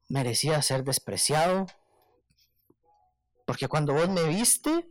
merecía 0.09 0.61
ser 0.61 0.83
despreciado. 0.83 1.65
Porque 3.45 3.67
cuando 3.67 3.93
vos 3.93 4.09
me 4.09 4.23
viste 4.23 4.89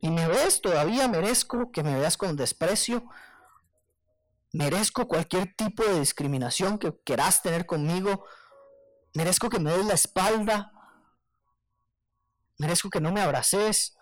y 0.00 0.10
me 0.10 0.28
ves, 0.28 0.60
todavía 0.60 1.08
merezco 1.08 1.72
que 1.72 1.82
me 1.82 1.98
veas 1.98 2.16
con 2.16 2.36
desprecio. 2.36 3.04
Merezco 4.52 5.08
cualquier 5.08 5.54
tipo 5.56 5.82
de 5.82 6.00
discriminación 6.00 6.78
que 6.78 6.94
quieras 7.02 7.42
tener 7.42 7.66
conmigo. 7.66 8.24
Merezco 9.14 9.48
que 9.48 9.58
me 9.58 9.72
des 9.72 9.86
la 9.86 9.94
espalda. 9.94 10.72
Merezco 12.58 12.90
que 12.90 13.00
no 13.00 13.10
me 13.12 13.20
abraces. 13.20 13.96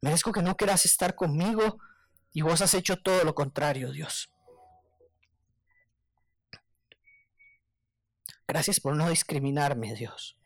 Merezco 0.00 0.32
que 0.32 0.42
no 0.42 0.56
quieras 0.56 0.84
estar 0.84 1.14
conmigo. 1.16 1.78
Y 2.32 2.42
vos 2.42 2.60
has 2.60 2.74
hecho 2.74 2.98
todo 3.02 3.24
lo 3.24 3.34
contrario, 3.34 3.90
Dios. 3.90 4.30
Gracias 8.48 8.78
por 8.80 8.94
no 8.94 9.08
discriminarme, 9.08 9.94
Dios, 9.94 10.38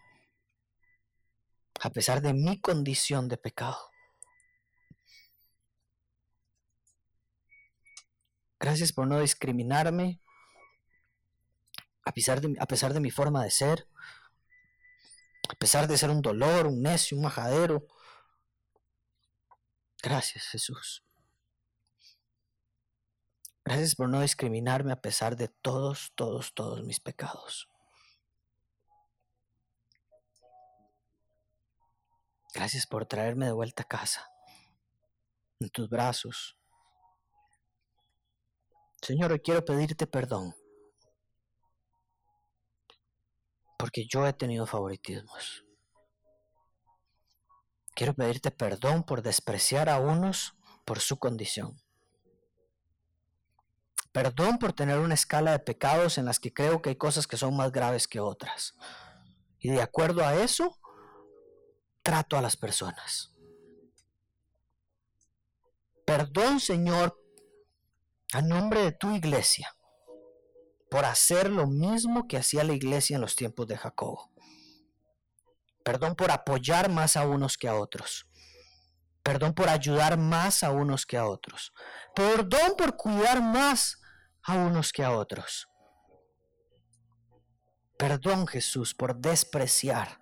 a 1.81 1.91
pesar 1.91 2.23
de 2.23 2.33
mi 2.33 2.59
condición 2.61 3.29
de 3.29 3.37
pecado. 3.37 3.91
Gracias 8.59 8.93
por 8.93 9.07
no 9.07 9.21
discriminarme 9.21 10.21
a 12.05 12.13
pesar, 12.13 12.41
de, 12.41 12.57
a 12.59 12.67
pesar 12.67 12.93
de 12.93 13.01
mi 13.01 13.11
forma 13.11 13.45
de 13.45 13.51
ser, 13.51 13.87
a 15.49 15.55
pesar 15.55 15.87
de 15.87 15.99
ser 15.99 16.11
un 16.11 16.23
dolor, 16.23 16.67
un 16.67 16.83
necio, 16.83 17.17
un 17.17 17.25
majadero. 17.25 17.87
Gracias, 20.03 20.47
Jesús. 20.49 21.05
Gracias 23.65 23.95
por 23.95 24.09
no 24.09 24.21
discriminarme 24.21 24.93
a 24.93 25.01
pesar 25.01 25.37
de 25.37 25.49
todos, 25.49 26.13
todos, 26.15 26.55
todos 26.55 26.83
mis 26.83 26.99
pecados. 26.99 27.69
Gracias 32.53 32.87
por 32.87 33.07
traerme 33.07 33.47
de 33.47 33.53
vuelta 33.53 33.85
a 33.85 33.87
casa, 33.87 34.31
en 35.61 35.71
tus 35.71 35.89
brazos. 35.89 36.57
Señor, 39.01 39.33
hoy 39.33 39.41
quiero 39.41 39.65
pedirte 39.65 40.07
perdón, 40.07 40.55
porque 43.79 44.05
yo 44.07 44.27
he 44.27 44.33
tenido 44.33 44.67
favoritismos. 44.67 45.65
Quiero 47.95 48.15
pedirte 48.15 48.51
perdón 48.51 49.05
por 49.05 49.23
despreciar 49.23 49.89
a 49.89 49.99
unos 49.99 50.55
por 50.85 51.01
su 51.01 51.19
condición. 51.19 51.81
Perdón 54.13 54.59
por 54.59 54.73
tener 54.73 54.99
una 54.99 55.15
escala 55.15 55.53
de 55.53 55.61
pecados 55.61 56.19
en 56.19 56.25
las 56.25 56.41
que 56.41 56.53
creo 56.53 56.83
que 56.83 56.91
hay 56.91 56.97
cosas 56.97 57.29
que 57.29 57.37
son 57.37 57.57
más 57.57 57.71
graves 57.71 58.09
que 58.09 58.19
otras. 58.19 58.75
Y 59.61 59.71
de 59.71 59.83
acuerdo 59.83 60.25
a 60.25 60.35
eso, 60.35 60.80
trato 62.11 62.37
a 62.37 62.43
las 62.43 62.57
personas. 62.57 63.31
Perdón, 66.05 66.59
Señor, 66.59 67.17
a 68.33 68.43
nombre 68.43 68.83
de 68.83 68.91
tu 68.91 69.15
iglesia, 69.15 69.77
por 70.91 71.05
hacer 71.05 71.49
lo 71.49 71.69
mismo 71.69 72.27
que 72.27 72.37
hacía 72.37 72.65
la 72.65 72.73
iglesia 72.73 73.15
en 73.15 73.21
los 73.21 73.37
tiempos 73.37 73.69
de 73.69 73.77
Jacobo. 73.77 74.33
Perdón 75.85 76.17
por 76.17 76.33
apoyar 76.33 76.91
más 76.91 77.17
a 77.17 77.25
unos 77.25 77.57
que 77.57 77.69
a 77.69 77.77
otros. 77.77 78.27
Perdón 79.23 79.55
por 79.55 79.69
ayudar 79.69 80.19
más 80.19 80.65
a 80.65 80.73
unos 80.73 81.07
que 81.07 81.17
a 81.17 81.27
otros. 81.27 81.73
Perdón 82.17 82.75
por 82.77 82.97
cuidar 82.97 83.41
más 83.41 84.01
a 84.43 84.57
unos 84.57 84.93
que 84.93 85.05
a 85.05 85.13
otros. 85.13 85.69
Perdón 87.97 88.49
Jesús 88.49 88.95
por 88.95 89.15
despreciar 89.15 90.21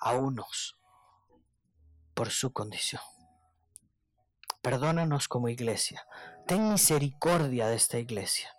a 0.00 0.14
unos 0.14 0.76
por 2.14 2.30
su 2.30 2.52
condición. 2.52 3.02
Perdónanos 4.62 5.28
como 5.28 5.48
iglesia. 5.48 6.06
Ten 6.46 6.70
misericordia 6.70 7.68
de 7.68 7.76
esta 7.76 7.98
iglesia. 7.98 8.56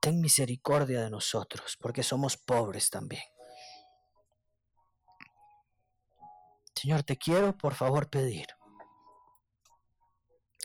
Ten 0.00 0.20
misericordia 0.20 1.02
de 1.02 1.10
nosotros, 1.10 1.78
porque 1.80 2.02
somos 2.02 2.36
pobres 2.36 2.90
también. 2.90 3.22
Señor, 6.74 7.02
te 7.02 7.16
quiero 7.16 7.56
por 7.56 7.74
favor 7.74 8.10
pedir 8.10 8.48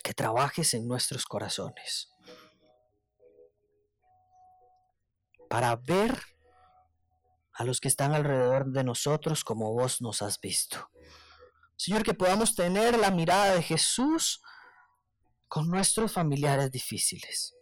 que 0.04 0.14
trabajes 0.14 0.74
en 0.74 0.88
nuestros 0.88 1.26
corazones 1.26 2.10
para 5.50 5.76
ver 5.76 6.18
a 7.54 7.64
los 7.64 7.80
que 7.80 7.88
están 7.90 8.14
alrededor 8.14 8.72
de 8.72 8.84
nosotros 8.84 9.44
como 9.44 9.74
vos 9.74 10.02
nos 10.02 10.22
has 10.22 10.40
visto. 10.40 10.90
Señor, 11.80 12.04
que 12.04 12.14
podamos 12.14 12.56
tener 12.56 13.00
la 13.00 13.10
mirada 13.10 13.56
de 13.56 13.64
Jesús 13.64 14.42
con 15.48 15.70
nuestros 15.70 16.12
familiares 16.12 16.70
difíciles. 16.72 17.56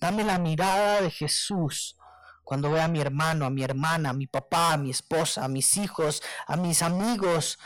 Dame 0.00 0.24
la 0.24 0.40
mirada 0.40 1.00
de 1.00 1.08
Jesús 1.08 1.96
cuando 2.42 2.68
vea 2.68 2.86
a 2.86 2.88
mi 2.88 3.00
hermano, 3.00 3.46
a 3.46 3.50
mi 3.50 3.62
hermana, 3.62 4.10
a 4.10 4.12
mi 4.12 4.26
papá, 4.26 4.72
a 4.72 4.76
mi 4.76 4.90
esposa, 4.90 5.44
a 5.44 5.48
mis 5.48 5.76
hijos, 5.76 6.20
a 6.48 6.56
mis 6.56 6.82
amigos, 6.82 7.60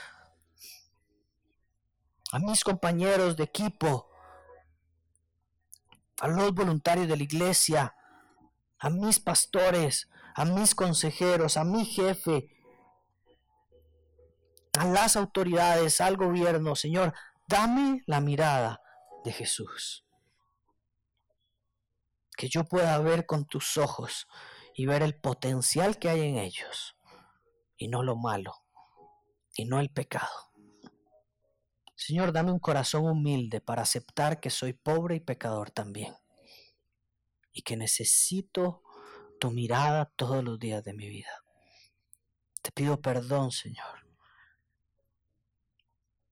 a 2.30 2.38
mis 2.38 2.62
compañeros 2.62 3.34
de 3.34 3.44
equipo, 3.44 4.10
a 6.20 6.28
los 6.28 6.52
voluntarios 6.52 7.08
de 7.08 7.16
la 7.16 7.22
iglesia, 7.22 7.96
a 8.78 8.90
mis 8.90 9.20
pastores, 9.20 10.10
a 10.34 10.44
mis 10.44 10.74
consejeros, 10.74 11.56
a 11.56 11.64
mi 11.64 11.86
jefe, 11.86 12.53
a 14.78 14.86
las 14.86 15.16
autoridades, 15.16 16.00
al 16.00 16.16
gobierno, 16.16 16.74
Señor, 16.76 17.14
dame 17.48 18.02
la 18.06 18.20
mirada 18.20 18.80
de 19.24 19.32
Jesús. 19.32 20.04
Que 22.36 22.48
yo 22.48 22.64
pueda 22.64 22.98
ver 22.98 23.26
con 23.26 23.46
tus 23.46 23.76
ojos 23.76 24.26
y 24.74 24.86
ver 24.86 25.02
el 25.02 25.14
potencial 25.14 25.98
que 25.98 26.08
hay 26.08 26.22
en 26.22 26.38
ellos 26.38 26.96
y 27.76 27.88
no 27.88 28.02
lo 28.02 28.16
malo 28.16 28.64
y 29.56 29.64
no 29.64 29.78
el 29.78 29.90
pecado. 29.90 30.52
Señor, 31.94 32.32
dame 32.32 32.50
un 32.50 32.58
corazón 32.58 33.06
humilde 33.06 33.60
para 33.60 33.82
aceptar 33.82 34.40
que 34.40 34.50
soy 34.50 34.72
pobre 34.72 35.16
y 35.16 35.20
pecador 35.20 35.70
también 35.70 36.14
y 37.52 37.62
que 37.62 37.76
necesito 37.76 38.82
tu 39.38 39.52
mirada 39.52 40.06
todos 40.16 40.42
los 40.42 40.58
días 40.58 40.82
de 40.82 40.92
mi 40.92 41.08
vida. 41.08 41.44
Te 42.62 42.72
pido 42.72 43.00
perdón, 43.00 43.52
Señor, 43.52 44.03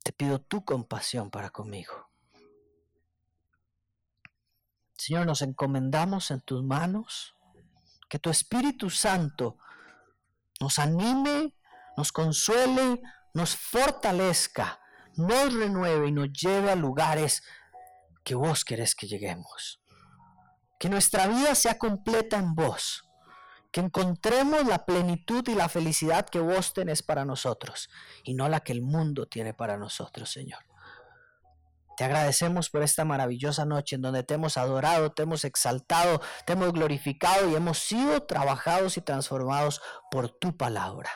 te 0.02 0.12
pido 0.12 0.40
tu 0.40 0.64
compasión 0.64 1.30
para 1.30 1.50
conmigo. 1.50 2.10
Señor, 4.96 5.26
nos 5.26 5.42
encomendamos 5.42 6.30
en 6.30 6.40
tus 6.40 6.62
manos. 6.62 7.36
Que 8.08 8.18
tu 8.18 8.30
Espíritu 8.30 8.90
Santo 8.90 9.56
nos 10.60 10.78
anime, 10.78 11.56
nos 11.96 12.12
consuele, 12.12 13.00
nos 13.34 13.56
fortalezca, 13.56 14.80
nos 15.16 15.54
renueve 15.54 16.08
y 16.08 16.12
nos 16.12 16.32
lleve 16.32 16.70
a 16.70 16.76
lugares 16.76 17.42
que 18.22 18.34
vos 18.34 18.64
querés 18.64 18.94
que 18.94 19.08
lleguemos. 19.08 19.82
Que 20.78 20.88
nuestra 20.88 21.26
vida 21.26 21.54
sea 21.54 21.78
completa 21.78 22.36
en 22.36 22.54
vos 22.54 23.08
que 23.72 23.80
encontremos 23.80 24.66
la 24.66 24.84
plenitud 24.84 25.42
y 25.48 25.54
la 25.54 25.68
felicidad 25.68 26.28
que 26.28 26.40
vos 26.40 26.74
tenés 26.74 27.02
para 27.02 27.24
nosotros 27.24 27.88
y 28.22 28.34
no 28.34 28.48
la 28.48 28.60
que 28.60 28.72
el 28.72 28.82
mundo 28.82 29.26
tiene 29.26 29.54
para 29.54 29.78
nosotros, 29.78 30.30
Señor. 30.30 30.60
Te 31.96 32.04
agradecemos 32.04 32.68
por 32.68 32.82
esta 32.82 33.04
maravillosa 33.04 33.64
noche 33.64 33.96
en 33.96 34.02
donde 34.02 34.24
te 34.24 34.34
hemos 34.34 34.56
adorado, 34.56 35.12
te 35.12 35.22
hemos 35.22 35.44
exaltado, 35.44 36.20
te 36.46 36.52
hemos 36.52 36.72
glorificado 36.72 37.48
y 37.50 37.54
hemos 37.54 37.78
sido 37.78 38.22
trabajados 38.24 38.96
y 38.98 39.00
transformados 39.00 39.80
por 40.10 40.28
tu 40.28 40.56
palabra. 40.56 41.10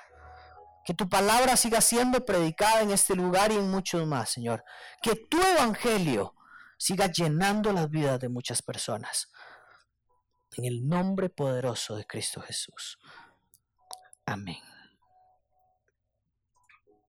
Que 0.84 0.94
tu 0.94 1.08
palabra 1.08 1.56
siga 1.56 1.80
siendo 1.80 2.24
predicada 2.24 2.80
en 2.80 2.90
este 2.90 3.16
lugar 3.16 3.52
y 3.52 3.56
en 3.56 3.70
muchos 3.70 4.06
más, 4.06 4.30
Señor. 4.30 4.64
Que 5.02 5.16
tu 5.16 5.42
evangelio 5.42 6.34
siga 6.78 7.10
llenando 7.10 7.72
las 7.72 7.90
vidas 7.90 8.20
de 8.20 8.28
muchas 8.28 8.62
personas 8.62 9.30
en 10.56 10.64
el 10.64 10.88
nombre 10.88 11.28
poderoso 11.28 11.96
de 11.96 12.06
Cristo 12.06 12.40
Jesús. 12.40 12.98
Amén. 14.24 14.75